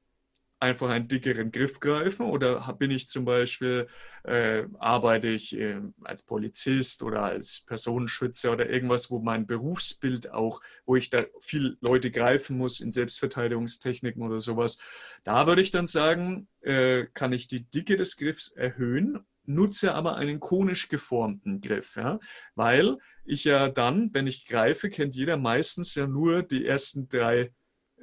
einfach 0.61 0.89
einen 0.89 1.07
dickeren 1.07 1.51
Griff 1.51 1.79
greifen 1.79 2.25
oder 2.25 2.73
bin 2.77 2.91
ich 2.91 3.07
zum 3.07 3.25
Beispiel, 3.25 3.87
äh, 4.23 4.63
arbeite 4.77 5.27
ich 5.27 5.57
äh, 5.57 5.81
als 6.03 6.23
Polizist 6.23 7.01
oder 7.01 7.23
als 7.23 7.63
Personenschützer 7.65 8.51
oder 8.51 8.69
irgendwas, 8.69 9.09
wo 9.09 9.19
mein 9.19 9.47
Berufsbild 9.47 10.31
auch, 10.31 10.61
wo 10.85 10.95
ich 10.95 11.09
da 11.09 11.23
viel 11.39 11.77
Leute 11.81 12.11
greifen 12.11 12.57
muss 12.57 12.79
in 12.79 12.91
Selbstverteidigungstechniken 12.91 14.21
oder 14.21 14.39
sowas. 14.39 14.77
Da 15.23 15.47
würde 15.47 15.61
ich 15.61 15.71
dann 15.71 15.87
sagen, 15.87 16.47
äh, 16.61 17.05
kann 17.13 17.33
ich 17.33 17.47
die 17.47 17.63
Dicke 17.69 17.95
des 17.97 18.15
Griffs 18.15 18.51
erhöhen 18.51 19.25
nutze 19.45 19.93
aber 19.93 20.15
einen 20.15 20.39
konisch 20.39 20.87
geformten 20.87 21.61
Griff, 21.61 21.95
ja? 21.95 22.19
weil 22.55 22.97
ich 23.25 23.43
ja 23.43 23.69
dann, 23.69 24.13
wenn 24.13 24.27
ich 24.27 24.45
greife, 24.45 24.89
kennt 24.89 25.15
jeder 25.15 25.35
meistens 25.35 25.95
ja 25.95 26.07
nur 26.07 26.43
die 26.43 26.65
ersten 26.65 27.09
drei 27.09 27.51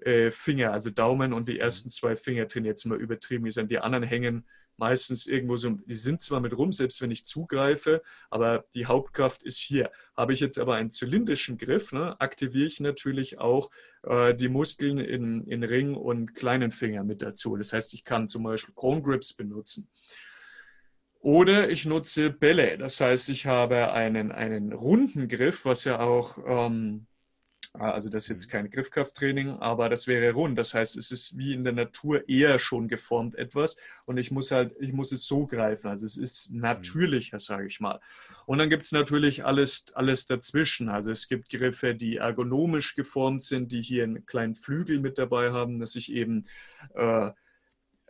äh, 0.02 0.30
Finger, 0.30 0.72
also 0.72 0.90
Daumen 0.90 1.32
und 1.32 1.48
die 1.48 1.58
ersten 1.58 1.88
zwei 1.88 2.16
Finger 2.16 2.48
trainiert, 2.48 2.78
jetzt 2.78 2.84
mal 2.84 3.00
übertrieben 3.00 3.44
gesagt. 3.44 3.70
Die 3.70 3.78
anderen 3.78 4.04
hängen 4.04 4.44
meistens 4.78 5.26
irgendwo 5.26 5.56
so, 5.56 5.70
die 5.70 5.94
sind 5.94 6.20
zwar 6.20 6.40
mit 6.40 6.56
rum, 6.56 6.72
selbst 6.72 7.02
wenn 7.02 7.10
ich 7.10 7.26
zugreife, 7.26 8.02
aber 8.30 8.64
die 8.74 8.86
Hauptkraft 8.86 9.42
ist 9.42 9.58
hier. 9.58 9.90
Habe 10.16 10.32
ich 10.32 10.40
jetzt 10.40 10.58
aber 10.58 10.76
einen 10.76 10.90
zylindrischen 10.90 11.58
Griff, 11.58 11.92
ne, 11.92 12.18
aktiviere 12.20 12.66
ich 12.66 12.80
natürlich 12.80 13.38
auch 13.38 13.70
äh, 14.04 14.34
die 14.34 14.48
Muskeln 14.48 14.98
in, 14.98 15.44
in 15.46 15.64
Ring 15.64 15.94
und 15.94 16.34
kleinen 16.34 16.70
Finger 16.70 17.04
mit 17.04 17.22
dazu. 17.22 17.56
Das 17.56 17.72
heißt, 17.72 17.92
ich 17.94 18.04
kann 18.04 18.28
zum 18.28 18.44
Beispiel 18.44 18.74
Chrome 18.74 19.02
Grips 19.02 19.34
benutzen. 19.34 19.90
Oder 21.20 21.68
ich 21.68 21.84
nutze 21.84 22.30
Bälle. 22.30 22.78
Das 22.78 23.00
heißt, 23.00 23.28
ich 23.30 23.46
habe 23.46 23.92
einen, 23.92 24.30
einen 24.30 24.72
runden 24.72 25.26
Griff, 25.26 25.64
was 25.64 25.82
ja 25.82 25.98
auch 25.98 26.38
ähm, 26.46 27.08
also 27.74 28.08
das 28.08 28.24
ist 28.24 28.30
jetzt 28.30 28.46
mhm. 28.48 28.52
kein 28.52 28.70
Griffkrafttraining, 28.70 29.56
aber 29.58 29.88
das 29.88 30.06
wäre 30.06 30.32
rund. 30.32 30.58
Das 30.58 30.74
heißt, 30.74 30.96
es 30.96 31.10
ist 31.10 31.36
wie 31.36 31.52
in 31.52 31.64
der 31.64 31.72
Natur 31.72 32.28
eher 32.28 32.58
schon 32.58 32.88
geformt 32.88 33.34
etwas 33.36 33.76
und 34.06 34.18
ich 34.18 34.30
muss 34.30 34.50
halt, 34.50 34.74
ich 34.80 34.92
muss 34.92 35.12
es 35.12 35.26
so 35.26 35.46
greifen. 35.46 35.88
Also 35.88 36.06
es 36.06 36.16
ist 36.16 36.50
mhm. 36.50 36.60
natürlicher, 36.60 37.38
sage 37.38 37.66
ich 37.66 37.80
mal. 37.80 38.00
Und 38.46 38.58
dann 38.58 38.70
gibt 38.70 38.84
es 38.84 38.92
natürlich 38.92 39.44
alles, 39.44 39.86
alles 39.94 40.26
dazwischen. 40.26 40.88
Also 40.88 41.10
es 41.10 41.28
gibt 41.28 41.50
Griffe, 41.50 41.94
die 41.94 42.16
ergonomisch 42.16 42.94
geformt 42.94 43.42
sind, 43.42 43.72
die 43.72 43.82
hier 43.82 44.04
einen 44.04 44.24
kleinen 44.26 44.54
Flügel 44.54 45.00
mit 45.00 45.18
dabei 45.18 45.52
haben, 45.52 45.78
dass 45.78 45.94
ich 45.96 46.12
eben 46.12 46.46
äh, 46.94 47.30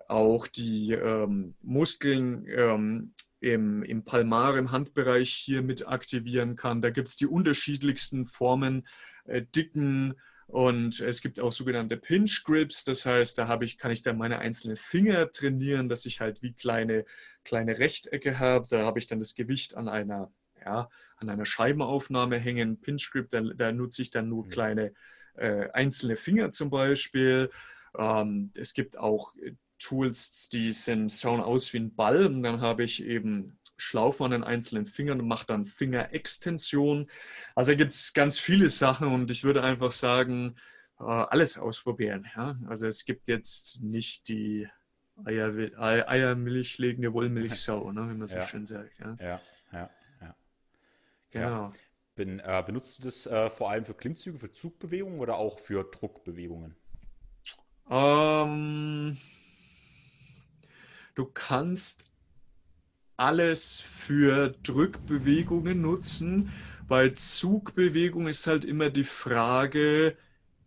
auch 0.08 0.46
die 0.46 0.92
ähm, 0.92 1.54
Muskeln 1.62 2.46
ähm, 2.48 3.12
im, 3.40 3.82
im 3.82 4.04
Palmar, 4.04 4.56
im 4.56 4.72
Handbereich 4.72 5.30
hier 5.30 5.62
mit 5.62 5.86
aktivieren 5.86 6.56
kann. 6.56 6.82
Da 6.82 6.90
gibt 6.90 7.08
es 7.08 7.16
die 7.16 7.26
unterschiedlichsten 7.26 8.26
Formen 8.26 8.86
äh, 9.28 9.42
dicken 9.42 10.14
und 10.48 11.00
es 11.00 11.20
gibt 11.20 11.40
auch 11.40 11.52
sogenannte 11.52 11.98
Pinch 11.98 12.42
Grips, 12.42 12.82
das 12.84 13.04
heißt, 13.04 13.36
da 13.36 13.48
habe 13.48 13.66
ich, 13.66 13.76
kann 13.76 13.90
ich 13.90 14.00
dann 14.00 14.16
meine 14.16 14.38
einzelnen 14.38 14.76
Finger 14.76 15.30
trainieren, 15.30 15.90
dass 15.90 16.06
ich 16.06 16.20
halt 16.20 16.42
wie 16.42 16.54
kleine, 16.54 17.04
kleine 17.44 17.78
Rechtecke 17.78 18.38
habe. 18.38 18.66
Da 18.70 18.84
habe 18.84 18.98
ich 18.98 19.06
dann 19.06 19.18
das 19.18 19.34
Gewicht 19.34 19.76
an 19.76 19.88
einer, 19.88 20.32
ja, 20.64 20.88
an 21.18 21.28
einer 21.28 21.44
Scheibenaufnahme 21.44 22.38
hängen. 22.38 22.80
Pinch 22.80 23.10
Grip, 23.10 23.28
da, 23.28 23.42
da 23.42 23.72
nutze 23.72 24.00
ich 24.00 24.10
dann 24.10 24.30
nur 24.30 24.46
mhm. 24.46 24.48
kleine 24.48 24.94
äh, 25.34 25.68
einzelne 25.72 26.16
Finger 26.16 26.50
zum 26.50 26.70
Beispiel. 26.70 27.50
Ähm, 27.98 28.50
es 28.54 28.72
gibt 28.72 28.96
auch 28.96 29.34
Tools, 29.78 30.48
die 30.48 30.72
sind, 30.72 31.12
schauen 31.12 31.40
aus 31.40 31.72
wie 31.72 31.78
ein 31.78 31.94
Ball. 31.94 32.26
Und 32.26 32.42
dann 32.42 32.60
habe 32.60 32.84
ich 32.84 33.02
eben 33.02 33.58
Schlaufen 33.76 34.26
an 34.26 34.30
den 34.32 34.44
einzelnen 34.44 34.86
Fingern 34.86 35.20
und 35.20 35.28
mache 35.28 35.46
dann 35.46 35.64
Fingerextension. 35.64 37.08
Also 37.54 37.74
gibt 37.76 37.92
es 37.92 38.12
ganz 38.12 38.38
viele 38.38 38.68
Sachen 38.68 39.08
und 39.08 39.30
ich 39.30 39.44
würde 39.44 39.62
einfach 39.62 39.92
sagen, 39.92 40.56
äh, 41.00 41.04
alles 41.04 41.58
ausprobieren. 41.58 42.26
Ja? 42.36 42.58
Also 42.66 42.86
es 42.86 43.04
gibt 43.04 43.28
jetzt 43.28 43.82
nicht 43.82 44.28
die 44.28 44.68
Eier, 45.24 45.52
Eiermilch 45.78 46.78
legende 46.78 47.12
Wollmilchsau, 47.12 47.92
ne, 47.92 48.08
wie 48.10 48.14
man 48.14 48.26
so 48.26 48.36
ja. 48.36 48.46
schön 48.46 48.64
sagt. 48.64 48.98
Ja, 48.98 49.16
ja, 49.20 49.40
ja. 49.72 49.90
ja. 50.20 50.36
Genau. 51.30 51.72
Bin, 52.14 52.40
äh, 52.40 52.62
benutzt 52.66 52.98
du 52.98 53.02
das 53.04 53.26
äh, 53.26 53.48
vor 53.50 53.70
allem 53.70 53.84
für 53.84 53.94
Klimmzüge, 53.94 54.38
für 54.38 54.52
Zugbewegungen 54.52 55.20
oder 55.20 55.36
auch 55.36 55.58
für 55.58 55.84
Druckbewegungen? 55.84 56.76
Ähm, 57.90 59.16
du 61.18 61.26
kannst 61.26 62.12
alles 63.16 63.80
für 63.80 64.54
Drückbewegungen 64.62 65.82
nutzen. 65.82 66.52
Bei 66.86 67.08
Zugbewegungen 67.08 68.28
ist 68.28 68.46
halt 68.46 68.64
immer 68.64 68.88
die 68.88 69.04
Frage, 69.04 70.16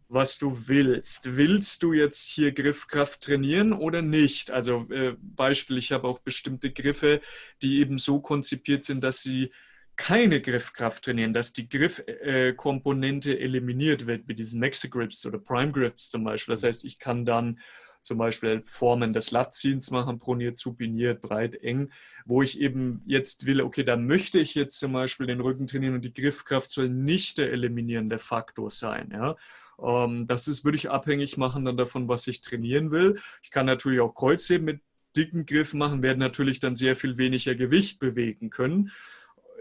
was 0.09 0.37
du 0.37 0.67
willst. 0.67 1.37
Willst 1.37 1.83
du 1.83 1.93
jetzt 1.93 2.27
hier 2.27 2.51
Griffkraft 2.51 3.21
trainieren 3.21 3.71
oder 3.71 4.01
nicht? 4.01 4.51
Also 4.51 4.87
äh, 4.89 5.15
Beispiel, 5.21 5.77
ich 5.77 5.93
habe 5.93 6.05
auch 6.09 6.19
bestimmte 6.19 6.69
Griffe, 6.71 7.21
die 7.61 7.79
eben 7.79 7.97
so 7.97 8.19
konzipiert 8.19 8.83
sind, 8.83 9.01
dass 9.01 9.21
sie 9.21 9.53
keine 9.95 10.41
Griffkraft 10.41 11.05
trainieren, 11.05 11.33
dass 11.33 11.53
die 11.53 11.69
Griffkomponente 11.69 13.37
äh, 13.37 13.43
eliminiert 13.43 14.05
wird, 14.05 14.27
wie 14.27 14.35
diesen 14.35 14.59
Maxi 14.59 14.89
Grips 14.89 15.25
oder 15.25 15.39
Prime 15.39 15.71
Grips 15.71 16.09
zum 16.09 16.25
Beispiel. 16.25 16.55
Das 16.55 16.63
heißt, 16.63 16.83
ich 16.83 16.99
kann 16.99 17.23
dann 17.23 17.59
zum 18.01 18.17
Beispiel 18.17 18.63
Formen 18.65 19.13
des 19.13 19.31
Latziehens 19.31 19.91
machen, 19.91 20.19
proniert, 20.19 20.57
supiniert, 20.57 21.21
breit, 21.21 21.55
eng, 21.55 21.91
wo 22.25 22.41
ich 22.41 22.59
eben 22.59 23.01
jetzt 23.05 23.45
will, 23.45 23.61
okay, 23.61 23.83
da 23.83 23.95
möchte 23.95 24.39
ich 24.39 24.55
jetzt 24.55 24.79
zum 24.79 24.93
Beispiel 24.93 25.27
den 25.27 25.41
Rücken 25.41 25.67
trainieren 25.67 25.95
und 25.95 26.05
die 26.05 26.13
Griffkraft 26.13 26.69
soll 26.69 26.89
nicht 26.89 27.37
der 27.37 27.51
eliminierende 27.51 28.17
Faktor 28.17 28.71
sein. 28.71 29.11
Ja? 29.13 29.35
Ähm, 29.81 30.27
das 30.27 30.47
ist, 30.47 30.65
würde 30.65 30.77
ich 30.77 30.89
abhängig 30.89 31.37
machen 31.37 31.65
dann 31.65 31.77
davon, 31.77 32.07
was 32.07 32.27
ich 32.27 32.41
trainieren 32.41 32.91
will. 32.91 33.19
Ich 33.43 33.51
kann 33.51 33.65
natürlich 33.65 33.99
auch 33.99 34.13
Kreuzheben 34.13 34.65
mit 34.65 34.81
dicken 35.15 35.45
Griff 35.45 35.73
machen, 35.73 36.03
werde 36.03 36.19
natürlich 36.19 36.59
dann 36.59 36.75
sehr 36.75 36.95
viel 36.95 37.17
weniger 37.17 37.55
Gewicht 37.55 37.99
bewegen 37.99 38.49
können. 38.49 38.91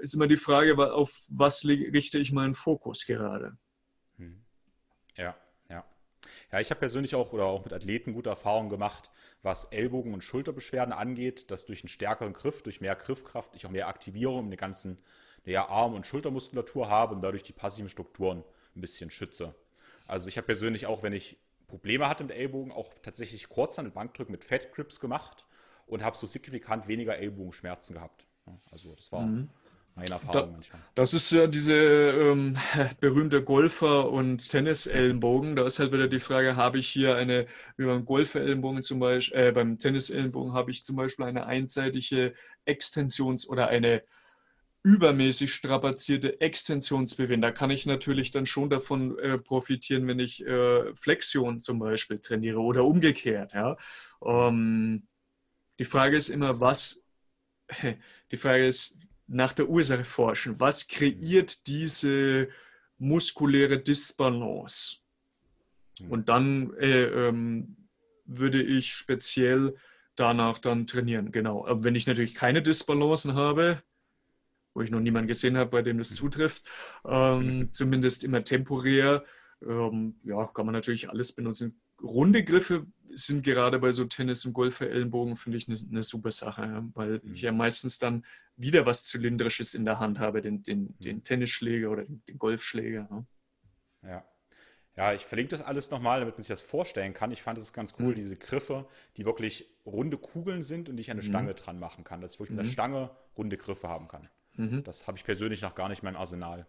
Ist 0.00 0.14
immer 0.14 0.28
die 0.28 0.36
Frage, 0.36 0.76
auf 0.92 1.24
was 1.28 1.64
richte 1.66 2.18
ich 2.18 2.32
meinen 2.32 2.54
Fokus 2.54 3.04
gerade? 3.04 3.58
Hm. 4.16 4.42
Ja. 5.16 5.36
Ja, 6.52 6.60
ich 6.60 6.70
habe 6.70 6.80
persönlich 6.80 7.14
auch 7.14 7.32
oder 7.32 7.44
auch 7.44 7.64
mit 7.64 7.72
Athleten 7.72 8.12
gute 8.12 8.30
Erfahrungen 8.30 8.70
gemacht, 8.70 9.10
was 9.42 9.66
Ellbogen- 9.66 10.14
und 10.14 10.22
Schulterbeschwerden 10.22 10.92
angeht, 10.92 11.50
dass 11.50 11.66
durch 11.66 11.82
einen 11.82 11.88
stärkeren 11.88 12.32
Griff, 12.32 12.62
durch 12.62 12.80
mehr 12.80 12.96
Griffkraft 12.96 13.54
ich 13.54 13.66
auch 13.66 13.70
mehr 13.70 13.88
Aktivierung 13.88 14.44
in 14.44 14.50
den 14.50 14.58
ganzen 14.58 14.98
ja, 15.44 15.68
Arm- 15.68 15.94
und 15.94 16.06
Schultermuskulatur 16.06 16.90
habe 16.90 17.14
und 17.14 17.22
dadurch 17.22 17.42
die 17.42 17.52
passiven 17.52 17.88
Strukturen 17.88 18.44
ein 18.76 18.80
bisschen 18.80 19.10
schütze. 19.10 19.54
Also 20.06 20.28
ich 20.28 20.36
habe 20.36 20.46
persönlich 20.46 20.86
auch, 20.86 21.02
wenn 21.02 21.12
ich 21.12 21.38
Probleme 21.68 22.08
hatte 22.08 22.24
mit 22.24 22.36
Ellbogen, 22.36 22.72
auch 22.72 22.92
tatsächlich 23.02 23.48
Kurzhand 23.48 23.94
Bankdrücken 23.94 24.32
mit 24.32 24.44
Fat 24.44 24.72
Grips 24.72 24.98
gemacht 24.98 25.46
und 25.86 26.02
habe 26.02 26.16
so 26.16 26.26
signifikant 26.26 26.88
weniger 26.88 27.16
Ellbogenschmerzen 27.16 27.94
gehabt. 27.94 28.26
Also 28.72 28.94
das 28.96 29.12
war 29.12 29.22
mhm 29.22 29.48
meine 29.94 30.10
Erfahrung 30.10 30.32
da, 30.32 30.46
manchmal. 30.46 30.82
Das 30.94 31.14
ist 31.14 31.30
ja 31.30 31.46
diese 31.46 31.74
ähm, 31.74 32.56
berühmte 33.00 33.42
Golfer- 33.42 34.10
und 34.10 34.48
Tennis-Ellenbogen. 34.48 35.56
Da 35.56 35.66
ist 35.66 35.78
halt 35.78 35.92
wieder 35.92 36.08
die 36.08 36.20
Frage, 36.20 36.56
habe 36.56 36.78
ich 36.78 36.88
hier 36.88 37.16
eine, 37.16 37.46
wie 37.76 37.86
beim 37.86 38.04
Golfer-Ellenbogen 38.04 38.82
zum 38.82 39.00
Beispiel, 39.00 39.38
äh, 39.38 39.52
beim 39.52 39.78
Tennis-Ellenbogen 39.78 40.52
habe 40.52 40.70
ich 40.70 40.84
zum 40.84 40.96
Beispiel 40.96 41.26
eine 41.26 41.46
einseitige 41.46 42.34
Extensions- 42.64 43.48
oder 43.48 43.68
eine 43.68 44.02
übermäßig 44.82 45.52
strapazierte 45.52 46.40
Extensionsbewegung. 46.40 47.42
Da 47.42 47.50
kann 47.50 47.70
ich 47.70 47.84
natürlich 47.84 48.30
dann 48.30 48.46
schon 48.46 48.70
davon 48.70 49.18
äh, 49.18 49.38
profitieren, 49.38 50.06
wenn 50.06 50.18
ich 50.18 50.44
äh, 50.46 50.94
Flexion 50.94 51.60
zum 51.60 51.78
Beispiel 51.78 52.18
trainiere 52.18 52.60
oder 52.60 52.84
umgekehrt. 52.84 53.52
Ja? 53.52 53.76
Ähm, 54.24 55.06
die 55.78 55.84
Frage 55.84 56.16
ist 56.16 56.30
immer, 56.30 56.60
was, 56.60 57.04
die 58.32 58.36
Frage 58.36 58.66
ist, 58.66 58.96
nach 59.30 59.52
der 59.52 59.68
Ursache 59.68 60.04
forschen. 60.04 60.58
Was 60.58 60.88
kreiert 60.88 61.66
diese 61.66 62.48
muskuläre 62.98 63.78
Disbalance? 63.78 64.96
Mhm. 66.00 66.10
Und 66.10 66.28
dann 66.28 66.74
äh, 66.74 67.04
ähm, 67.04 67.76
würde 68.24 68.62
ich 68.62 68.92
speziell 68.92 69.74
danach 70.16 70.58
dann 70.58 70.86
trainieren. 70.86 71.30
Genau. 71.30 71.66
Aber 71.66 71.84
wenn 71.84 71.94
ich 71.94 72.06
natürlich 72.06 72.34
keine 72.34 72.60
Disbalancen 72.60 73.34
habe, 73.34 73.82
wo 74.74 74.82
ich 74.82 74.90
noch 74.90 75.00
niemanden 75.00 75.28
gesehen 75.28 75.56
habe, 75.56 75.70
bei 75.70 75.82
dem 75.82 75.98
das 75.98 76.10
mhm. 76.10 76.16
zutrifft, 76.16 76.68
ähm, 77.04 77.68
zumindest 77.70 78.24
immer 78.24 78.44
temporär, 78.44 79.24
ähm, 79.66 80.16
ja, 80.24 80.46
kann 80.46 80.66
man 80.66 80.74
natürlich 80.74 81.08
alles 81.08 81.32
benutzen. 81.32 81.80
Runde 82.02 82.42
Griffe 82.44 82.86
sind 83.12 83.44
gerade 83.44 83.78
bei 83.78 83.90
so 83.92 84.04
Tennis- 84.04 84.44
und 84.46 84.52
Golfer-Ellenbogen, 84.52 85.36
finde 85.36 85.58
ich, 85.58 85.68
eine, 85.68 85.76
eine, 85.90 86.02
super 86.02 86.30
Sache, 86.30 86.84
weil 86.94 87.20
mhm. 87.22 87.32
ich 87.32 87.42
ja 87.42 87.52
meistens 87.52 87.98
dann 87.98 88.24
wieder 88.60 88.86
was 88.86 89.04
Zylindrisches 89.04 89.74
in 89.74 89.84
der 89.84 89.98
Hand 89.98 90.18
habe, 90.18 90.42
den, 90.42 90.62
den, 90.62 90.82
mhm. 90.82 90.98
den 91.00 91.24
Tennisschläger 91.24 91.90
oder 91.90 92.04
den, 92.04 92.22
den 92.26 92.38
Golfschläger. 92.38 93.26
Ja. 94.02 94.24
Ja, 94.96 95.14
ich 95.14 95.24
verlinke 95.24 95.56
das 95.56 95.62
alles 95.62 95.90
nochmal, 95.90 96.20
damit 96.20 96.34
man 96.34 96.42
sich 96.42 96.48
das 96.48 96.60
vorstellen 96.60 97.14
kann. 97.14 97.30
Ich 97.30 97.42
fand 97.42 97.56
es 97.58 97.72
ganz 97.72 97.94
cool, 97.98 98.12
mhm. 98.12 98.16
diese 98.16 98.36
Griffe, 98.36 98.86
die 99.16 99.24
wirklich 99.24 99.70
runde 99.86 100.18
Kugeln 100.18 100.62
sind 100.62 100.88
und 100.88 100.96
die 100.96 101.00
ich 101.00 101.10
an 101.10 101.18
eine 101.18 101.26
mhm. 101.26 101.30
Stange 101.30 101.54
dran 101.54 101.78
machen 101.78 102.04
kann, 102.04 102.20
dass 102.20 102.34
ich 102.34 102.40
wirklich 102.40 102.50
mhm. 102.50 102.56
mit 102.56 102.66
der 102.66 102.72
Stange 102.72 103.10
runde 103.36 103.56
Griffe 103.56 103.88
haben 103.88 104.08
kann. 104.08 104.28
Mhm. 104.56 104.82
Das 104.84 105.06
habe 105.06 105.16
ich 105.16 105.24
persönlich 105.24 105.62
noch 105.62 105.74
gar 105.74 105.88
nicht 105.88 106.02
in 106.02 106.06
meinem 106.06 106.16
Arsenal. 106.16 106.66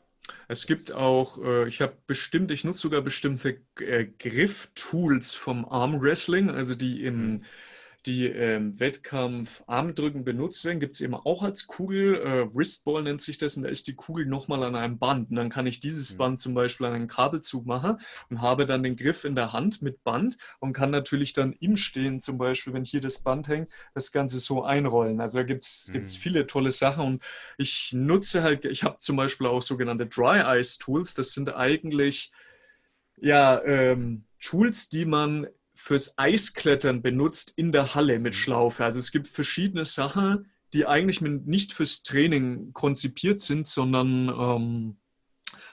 Es 0.47 0.67
gibt 0.67 0.93
auch, 0.93 1.43
äh, 1.43 1.67
ich 1.67 1.81
habe 1.81 1.97
bestimmt, 2.07 2.51
ich 2.51 2.63
nutze 2.63 2.79
sogar 2.79 3.01
bestimmte 3.01 3.59
äh, 3.79 4.05
Grifftools 4.05 5.33
vom 5.33 5.65
Arm 5.65 5.99
Wrestling, 6.01 6.49
also 6.49 6.75
die 6.75 7.03
im 7.03 7.31
mhm 7.31 7.45
die 8.05 8.27
ähm, 8.27 8.79
Wettkampf 8.79 9.63
Armdrücken 9.67 10.23
benutzt 10.23 10.65
werden, 10.65 10.79
gibt 10.79 10.95
es 10.95 11.01
eben 11.01 11.13
auch 11.13 11.43
als 11.43 11.67
Kugel. 11.67 12.15
Äh, 12.15 12.55
Wristball 12.55 13.03
nennt 13.03 13.21
sich 13.21 13.37
das 13.37 13.57
und 13.57 13.63
da 13.63 13.69
ist 13.69 13.87
die 13.87 13.95
Kugel 13.95 14.25
nochmal 14.25 14.63
an 14.63 14.75
einem 14.75 14.97
Band. 14.97 15.29
Und 15.29 15.35
dann 15.35 15.49
kann 15.49 15.67
ich 15.67 15.79
dieses 15.79 16.13
mhm. 16.13 16.17
Band 16.17 16.39
zum 16.39 16.53
Beispiel 16.53 16.87
an 16.87 16.93
einen 16.93 17.07
Kabelzug 17.07 17.65
machen 17.65 17.97
und 18.29 18.41
habe 18.41 18.65
dann 18.65 18.83
den 18.83 18.95
Griff 18.95 19.23
in 19.23 19.35
der 19.35 19.53
Hand 19.53 19.81
mit 19.81 20.03
Band 20.03 20.37
und 20.59 20.73
kann 20.73 20.89
natürlich 20.89 21.33
dann 21.33 21.53
im 21.53 21.75
Stehen 21.75 22.21
zum 22.21 22.37
Beispiel, 22.37 22.73
wenn 22.73 22.83
hier 22.83 23.01
das 23.01 23.21
Band 23.21 23.47
hängt, 23.47 23.71
das 23.93 24.11
Ganze 24.11 24.39
so 24.39 24.63
einrollen. 24.63 25.21
Also 25.21 25.39
da 25.39 25.43
gibt 25.43 25.61
es 25.61 25.91
mhm. 25.93 26.05
viele 26.07 26.47
tolle 26.47 26.71
Sachen 26.71 27.05
und 27.05 27.23
ich 27.57 27.93
nutze 27.93 28.41
halt, 28.41 28.65
ich 28.65 28.83
habe 28.83 28.97
zum 28.97 29.15
Beispiel 29.15 29.47
auch 29.47 29.61
sogenannte 29.61 30.07
Dry 30.07 30.59
Ice 30.59 30.79
Tools. 30.79 31.13
Das 31.13 31.33
sind 31.33 31.53
eigentlich 31.53 32.31
ja, 33.21 33.61
ähm, 33.63 34.25
Tools, 34.39 34.89
die 34.89 35.05
man 35.05 35.47
fürs 35.81 36.15
Eisklettern 36.15 37.01
benutzt 37.01 37.53
in 37.57 37.71
der 37.71 37.95
Halle 37.95 38.19
mit 38.19 38.33
mhm. 38.33 38.37
Schlaufe. 38.37 38.85
Also 38.85 38.99
es 38.99 39.11
gibt 39.11 39.27
verschiedene 39.27 39.83
Sachen, 39.83 40.51
die 40.73 40.85
eigentlich 40.85 41.21
nicht 41.21 41.73
fürs 41.73 42.03
Training 42.03 42.71
konzipiert 42.71 43.41
sind, 43.41 43.65
sondern 43.65 44.29
ähm, 44.29 44.97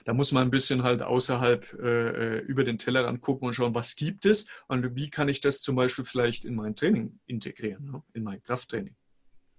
da 0.05 0.13
muss 0.13 0.31
man 0.31 0.47
ein 0.47 0.49
bisschen 0.49 0.81
halt 0.81 1.03
außerhalb 1.03 1.73
äh, 1.73 2.37
äh, 2.37 2.39
über 2.39 2.63
den 2.63 2.79
Tellerrand 2.79 3.21
gucken 3.21 3.47
und 3.47 3.53
schauen, 3.53 3.75
was 3.75 3.95
gibt 3.95 4.25
es 4.25 4.47
und 4.67 4.95
wie 4.95 5.11
kann 5.11 5.29
ich 5.29 5.41
das 5.41 5.61
zum 5.61 5.75
Beispiel 5.75 6.05
vielleicht 6.05 6.43
in 6.43 6.55
mein 6.55 6.75
Training 6.75 7.19
integrieren, 7.27 7.85
ne? 7.85 8.03
in 8.13 8.23
mein 8.23 8.41
Krafttraining 8.41 8.95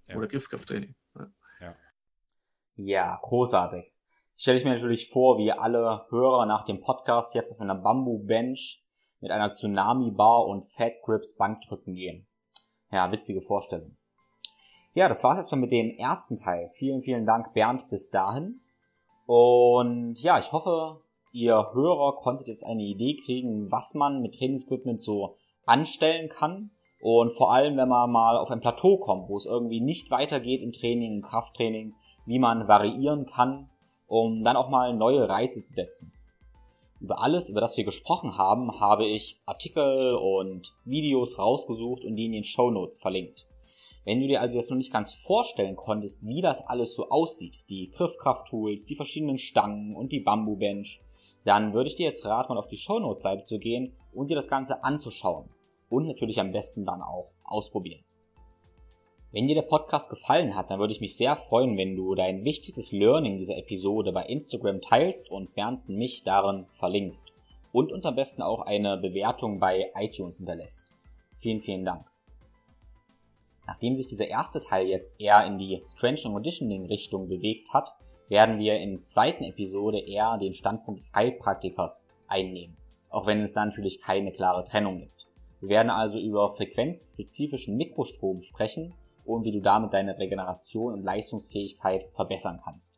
ja. 0.09 0.17
oder 0.17 0.27
Griffkrafttraining. 0.27 0.97
Ja. 1.17 1.31
ja. 1.61 1.77
ja, 2.75 3.21
großartig. 3.23 3.93
Stelle 4.37 4.59
ich 4.59 4.65
mir 4.65 4.75
natürlich 4.75 5.11
vor, 5.11 5.39
wie 5.39 5.53
alle 5.53 6.07
Hörer 6.11 6.45
nach 6.47 6.65
dem 6.65 6.81
Podcast 6.81 7.37
jetzt 7.37 7.53
auf 7.53 7.61
einer 7.61 7.77
Bambu-Bench 7.77 8.83
mit 9.21 9.31
einer 9.31 9.53
Tsunami-Bar 9.53 10.47
und 10.47 10.65
Fat 10.65 11.03
Grips 11.05 11.37
Bankdrücken 11.37 11.95
gehen. 11.95 12.27
Ja, 12.91 13.13
witzige 13.13 13.43
Vorstellung. 13.43 13.97
Ja, 14.93 15.09
das 15.09 15.23
war's 15.23 15.39
erstmal 15.39 15.61
mit 15.61 15.71
dem 15.71 15.91
ersten 15.91 16.37
Teil. 16.37 16.69
Vielen, 16.75 17.03
vielen 17.03 17.25
Dank, 17.25 17.55
Bernd, 17.55 17.89
bis 17.89 18.11
dahin. 18.11 18.61
Und 19.27 20.21
ja, 20.21 20.41
ich 20.41 20.51
hoffe, 20.51 21.03
ihr 21.33 21.55
Hörer 21.73 22.17
konntet 22.17 22.49
jetzt 22.49 22.65
eine 22.65 22.83
Idee 22.83 23.17
kriegen, 23.25 23.71
was 23.71 23.95
man 23.95 24.21
mit 24.21 24.35
Trainingsequipment 24.35 25.01
so 25.01 25.37
anstellen 25.65 26.29
kann. 26.29 26.73
Und 27.01 27.33
vor 27.33 27.53
allem, 27.53 27.77
wenn 27.77 27.89
man 27.89 28.11
mal 28.11 28.37
auf 28.37 28.51
ein 28.51 28.61
Plateau 28.61 28.99
kommt, 28.99 29.29
wo 29.29 29.37
es 29.37 29.47
irgendwie 29.47 29.81
nicht 29.81 30.11
weitergeht 30.11 30.63
im 30.63 30.73
Training, 30.73 31.19
im 31.19 31.23
Krafttraining, 31.23 31.95
wie 32.27 32.39
man 32.39 32.67
variieren 32.67 33.27
kann, 33.27 33.71
um 34.07 34.43
dann 34.43 34.57
auch 34.57 34.69
mal 34.69 34.93
neue 34.95 35.29
Reize 35.29 35.63
zu 35.63 35.73
setzen. 35.73 36.13
Über 37.01 37.23
alles, 37.23 37.49
über 37.49 37.63
das 37.63 37.79
wir 37.79 37.85
gesprochen 37.85 38.37
haben, 38.37 38.79
habe 38.79 39.07
ich 39.07 39.41
Artikel 39.47 40.15
und 40.15 40.75
Videos 40.85 41.39
rausgesucht 41.39 42.05
und 42.05 42.17
die 42.17 42.27
in 42.27 42.33
den 42.33 42.45
Show 42.45 42.71
Notes 42.71 42.99
verlinkt. 42.99 43.47
Wenn 44.05 44.21
du 44.21 44.27
dir 44.27 44.43
also 44.43 44.57
jetzt 44.57 44.71
noch 44.71 44.77
nicht 44.77 44.93
ganz 44.93 45.15
vorstellen 45.15 45.77
konntest, 45.77 46.23
wie 46.27 46.43
das 46.43 46.61
alles 46.67 46.95
so 46.95 47.09
aussieht, 47.09 47.59
die 47.71 47.91
Griffkraft-Tools, 47.91 48.85
die 48.85 48.97
verschiedenen 48.97 49.39
Stangen 49.39 49.97
und 49.97 50.13
die 50.13 50.21
Bamboo-Bench, 50.21 51.01
dann 51.45 51.73
würde 51.73 51.89
ich 51.89 51.97
dir 51.97 52.07
jetzt 52.07 52.27
raten, 52.27 52.53
auf 52.53 52.69
die 52.69 52.77
Show 52.77 52.99
Notes 52.99 53.23
Seite 53.23 53.45
zu 53.45 53.59
gehen 53.59 53.97
und 54.13 54.29
dir 54.29 54.37
das 54.37 54.49
Ganze 54.49 54.85
anzuschauen. 54.85 55.49
Und 55.89 56.07
natürlich 56.07 56.39
am 56.39 56.53
besten 56.53 56.85
dann 56.85 57.03
auch 57.03 57.33
ausprobieren. 57.45 58.05
Wenn 59.33 59.47
dir 59.47 59.55
der 59.55 59.63
Podcast 59.63 60.11
gefallen 60.11 60.57
hat, 60.57 60.71
dann 60.71 60.81
würde 60.81 60.93
ich 60.93 61.01
mich 61.01 61.17
sehr 61.17 61.37
freuen, 61.37 61.77
wenn 61.79 61.95
du 61.95 62.17
dein 62.17 62.45
wichtigstes 62.45 62.91
Learning 62.91 63.39
dieser 63.39 63.57
Episode 63.57 64.11
bei 64.11 64.25
Instagram 64.25 64.81
teilst 64.81 65.31
und 65.31 65.55
Bernd 65.55 65.89
mich 65.89 66.25
darin 66.25 66.67
verlinkst. 66.73 67.27
Und 67.71 67.93
uns 67.93 68.05
am 68.05 68.17
besten 68.17 68.43
auch 68.43 68.63
eine 68.63 68.97
Bewertung 68.97 69.61
bei 69.61 69.93
iTunes 69.95 70.39
hinterlässt. 70.39 70.89
Vielen, 71.39 71.61
vielen 71.61 71.85
Dank. 71.85 72.07
Nachdem 73.69 73.95
sich 73.95 74.09
dieser 74.09 74.27
erste 74.27 74.59
Teil 74.59 74.89
jetzt 74.89 75.21
eher 75.21 75.47
in 75.47 75.59
die 75.59 75.81
Strength 75.85 76.27
and 76.27 76.35
Conditioning 76.35 76.87
Richtung 76.87 77.29
bewegt 77.29 77.73
hat, 77.73 77.95
werden 78.29 78.59
wir 78.59 78.81
in 78.81 78.95
der 78.95 79.03
zweiten 79.03 79.45
Episode 79.45 80.01
eher 80.01 80.39
den 80.39 80.55
Standpunkt 80.55 81.03
des 81.03 81.13
Heilpraktikers 81.15 82.09
einnehmen. 82.27 82.77
Auch 83.11 83.29
wenn 83.29 83.41
es 83.41 83.53
da 83.53 83.65
natürlich 83.65 84.01
keine 84.01 84.33
klare 84.33 84.65
Trennung 84.65 84.99
gibt. 84.99 85.29
Wir 85.61 85.69
werden 85.69 85.91
also 85.91 86.19
über 86.19 86.51
frequenzspezifischen 86.51 87.77
Mikrostrom 87.77 88.43
sprechen 88.43 88.93
und 89.31 89.45
wie 89.45 89.53
du 89.53 89.61
damit 89.61 89.93
deine 89.93 90.19
Regeneration 90.19 90.95
und 90.95 91.03
Leistungsfähigkeit 91.03 92.09
verbessern 92.15 92.61
kannst. 92.65 92.97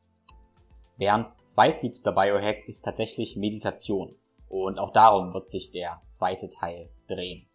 Bernds 0.99 1.45
zweitliebster 1.53 2.13
Biohack 2.13 2.69
ist 2.69 2.83
tatsächlich 2.83 3.37
Meditation 3.37 4.15
und 4.49 4.79
auch 4.79 4.91
darum 4.91 5.33
wird 5.35 5.51
sich 5.51 5.73
der 5.73 6.01
zweite 6.09 6.49
Teil 6.49 6.91
drehen. 7.09 7.49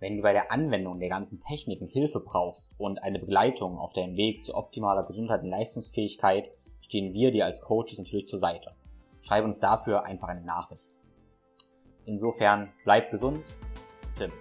Wenn 0.00 0.16
du 0.16 0.22
bei 0.22 0.32
der 0.32 0.50
Anwendung 0.50 0.98
der 0.98 1.08
ganzen 1.08 1.40
Techniken 1.40 1.86
Hilfe 1.86 2.18
brauchst 2.18 2.74
und 2.76 3.00
eine 3.02 3.20
Begleitung 3.20 3.78
auf 3.78 3.92
deinem 3.92 4.16
Weg 4.16 4.44
zu 4.44 4.54
optimaler 4.54 5.04
Gesundheit 5.04 5.42
und 5.42 5.48
Leistungsfähigkeit, 5.48 6.50
stehen 6.80 7.14
wir 7.14 7.30
dir 7.30 7.46
als 7.46 7.62
Coaches 7.62 7.98
natürlich 7.98 8.26
zur 8.26 8.40
Seite. 8.40 8.74
Schreib 9.22 9.44
uns 9.44 9.60
dafür 9.60 10.04
einfach 10.04 10.28
eine 10.28 10.44
Nachricht. 10.44 10.90
Insofern 12.04 12.72
bleib 12.84 13.12
gesund, 13.12 13.44
Tim. 14.18 14.32